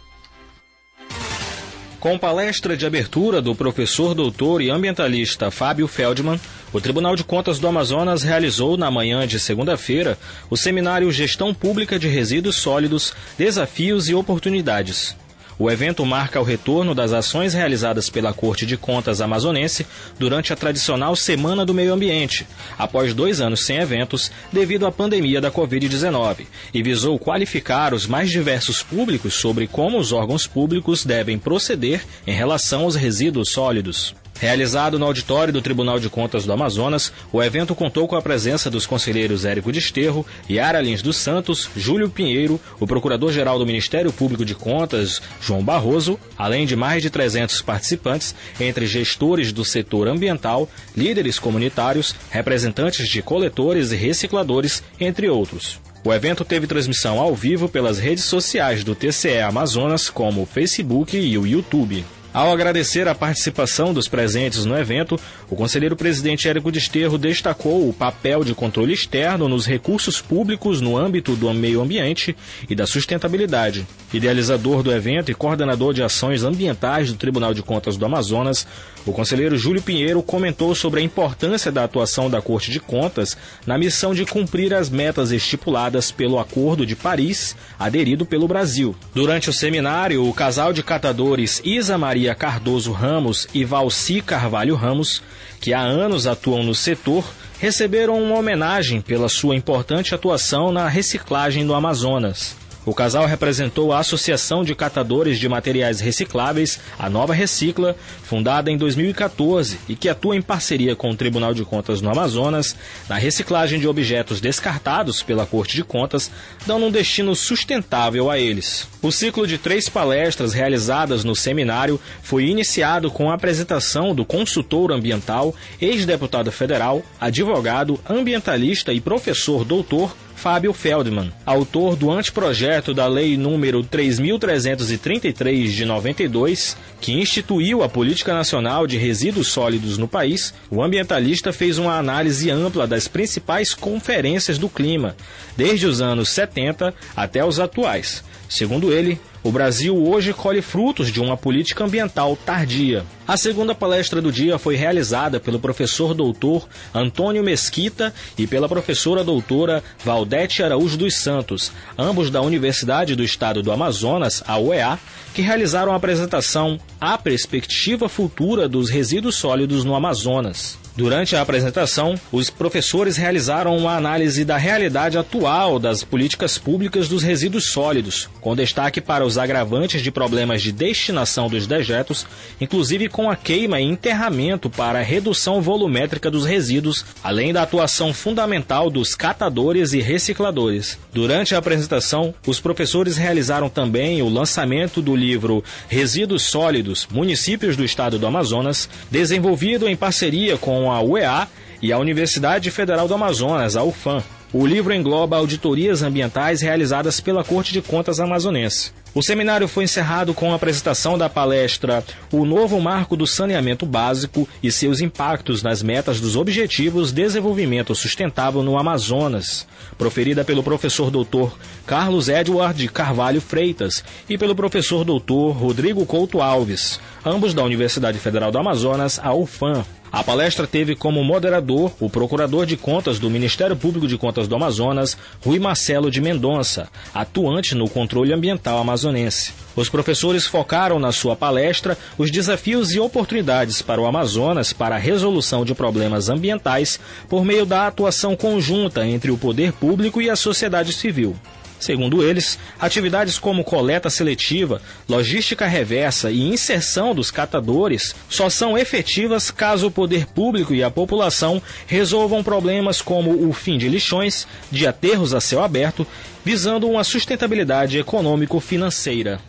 Com 1.99 2.17
palestra 2.17 2.77
de 2.77 2.85
abertura 2.85 3.41
do 3.41 3.53
professor 3.53 4.15
doutor 4.15 4.61
e 4.61 4.69
ambientalista 4.69 5.51
Fábio 5.51 5.85
Feldman, 5.85 6.39
o 6.71 6.79
Tribunal 6.79 7.15
de 7.15 7.23
Contas 7.23 7.57
do 7.57 7.67
Amazonas 7.67 8.21
realizou 8.21 8.77
na 8.77 8.91
manhã 8.91 9.25
de 9.25 9.39
segunda-feira 9.39 10.17
o 10.49 10.57
seminário 10.57 11.11
Gestão 11.11 11.53
Pública 11.53 11.97
de 11.97 12.07
Resíduos 12.07 12.57
Sólidos, 12.57 13.13
Desafios 13.37 14.07
e 14.07 14.13
Oportunidades. 14.13 15.15
O 15.57 15.69
evento 15.69 16.05
marca 16.05 16.39
o 16.39 16.43
retorno 16.43 16.95
das 16.95 17.11
ações 17.11 17.53
realizadas 17.53 18.09
pela 18.09 18.31
Corte 18.31 18.65
de 18.65 18.77
Contas 18.77 19.19
amazonense 19.19 19.85
durante 20.17 20.53
a 20.53 20.55
tradicional 20.55 21.17
Semana 21.17 21.65
do 21.65 21.73
Meio 21.73 21.91
Ambiente, 21.91 22.47
após 22.77 23.13
dois 23.13 23.41
anos 23.41 23.65
sem 23.65 23.77
eventos 23.77 24.31
devido 24.53 24.85
à 24.85 24.91
pandemia 24.91 25.41
da 25.41 25.51
Covid-19, 25.51 26.45
e 26.73 26.81
visou 26.81 27.19
qualificar 27.19 27.93
os 27.93 28.07
mais 28.07 28.29
diversos 28.29 28.81
públicos 28.81 29.33
sobre 29.33 29.67
como 29.67 29.97
os 29.97 30.13
órgãos 30.13 30.47
públicos 30.47 31.03
devem 31.03 31.37
proceder 31.37 32.05
em 32.25 32.31
relação 32.31 32.83
aos 32.83 32.95
resíduos 32.95 33.51
sólidos. 33.51 34.15
Realizado 34.39 34.97
no 34.97 35.05
auditório 35.05 35.51
do 35.51 35.61
Tribunal 35.61 35.99
de 35.99 36.09
Contas 36.09 36.45
do 36.45 36.53
Amazonas, 36.53 37.11
o 37.29 37.43
evento 37.43 37.75
contou 37.75 38.07
com 38.07 38.15
a 38.15 38.21
presença 38.21 38.69
dos 38.69 38.85
conselheiros 38.85 39.43
Érico 39.43 39.69
Desterro, 39.69 40.25
Yara 40.49 40.79
Lins 40.79 41.01
dos 41.01 41.17
Santos, 41.17 41.69
Júlio 41.75 42.09
Pinheiro, 42.09 42.57
o 42.79 42.87
Procurador-Geral 42.87 43.59
do 43.59 43.65
Ministério 43.65 44.13
Público 44.13 44.45
de 44.45 44.55
Contas, 44.55 45.21
João 45.41 45.61
Barroso, 45.61 46.17
além 46.37 46.65
de 46.65 46.73
mais 46.77 47.01
de 47.01 47.09
300 47.09 47.61
participantes, 47.61 48.33
entre 48.61 48.87
gestores 48.87 49.51
do 49.51 49.65
setor 49.65 50.07
ambiental, 50.07 50.69
líderes 50.95 51.37
comunitários, 51.37 52.15
representantes 52.29 53.09
de 53.09 53.21
coletores 53.21 53.91
e 53.91 53.97
recicladores, 53.97 54.81
entre 55.01 55.27
outros. 55.27 55.81
O 56.01 56.13
evento 56.13 56.45
teve 56.45 56.65
transmissão 56.65 57.19
ao 57.19 57.35
vivo 57.35 57.67
pelas 57.67 57.99
redes 57.99 58.23
sociais 58.23 58.85
do 58.85 58.95
TCE 58.95 59.41
Amazonas, 59.41 60.09
como 60.09 60.43
o 60.43 60.45
Facebook 60.45 61.17
e 61.17 61.37
o 61.37 61.45
YouTube. 61.45 62.05
Ao 62.31 62.51
agradecer 62.51 63.07
a 63.07 63.15
participação 63.15 63.91
dos 63.91 64.07
presentes 64.07 64.63
no 64.63 64.77
evento, 64.77 65.19
o 65.49 65.55
conselheiro 65.55 65.95
presidente 65.95 66.47
Érico 66.47 66.71
Desterro 66.71 67.17
destacou 67.17 67.89
o 67.89 67.93
papel 67.93 68.43
de 68.43 68.53
controle 68.53 68.93
externo 68.93 69.49
nos 69.49 69.65
recursos 69.65 70.21
públicos 70.21 70.79
no 70.79 70.95
âmbito 70.95 71.35
do 71.35 71.51
meio 71.55 71.81
ambiente 71.81 72.37
e 72.69 72.75
da 72.75 72.85
sustentabilidade. 72.85 73.87
Idealizador 74.13 74.83
do 74.83 74.91
evento 74.91 75.31
e 75.31 75.33
coordenador 75.33 75.91
de 75.91 76.03
ações 76.03 76.43
ambientais 76.43 77.11
do 77.11 77.17
Tribunal 77.17 77.51
de 77.51 77.63
Contas 77.63 77.97
do 77.97 78.05
Amazonas, 78.05 78.67
o 79.07 79.11
conselheiro 79.11 79.57
Júlio 79.57 79.81
Pinheiro 79.81 80.21
comentou 80.21 80.75
sobre 80.75 80.99
a 80.99 81.03
importância 81.03 81.71
da 81.71 81.83
atuação 81.83 82.29
da 82.29 82.41
Corte 82.41 82.69
de 82.69 82.79
Contas 82.79 83.35
na 83.65 83.75
missão 83.75 84.13
de 84.13 84.23
cumprir 84.23 84.71
as 84.71 84.87
metas 84.87 85.31
estipuladas 85.31 86.11
pelo 86.11 86.37
Acordo 86.37 86.85
de 86.85 86.95
Paris, 86.95 87.55
aderido 87.79 88.23
pelo 88.23 88.47
Brasil. 88.47 88.95
Durante 89.15 89.49
o 89.49 89.53
seminário, 89.53 90.27
o 90.27 90.33
casal 90.33 90.71
de 90.71 90.83
catadores 90.83 91.59
Isa 91.65 91.97
Maria 91.97 92.18
Cardoso 92.35 92.91
Ramos 92.91 93.47
e 93.53 93.63
Valci 93.63 94.21
Carvalho 94.21 94.75
Ramos, 94.75 95.21
que 95.61 95.73
há 95.73 95.81
anos 95.81 96.27
atuam 96.27 96.63
no 96.63 96.75
setor, 96.75 97.23
receberam 97.59 98.21
uma 98.21 98.37
homenagem 98.37 99.01
pela 99.01 99.29
sua 99.29 99.55
importante 99.55 100.13
atuação 100.13 100.71
na 100.71 100.87
reciclagem 100.87 101.65
do 101.65 101.73
Amazonas. 101.73 102.58
O 102.85 102.93
casal 102.93 103.25
representou 103.25 103.91
a 103.91 103.99
Associação 103.99 104.63
de 104.63 104.73
Catadores 104.73 105.37
de 105.37 105.49
Materiais 105.49 105.99
Recicláveis, 105.99 106.79
a 106.97 107.09
Nova 107.09 107.33
Recicla, 107.33 107.95
fundada 108.23 108.71
em 108.71 108.77
2014 108.77 109.77
e 109.89 109.95
que 109.95 110.07
atua 110.07 110.35
em 110.35 110.41
parceria 110.41 110.95
com 110.95 111.09
o 111.09 111.15
Tribunal 111.15 111.53
de 111.53 111.65
Contas 111.65 112.01
no 112.01 112.09
Amazonas 112.09 112.75
na 113.09 113.17
reciclagem 113.17 113.79
de 113.79 113.87
objetos 113.87 114.39
descartados 114.39 115.21
pela 115.21 115.45
Corte 115.45 115.75
de 115.75 115.83
Contas, 115.83 116.31
dando 116.65 116.85
um 116.85 116.91
destino 116.91 117.35
sustentável 117.35 118.31
a 118.31 118.39
eles. 118.39 118.87
O 119.01 119.11
ciclo 119.11 119.45
de 119.45 119.57
três 119.57 119.89
palestras 119.89 120.53
realizadas 120.53 121.23
no 121.23 121.35
seminário 121.35 121.99
foi 122.23 122.45
iniciado 122.45 123.11
com 123.11 123.29
a 123.29 123.35
apresentação 123.35 124.15
do 124.15 124.23
consultor 124.23 124.91
ambiental, 124.91 125.53
ex-deputado 125.81 126.51
federal, 126.51 127.03
advogado, 127.19 127.99
ambientalista 128.09 128.93
e 128.93 129.01
professor 129.01 129.65
doutor 129.65 130.15
Fábio 130.39 130.71
Feldman, 130.71 131.33
autor 131.45 131.97
do 131.97 132.09
anteprojeto 132.09 132.93
da 132.93 133.05
Lei 133.07 133.35
número 133.35 133.83
3333 133.83 135.73
de 135.73 135.83
92, 135.83 136.77
que 137.01 137.11
instituiu 137.11 137.83
a 137.83 137.89
Política 137.89 138.33
Nacional 138.33 138.87
de 138.87 138.97
Resíduos 138.97 139.49
Sólidos 139.49 139.97
no 139.97 140.07
país, 140.07 140.53
o 140.71 140.81
ambientalista 140.81 141.51
fez 141.51 141.77
uma 141.77 141.97
análise 141.97 142.49
ampla 142.49 142.87
das 142.87 143.05
principais 143.05 143.73
conferências 143.73 144.57
do 144.57 144.69
clima, 144.69 145.13
desde 145.57 145.85
os 145.85 145.99
anos 145.99 146.29
70 146.29 146.93
até 147.17 147.43
os 147.43 147.59
atuais. 147.59 148.23
Segundo 148.47 148.93
ele, 148.93 149.19
o 149.43 149.51
Brasil 149.51 149.93
hoje 149.93 150.31
colhe 150.31 150.61
frutos 150.61 151.11
de 151.11 151.19
uma 151.19 151.35
política 151.35 151.83
ambiental 151.83 152.37
tardia. 152.45 153.03
A 153.29 153.37
segunda 153.37 153.75
palestra 153.75 154.23
do 154.23 154.31
dia 154.31 154.57
foi 154.57 154.75
realizada 154.75 155.39
pelo 155.39 155.59
professor 155.59 156.15
doutor 156.15 156.67
Antônio 156.91 157.43
Mesquita 157.43 158.11
e 158.35 158.47
pela 158.47 158.67
professora 158.67 159.23
doutora 159.23 159.83
Valdete 160.03 160.63
Araújo 160.63 160.97
dos 160.97 161.17
Santos, 161.17 161.71
ambos 161.95 162.31
da 162.31 162.41
Universidade 162.41 163.15
do 163.15 163.23
Estado 163.23 163.61
do 163.61 163.71
Amazonas, 163.71 164.43
a 164.47 164.57
UEA, 164.57 164.97
que 165.31 165.43
realizaram 165.43 165.93
a 165.93 165.95
apresentação 165.95 166.79
A 166.99 167.19
Perspectiva 167.19 168.09
Futura 168.09 168.67
dos 168.67 168.89
Resíduos 168.89 169.35
Sólidos 169.35 169.85
no 169.85 169.93
Amazonas. 169.93 170.79
Durante 170.99 171.33
a 171.33 171.41
apresentação, 171.41 172.19
os 172.29 172.49
professores 172.49 173.15
realizaram 173.15 173.77
uma 173.77 173.95
análise 173.95 174.43
da 174.43 174.57
realidade 174.57 175.17
atual 175.17 175.79
das 175.79 176.03
políticas 176.03 176.57
públicas 176.57 177.07
dos 177.07 177.23
resíduos 177.23 177.71
sólidos, 177.71 178.29
com 178.41 178.53
destaque 178.53 178.99
para 178.99 179.25
os 179.25 179.37
agravantes 179.37 180.01
de 180.01 180.11
problemas 180.11 180.61
de 180.61 180.73
destinação 180.73 181.47
dos 181.47 181.65
dejetos, 181.65 182.27
inclusive 182.59 183.07
com 183.19 183.29
a 183.29 183.35
queima 183.35 183.81
e 183.81 183.83
enterramento 183.83 184.69
para 184.69 185.01
redução 185.01 185.61
volumétrica 185.61 186.31
dos 186.31 186.45
resíduos, 186.45 187.03
além 187.21 187.51
da 187.51 187.63
atuação 187.63 188.13
fundamental 188.13 188.89
dos 188.89 189.13
catadores 189.13 189.91
e 189.91 189.99
recicladores. 189.99 190.97
Durante 191.11 191.53
a 191.53 191.57
apresentação, 191.57 192.33
os 192.47 192.61
professores 192.61 193.17
realizaram 193.17 193.67
também 193.67 194.21
o 194.21 194.29
lançamento 194.29 195.01
do 195.01 195.17
livro 195.17 195.61
Resíduos 195.89 196.43
Sólidos, 196.43 197.09
Municípios 197.11 197.75
do 197.75 197.83
Estado 197.83 198.17
do 198.17 198.25
Amazonas, 198.25 198.87
desenvolvido 199.11 199.85
em 199.85 199.97
parceria 199.97 200.57
com 200.57 200.89
a 200.89 201.01
UEA 201.01 201.45
e 201.81 201.91
a 201.91 201.97
Universidade 201.97 202.71
Federal 202.71 203.05
do 203.05 203.15
Amazonas, 203.15 203.75
a 203.75 203.83
UFAM. 203.83 204.23
O 204.53 204.65
livro 204.65 204.93
engloba 204.93 205.35
auditorias 205.35 206.01
ambientais 206.01 206.61
realizadas 206.61 207.19
pela 207.19 207.43
Corte 207.43 207.73
de 207.73 207.81
Contas 207.81 208.21
Amazonense. 208.21 208.93
O 209.13 209.23
seminário 209.23 209.67
foi 209.67 209.85
encerrado 209.85 210.35
com 210.35 210.51
a 210.51 210.55
apresentação 210.55 211.17
da 211.17 211.27
palestra 211.27 212.03
O 212.31 212.45
Novo 212.45 212.79
Marco 212.79 213.17
do 213.17 213.25
Saneamento 213.25 213.85
Básico 213.85 214.47
e 214.61 214.71
seus 214.71 215.01
impactos 215.01 215.63
nas 215.63 215.81
metas 215.81 216.21
dos 216.21 216.35
Objetivos 216.35 217.11
de 217.11 217.23
Desenvolvimento 217.23 217.95
Sustentável 217.95 218.61
no 218.61 218.77
Amazonas, 218.77 219.67
proferida 219.97 220.45
pelo 220.45 220.63
professor 220.63 221.09
doutor 221.09 221.57
Carlos 221.87 222.29
Edward 222.29 222.87
Carvalho 222.89 223.41
Freitas 223.41 224.03
e 224.29 224.37
pelo 224.37 224.55
professor 224.55 225.03
doutor 225.03 225.51
Rodrigo 225.51 226.05
Couto 226.05 226.39
Alves, 226.39 226.99
ambos 227.25 227.53
da 227.53 227.63
Universidade 227.63 228.19
Federal 228.19 228.51
do 228.51 228.59
Amazonas, 228.59 229.19
a 229.21 229.33
UFAM. 229.33 229.83
A 230.11 230.23
palestra 230.23 230.65
teve 230.65 230.95
como 230.95 231.23
moderador 231.23 231.91
o 231.99 232.09
procurador 232.09 232.65
de 232.65 232.75
contas 232.75 233.19
do 233.19 233.29
Ministério 233.29 233.75
Público 233.75 234.07
de 234.07 234.17
Contas 234.17 234.47
do 234.47 234.55
Amazonas, 234.55 235.15
Rui 235.45 235.59
Marcelo 235.59 236.09
de 236.09 236.19
Mendonça, 236.19 236.89
atuante 237.13 237.75
no 237.75 237.87
controle 237.87 238.33
ambiental 238.33 238.79
amazonense. 238.79 239.53
Os 239.75 239.87
professores 239.87 240.47
focaram 240.47 240.97
na 240.97 241.11
sua 241.11 241.35
palestra 241.35 241.95
os 242.17 242.31
desafios 242.31 242.91
e 242.91 242.99
oportunidades 242.99 243.83
para 243.83 244.01
o 244.01 244.07
Amazonas 244.07 244.73
para 244.73 244.95
a 244.95 244.99
resolução 244.99 245.63
de 245.63 245.75
problemas 245.75 246.27
ambientais 246.27 246.99
por 247.29 247.45
meio 247.45 247.65
da 247.65 247.85
atuação 247.85 248.35
conjunta 248.35 249.05
entre 249.05 249.29
o 249.29 249.37
poder 249.37 249.73
público 249.73 250.19
e 250.19 250.29
a 250.29 250.35
sociedade 250.35 250.91
civil. 250.91 251.35
Segundo 251.79 252.21
eles, 252.21 252.59
atividades 252.77 253.39
como 253.39 253.63
coleta 253.63 254.09
seletiva, 254.09 254.81
logística 255.07 255.65
reversa 255.65 256.29
e 256.29 256.41
inserção 256.41 257.15
dos 257.15 257.31
catadores 257.31 258.13
só 258.29 258.49
são 258.49 258.77
efetivas 258.77 259.49
caso 259.49 259.87
o 259.87 259.91
poder 259.91 260.25
público 260.25 260.73
e 260.73 260.83
a 260.83 260.91
população 260.91 261.61
resolvam 261.87 262.43
problemas 262.43 263.01
como 263.01 263.47
o 263.47 263.53
fim 263.53 263.77
de 263.77 263.87
lixões, 263.87 264.45
de 264.69 264.85
aterros 264.85 265.33
a 265.33 265.39
céu 265.39 265.63
aberto, 265.63 266.05
visando 266.43 266.87
uma 266.89 267.03
sustentabilidade 267.03 267.97
econômico-financeira. 267.97 269.39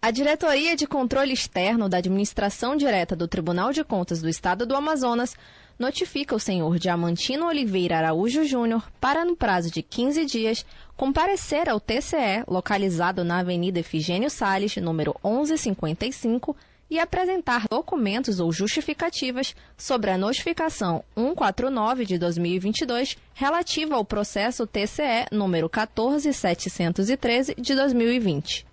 A 0.00 0.12
Diretoria 0.12 0.76
de 0.76 0.86
Controle 0.86 1.32
Externo 1.32 1.88
da 1.88 1.98
Administração 1.98 2.76
Direta 2.76 3.16
do 3.16 3.26
Tribunal 3.26 3.72
de 3.72 3.82
Contas 3.82 4.22
do 4.22 4.28
Estado 4.28 4.64
do 4.64 4.76
Amazonas 4.76 5.34
notifica 5.76 6.36
o 6.36 6.38
senhor 6.38 6.78
Diamantino 6.78 7.48
Oliveira 7.48 7.98
Araújo 7.98 8.44
Júnior 8.44 8.88
para, 9.00 9.24
no 9.24 9.34
prazo 9.34 9.72
de 9.72 9.82
15 9.82 10.24
dias, 10.24 10.64
comparecer 10.96 11.68
ao 11.68 11.80
TCE, 11.80 12.44
localizado 12.46 13.24
na 13.24 13.40
Avenida 13.40 13.80
Efigênio 13.80 14.30
Sales, 14.30 14.76
número 14.76 15.16
1155, 15.24 16.54
e 16.88 17.00
apresentar 17.00 17.66
documentos 17.68 18.38
ou 18.38 18.52
justificativas 18.52 19.54
sobre 19.76 20.12
a 20.12 20.16
notificação 20.16 21.02
149 21.16 22.06
de 22.06 22.18
2022 22.18 23.16
relativa 23.34 23.96
ao 23.96 24.04
processo 24.04 24.64
TCE 24.64 25.26
número 25.32 25.68
14713 25.68 27.56
de 27.58 27.74
2020. 27.74 28.67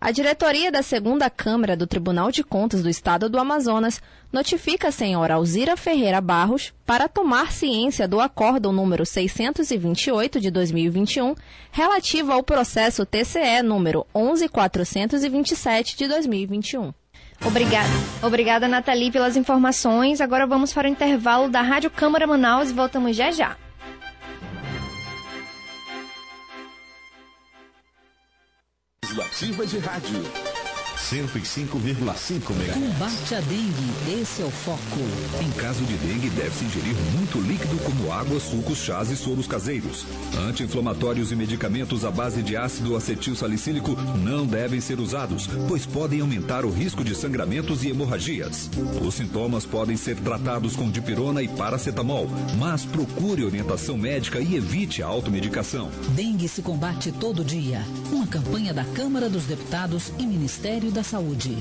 A 0.00 0.12
diretoria 0.12 0.70
da 0.70 0.80
segunda 0.80 1.28
Câmara 1.28 1.76
do 1.76 1.84
Tribunal 1.84 2.30
de 2.30 2.44
Contas 2.44 2.84
do 2.84 2.88
Estado 2.88 3.28
do 3.28 3.36
Amazonas 3.36 4.00
notifica 4.32 4.88
a 4.88 4.92
senhora 4.92 5.34
Alzira 5.34 5.76
Ferreira 5.76 6.20
Barros 6.20 6.72
para 6.86 7.08
tomar 7.08 7.50
ciência 7.50 8.06
do 8.06 8.20
acórdão 8.20 8.72
número 8.72 9.04
628 9.04 10.40
de 10.40 10.52
2021 10.52 11.34
relativo 11.72 12.30
ao 12.30 12.44
processo 12.44 13.04
TCE 13.04 13.60
número 13.64 14.06
11427 14.14 15.96
de 15.96 16.06
2021. 16.06 16.92
Obrigada. 17.44 17.88
Obrigada, 18.22 18.68
Nathalie, 18.68 19.10
pelas 19.10 19.36
informações. 19.36 20.20
Agora 20.20 20.46
vamos 20.46 20.72
para 20.72 20.86
o 20.86 20.90
intervalo 20.90 21.48
da 21.48 21.60
Rádio 21.60 21.90
Câmara 21.90 22.24
Manaus 22.24 22.70
e 22.70 22.72
voltamos 22.72 23.16
já 23.16 23.32
já. 23.32 23.56
Legislativa 29.18 29.66
de 29.66 29.78
Rádio. 29.80 30.57
105,5 31.10 31.80
MHz. 31.80 32.74
Combate 32.74 33.34
a 33.34 33.40
dengue, 33.40 34.20
esse 34.20 34.42
é 34.42 34.44
o 34.44 34.50
foco. 34.50 35.00
Em 35.42 35.50
caso 35.52 35.82
de 35.84 35.94
dengue, 35.94 36.28
deve-se 36.28 36.66
ingerir 36.66 36.94
muito 37.16 37.40
líquido 37.40 37.78
como 37.78 38.12
água, 38.12 38.38
sucos, 38.38 38.76
chás 38.76 39.10
e 39.10 39.16
soros 39.16 39.46
caseiros. 39.46 40.04
Anti-inflamatórios 40.46 41.32
e 41.32 41.36
medicamentos 41.36 42.04
à 42.04 42.10
base 42.10 42.42
de 42.42 42.58
ácido 42.58 42.94
acetil 42.94 43.34
salicílico 43.34 43.96
não 44.22 44.44
devem 44.46 44.82
ser 44.82 45.00
usados, 45.00 45.48
pois 45.66 45.86
podem 45.86 46.20
aumentar 46.20 46.66
o 46.66 46.70
risco 46.70 47.02
de 47.02 47.14
sangramentos 47.14 47.84
e 47.84 47.88
hemorragias. 47.88 48.68
Os 49.02 49.14
sintomas 49.14 49.64
podem 49.64 49.96
ser 49.96 50.16
tratados 50.16 50.76
com 50.76 50.90
dipirona 50.90 51.42
e 51.42 51.48
paracetamol, 51.48 52.28
mas 52.58 52.84
procure 52.84 53.44
orientação 53.44 53.96
médica 53.96 54.40
e 54.40 54.56
evite 54.56 55.02
a 55.02 55.06
automedicação. 55.06 55.90
Dengue 56.10 56.48
se 56.48 56.60
combate 56.60 57.10
todo 57.12 57.42
dia. 57.42 57.82
Uma 58.12 58.26
campanha 58.26 58.74
da 58.74 58.84
Câmara 58.84 59.30
dos 59.30 59.44
Deputados 59.44 60.12
e 60.18 60.26
Ministério 60.26 60.90
da 60.90 60.97
Saúde. 61.02 61.58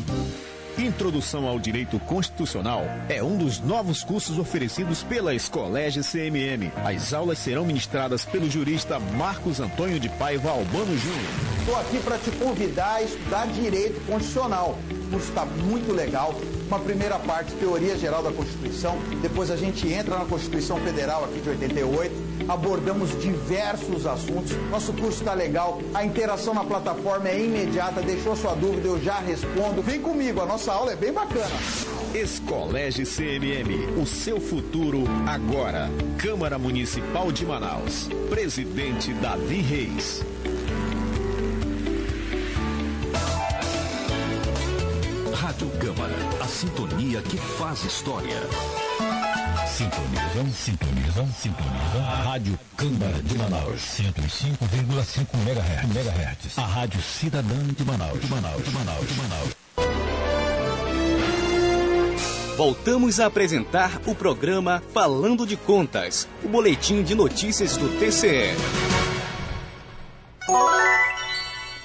Introdução 0.77 1.47
ao 1.47 1.57
Direito 1.57 1.99
Constitucional 1.99 2.83
é 3.09 3.23
um 3.23 3.35
dos 3.35 3.59
novos 3.59 4.03
cursos 4.03 4.37
oferecidos 4.37 5.01
pela 5.01 5.33
Escolégio 5.33 6.03
CMM. 6.03 6.71
As 6.85 7.13
aulas 7.13 7.39
serão 7.39 7.65
ministradas 7.65 8.23
pelo 8.23 8.47
jurista 8.47 8.99
Marcos 8.99 9.59
Antônio 9.59 9.99
de 9.99 10.07
Paiva 10.07 10.51
Albano 10.51 10.95
Júnior. 10.95 11.57
Estou 11.59 11.75
aqui 11.77 11.99
para 11.99 12.17
te 12.19 12.29
convidar 12.31 12.95
a 12.95 13.01
estudar 13.01 13.47
Direito 13.47 13.99
Constitucional. 14.05 14.77
Curso 15.09 15.29
está 15.29 15.45
muito 15.45 15.93
legal. 15.93 16.35
Uma 16.67 16.79
primeira 16.79 17.17
parte, 17.17 17.53
teoria 17.53 17.97
geral 17.97 18.21
da 18.21 18.31
Constituição. 18.31 18.97
Depois 19.21 19.49
a 19.49 19.55
gente 19.55 19.87
entra 19.87 20.17
na 20.17 20.25
Constituição 20.25 20.77
Federal 20.81 21.23
aqui 21.25 21.39
de 21.39 21.49
88. 21.49 22.27
Abordamos 22.47 23.19
diversos 23.21 24.05
assuntos. 24.05 24.51
Nosso 24.69 24.93
curso 24.93 25.19
está 25.19 25.33
legal. 25.33 25.81
A 25.93 26.03
interação 26.03 26.53
na 26.53 26.63
plataforma 26.63 27.29
é 27.29 27.39
imediata. 27.39 28.01
Deixou 28.01 28.35
sua 28.35 28.53
dúvida, 28.53 28.87
eu 28.87 29.01
já 29.01 29.19
respondo. 29.19 29.81
Vem 29.81 30.01
comigo, 30.01 30.41
a 30.41 30.45
nossa 30.45 30.71
aula 30.73 30.91
é 30.91 30.95
bem 30.95 31.13
bacana. 31.13 31.55
Escolégio 32.13 33.05
CMM, 33.05 34.01
o 34.01 34.05
seu 34.05 34.39
futuro 34.39 35.03
agora. 35.25 35.89
Câmara 36.17 36.57
Municipal 36.57 37.31
de 37.31 37.45
Manaus. 37.45 38.09
Presidente 38.29 39.13
Davi 39.13 39.61
Reis. 39.61 40.23
Câmara, 45.97 46.13
a 46.43 46.47
sintonia 46.47 47.21
que 47.23 47.37
faz 47.37 47.83
história. 47.83 48.39
Sintonizam, 49.67 50.47
sintonizam, 50.53 51.27
sintonizam. 51.33 52.05
A 52.07 52.21
Rádio 52.21 52.59
Câmara 52.77 53.19
de 53.23 53.35
Manaus. 53.35 53.81
105,5 53.81 55.25
MHz. 55.33 55.89
MHz. 55.89 56.59
A 56.59 56.65
Rádio 56.67 57.01
Cidadã 57.01 57.57
de 57.75 57.83
Manaus. 57.83 58.21
De 58.21 58.27
Manaus, 58.27 58.63
de 58.63 58.69
Manaus, 58.69 59.07
de 59.07 59.13
Manaus. 59.15 59.49
Voltamos 62.55 63.19
a 63.19 63.25
apresentar 63.25 63.99
o 64.05 64.13
programa 64.13 64.83
Falando 64.93 65.47
de 65.47 65.57
Contas, 65.57 66.29
o 66.43 66.47
boletim 66.47 67.01
de 67.01 67.15
notícias 67.15 67.75
do 67.75 67.89
TCE. 67.97 68.55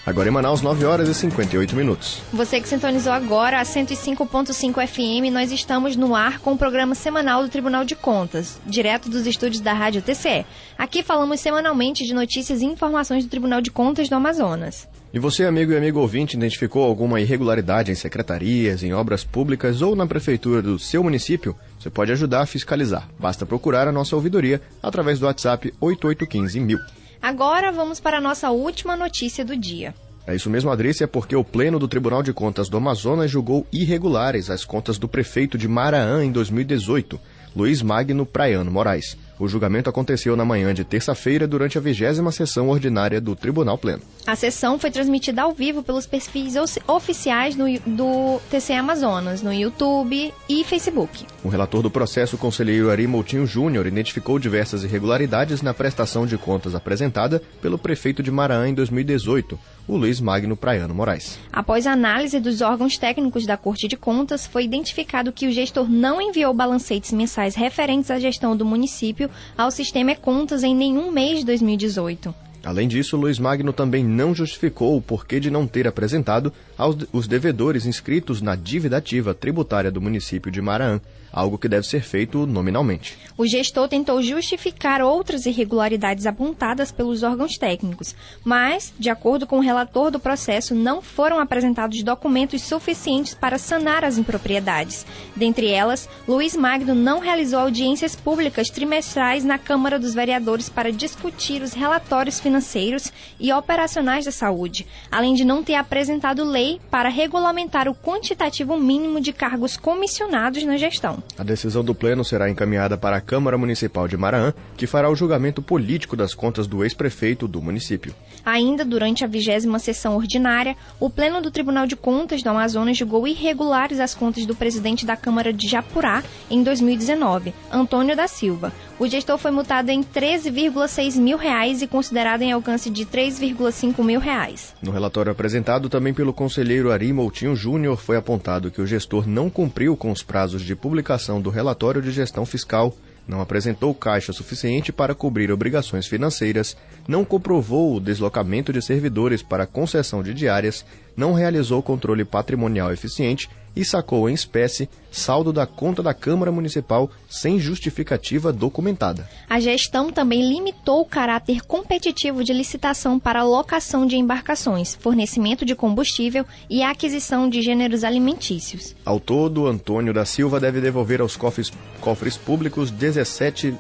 Agora 0.05 0.29
em 0.29 0.33
Manaus, 0.33 0.63
9 0.63 0.85
horas 0.85 1.09
e 1.09 1.15
58 1.15 1.77
minutos. 1.77 2.21
Você 2.33 2.61
que 2.61 2.69
sintonizou 2.69 3.13
agora 3.13 3.61
a 3.61 3.63
105.5 3.63 4.85
FM, 4.85 5.33
nós 5.33 5.53
estamos 5.53 5.95
no 5.95 6.17
ar 6.17 6.41
com 6.41 6.55
o 6.55 6.59
programa 6.59 6.97
semanal 6.97 7.45
do 7.45 7.49
Tribunal 7.49 7.85
de 7.85 7.95
Contas, 7.95 8.61
direto 8.67 9.09
dos 9.09 9.29
estúdios 9.29 9.61
da 9.61 9.73
Rádio 9.73 10.03
TCE. 10.03 10.45
Aqui 10.77 11.05
falamos 11.05 11.39
semanalmente 11.39 12.05
de 12.05 12.13
notícias 12.13 12.63
e 12.63 12.65
informações 12.65 13.25
do 13.25 13.31
Tribunal 13.31 13.61
de 13.61 13.71
Contas 13.71 14.09
do 14.09 14.17
Amazonas. 14.17 14.89
E 15.15 15.21
você, 15.21 15.45
amigo 15.45 15.71
e 15.71 15.77
amigo 15.77 16.01
ouvinte, 16.01 16.37
identificou 16.37 16.83
alguma 16.83 17.21
irregularidade 17.21 17.93
em 17.93 17.95
secretarias, 17.95 18.83
em 18.83 18.93
obras 18.93 19.23
públicas 19.23 19.83
ou 19.83 19.95
na 19.95 20.07
prefeitura 20.07 20.61
do 20.61 20.81
seu 20.81 21.05
município? 21.05 21.55
Você 21.79 21.91
pode 21.91 22.11
ajudar 22.11 22.41
a 22.41 22.47
fiscalizar. 22.47 23.09
Basta 23.21 23.47
procurar 23.47 23.87
a 23.87 23.93
nossa 23.93 24.17
ouvidoria 24.17 24.61
através 24.83 25.21
do 25.21 25.27
WhatsApp 25.27 25.73
8815000. 25.81 27.02
Agora 27.23 27.71
vamos 27.71 28.01
para 28.01 28.19
a 28.19 28.21
nossa 28.21 28.51
última 28.51 28.97
notícia 28.97 29.45
do 29.45 29.57
dia. 29.57 29.95
É 30.27 30.35
isso 30.35 30.51
mesmo, 30.51 30.71
Adrícia, 30.71 31.07
porque 31.07 31.37
o 31.37 31.45
Pleno 31.45 31.79
do 31.79 31.87
Tribunal 31.87 32.23
de 32.23 32.33
Contas 32.33 32.69
do 32.69 32.77
Amazonas 32.77 33.31
julgou 33.31 33.65
irregulares 33.73 34.51
as 34.51 34.65
contas 34.65 34.99
do 34.99 35.07
prefeito 35.07 35.57
de 35.57 35.69
Maraã 35.69 36.25
em 36.25 36.33
2018, 36.33 37.21
Luiz 37.55 37.81
Magno 37.81 38.27
Praiano 38.27 38.71
Moraes. 38.71 39.17
O 39.43 39.49
julgamento 39.49 39.91
aconteceu 39.91 40.37
na 40.37 40.45
manhã 40.45 40.73
de 40.73 40.85
terça-feira 40.85 41.49
durante 41.49 41.77
a 41.77 41.81
vigésima 41.81 42.31
sessão 42.31 42.69
ordinária 42.69 43.21
do 43.21 43.35
Tribunal 43.35 43.77
Pleno. 43.77 44.01
A 44.25 44.37
sessão 44.37 44.79
foi 44.79 44.89
transmitida 44.89 45.43
ao 45.43 45.53
vivo 45.53 45.83
pelos 45.83 46.07
perfis 46.07 46.55
oficiais 46.87 47.57
no, 47.57 47.65
do 47.85 48.41
TCE 48.49 48.75
Amazonas, 48.75 49.43
no 49.43 49.53
YouTube 49.53 50.33
e 50.49 50.63
Facebook. 50.63 51.27
O 51.43 51.49
relator 51.49 51.83
do 51.83 51.91
processo, 51.91 52.37
o 52.37 52.39
conselheiro 52.39 52.89
Ari 52.89 53.09
Moutinho 53.09 53.45
Júnior, 53.45 53.85
identificou 53.85 54.39
diversas 54.39 54.85
irregularidades 54.85 55.61
na 55.61 55.75
prestação 55.75 56.25
de 56.25 56.39
contas 56.39 56.77
apresentada 56.77 57.43
pelo 57.61 57.77
prefeito 57.77 58.23
de 58.23 58.31
Maraã 58.31 58.69
em 58.69 58.75
2018, 58.75 59.59
o 59.89 59.97
Luiz 59.97 60.21
Magno 60.21 60.57
Praiano 60.57 60.95
Moraes. 60.95 61.37
Após 61.53 61.85
a 61.89 61.93
análise 61.93 62.39
dos 62.39 62.61
órgãos 62.61 62.97
técnicos 62.97 63.45
da 63.45 63.57
Corte 63.57 63.89
de 63.89 63.97
Contas, 63.97 64.47
foi 64.47 64.63
identificado 64.63 65.33
que 65.33 65.49
o 65.49 65.51
gestor 65.51 65.91
não 65.91 66.23
enviou 66.23 66.55
balancetes 66.55 67.13
mensais 67.13 67.57
referentes 67.57 68.09
à 68.09 68.21
gestão 68.21 68.57
do 68.57 68.65
município 68.65 69.29
ao 69.57 69.71
sistema 69.71 70.13
E-Contas 70.13 70.63
em 70.63 70.75
nenhum 70.75 71.11
mês 71.11 71.41
de 71.41 71.47
2018. 71.47 72.35
Além 72.65 72.87
disso, 72.87 73.17
Luiz 73.17 73.41
Magno 73.41 73.73
também 73.73 74.05
não 74.05 74.35
justificou 74.35 74.97
o 74.97 75.03
porquê 75.03 75.41
de 75.41 75.51
não 75.51 75.67
ter 75.67 75.89
apresentado 75.89 76.53
aos, 76.79 76.97
os 77.13 77.27
devedores 77.27 77.87
inscritos 77.87 78.41
na 78.41 78.55
dívida 78.55 78.99
ativa 78.99 79.35
tributária 79.35 79.91
do 79.91 80.01
município 80.01 80.51
de 80.51 80.63
Maraã, 80.63 81.01
algo 81.33 81.59
que 81.59 81.69
deve 81.69 81.87
ser 81.87 82.03
feito 82.03 82.47
nominalmente. 82.47 83.17
O 83.37 83.47
gestor 83.47 83.89
tentou 83.89 84.23
justificar 84.23 85.01
outras 85.01 85.47
irregularidades 85.47 86.27
apontadas 86.27 86.93
pelos 86.93 87.23
órgãos 87.23 87.57
técnicos, 87.57 88.15
mas, 88.45 88.93
de 88.99 89.09
acordo 89.09 89.47
com 89.47 89.59
o 89.59 89.63
relator 89.63 90.11
do 90.11 90.21
processo, 90.21 90.75
não 90.75 91.01
foram 91.01 91.39
apresentados 91.39 92.03
documentos 92.03 92.63
suficientes 92.63 93.35
para 93.35 93.59
sanar 93.59 94.05
as 94.05 94.19
impropriedades. 94.19 95.07
Dentre 95.35 95.69
elas, 95.69 96.09
Luiz 96.29 96.55
Magno 96.55 96.95
não 96.95 97.21
realizou 97.21 97.61
audiências 97.61 98.15
públicas 98.15 98.69
trimestrais 98.69 99.45
na 99.45 99.59
Câmara 99.59 99.99
dos 99.99 100.15
Vereadores 100.15 100.69
para 100.69 100.93
discutir 100.93 101.63
os 101.63 101.73
relatórios 101.73 102.39
financeiros 102.39 103.11
e 103.41 103.53
operacionais 103.53 104.25
da 104.25 104.33
saúde, 104.33 104.87
além 105.11 105.35
de 105.35 105.45
não 105.45 105.63
ter 105.63 105.75
apresentado 105.75 106.45
lei 106.45 106.81
para 106.91 107.09
regulamentar 107.09 107.89
o 107.89 107.95
quantitativo 107.95 108.77
mínimo 108.77 109.21
de 109.21 109.33
cargos 109.33 109.77
comissionados 109.77 110.65
na 110.65 110.77
gestão. 110.77 111.22
A 111.39 111.43
decisão 111.43 111.83
do 111.83 111.95
Pleno 111.95 112.25
será 112.25 112.51
encaminhada 112.51 112.97
para 112.97 113.17
a 113.17 113.21
Câmara 113.21 113.57
Municipal 113.57 114.07
de 114.07 114.19
Maraã, 114.19 114.53
que 114.77 114.87
fará 114.87 115.11
o 115.11 115.17
julgamento 115.17 115.63
político 115.63 116.15
das 116.15 116.35
contas 116.35 116.67
do 116.67 116.85
ex-prefeito 116.85 117.49
do 117.49 117.61
município. 117.63 118.15
Ainda 118.45 118.85
durante 118.85 119.25
a 119.25 119.27
vigésima 119.27 119.79
sessão 119.79 120.15
ordinária, 120.17 120.77
o 121.01 121.09
Pleno 121.09 121.41
do 121.41 121.51
Tribunal 121.51 121.87
de 121.87 121.97
Contas 121.97 122.43
do 122.43 122.51
Amazonas 122.51 122.99
julgou 122.99 123.27
irregulares 123.27 123.99
as 123.99 124.15
contas 124.15 124.45
do 124.45 124.55
presidente 124.55 125.07
da 125.07 125.17
Câmara 125.17 125.53
de 125.53 125.67
Japurá 125.67 126.23
em 126.51 126.63
2019, 126.63 127.55
Antônio 127.73 128.15
da 128.15 128.29
Silva. 128.29 128.73
O 129.03 129.09
gestor 129.09 129.37
foi 129.37 129.51
multado 129.51 129.91
em 129.91 130.01
13,6 130.01 131.17
mil 131.17 131.37
reais 131.37 131.83
e 131.83 131.89
considerado 131.89 132.43
em 132.43 132.53
alcance 132.53 132.89
de 132.89 133.05
3,5 133.05 134.01
mil 134.05 134.21
reais. 134.21 134.77
No 134.81 134.93
relatório 134.93 135.33
apresentado 135.33 135.89
também 135.89 136.15
pelo 136.15 136.33
conselheiro 136.33 136.93
Ari 136.93 137.13
Moutinho 137.13 137.57
Júnior, 137.57 137.97
foi 137.97 138.17
apontado 138.17 138.71
que 138.71 138.81
o 138.81 138.87
gestor 138.87 139.27
não 139.27 139.51
cumpriu 139.51 139.97
com 139.97 140.13
os 140.13 140.23
prazos 140.23 140.63
de 140.63 140.77
publicação 140.77 141.41
do 141.41 141.51
relatório 141.51 142.01
de 142.01 142.13
gestão 142.13 142.47
fiscal 142.47 142.95
não 143.27 143.41
apresentou 143.41 143.95
caixa 143.95 144.33
suficiente 144.33 144.93
para 144.93 145.15
cobrir 145.15 145.51
obrigações 145.51 146.07
financeiras, 146.07 146.77
não 147.07 147.25
comprovou 147.25 147.97
o 147.97 148.01
deslocamento 148.01 148.73
de 148.73 148.83
servidores 148.83 149.43
para 149.43 149.67
concessão 149.67 150.23
de 150.23 150.35
diárias, 150.35 150.85
não 151.17 151.33
realizou 151.33 151.83
controle 151.83 152.25
patrimonial 152.25 152.93
eficiente 152.93 153.49
e 153.75 153.85
sacou 153.85 154.29
em 154.29 154.35
espécie 154.35 154.89
saldo 155.11 155.53
da 155.53 155.67
conta 155.67 156.03
da 156.03 156.13
Câmara 156.13 156.53
Municipal 156.53 157.11
sem 157.29 157.59
justificativa 157.59 158.53
documentada. 158.53 159.29
A 159.49 159.59
gestão 159.61 160.11
também 160.11 160.47
limitou 160.49 161.01
o 161.01 161.07
caráter 161.07 161.63
competitivo 161.63 162.45
de 162.45 162.53
licitação 162.53 163.19
para 163.19 163.43
locação 163.43 164.07
de 164.07 164.17
embarcações, 164.17 164.95
fornecimento 164.95 165.65
de 165.65 165.75
combustível 165.75 166.45
e 166.69 166.83
aquisição 166.83 167.49
de 167.49 167.63
gêneros 167.63 168.05
alimentícios. 168.05 168.95
Ao 169.05 169.19
todo, 169.19 169.67
Antônio 169.67 170.13
da 170.13 170.25
Silva 170.25 170.61
deve 170.61 170.81
devolver 170.81 171.21
aos 171.21 171.37
cofres, 171.37 171.73
cofres 172.01 172.37
públicos 172.37 172.91
17 172.91 173.71
R$ 173.71 173.79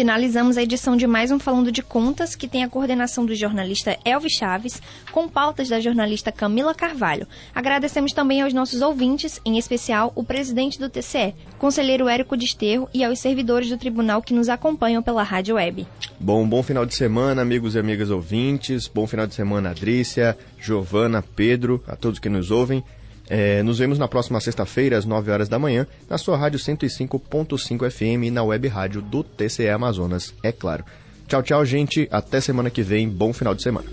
Finalizamos 0.00 0.56
a 0.56 0.62
edição 0.62 0.96
de 0.96 1.06
mais 1.06 1.30
um 1.30 1.38
Falando 1.38 1.70
de 1.70 1.82
Contas, 1.82 2.34
que 2.34 2.48
tem 2.48 2.64
a 2.64 2.68
coordenação 2.70 3.26
do 3.26 3.34
jornalista 3.34 3.98
Elvis 4.02 4.32
Chaves, 4.32 4.80
com 5.12 5.28
pautas 5.28 5.68
da 5.68 5.78
jornalista 5.78 6.32
Camila 6.32 6.74
Carvalho. 6.74 7.28
Agradecemos 7.54 8.14
também 8.14 8.40
aos 8.40 8.54
nossos 8.54 8.80
ouvintes, 8.80 9.38
em 9.44 9.58
especial 9.58 10.10
o 10.16 10.24
presidente 10.24 10.78
do 10.78 10.88
TCE, 10.88 11.34
conselheiro 11.58 12.08
Érico 12.08 12.34
Desterro, 12.34 12.88
e 12.94 13.04
aos 13.04 13.18
servidores 13.18 13.68
do 13.68 13.76
tribunal 13.76 14.22
que 14.22 14.32
nos 14.32 14.48
acompanham 14.48 15.02
pela 15.02 15.22
rádio 15.22 15.56
web. 15.56 15.86
Bom, 16.18 16.48
bom 16.48 16.62
final 16.62 16.86
de 16.86 16.94
semana, 16.94 17.42
amigos 17.42 17.74
e 17.74 17.78
amigas 17.78 18.08
ouvintes. 18.08 18.88
Bom 18.88 19.06
final 19.06 19.26
de 19.26 19.34
semana, 19.34 19.68
Adrícia, 19.68 20.34
Giovana, 20.58 21.22
Pedro, 21.36 21.84
a 21.86 21.94
todos 21.94 22.18
que 22.18 22.30
nos 22.30 22.50
ouvem. 22.50 22.82
É, 23.30 23.62
nos 23.62 23.78
vemos 23.78 23.96
na 23.96 24.08
próxima 24.08 24.40
sexta-feira, 24.40 24.98
às 24.98 25.04
9 25.04 25.30
horas 25.30 25.48
da 25.48 25.56
manhã, 25.56 25.86
na 26.08 26.18
sua 26.18 26.36
rádio 26.36 26.58
105.5 26.58 27.88
FM 27.88 28.24
e 28.24 28.30
na 28.30 28.42
web 28.42 28.66
rádio 28.66 29.00
do 29.00 29.22
TCE 29.22 29.68
Amazonas, 29.68 30.34
é 30.42 30.50
claro. 30.50 30.84
Tchau, 31.28 31.40
tchau, 31.44 31.64
gente. 31.64 32.08
Até 32.10 32.40
semana 32.40 32.70
que 32.70 32.82
vem. 32.82 33.08
Bom 33.08 33.32
final 33.32 33.54
de 33.54 33.62
semana. 33.62 33.86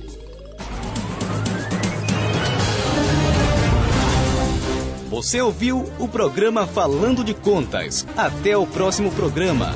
Você 5.08 5.40
ouviu 5.40 5.86
o 6.00 6.08
programa 6.08 6.66
Falando 6.66 7.24
de 7.24 7.36
Contas. 7.36 8.08
Até 8.18 8.58
o 8.58 8.66
próximo 8.66 9.12
programa. 9.12 9.76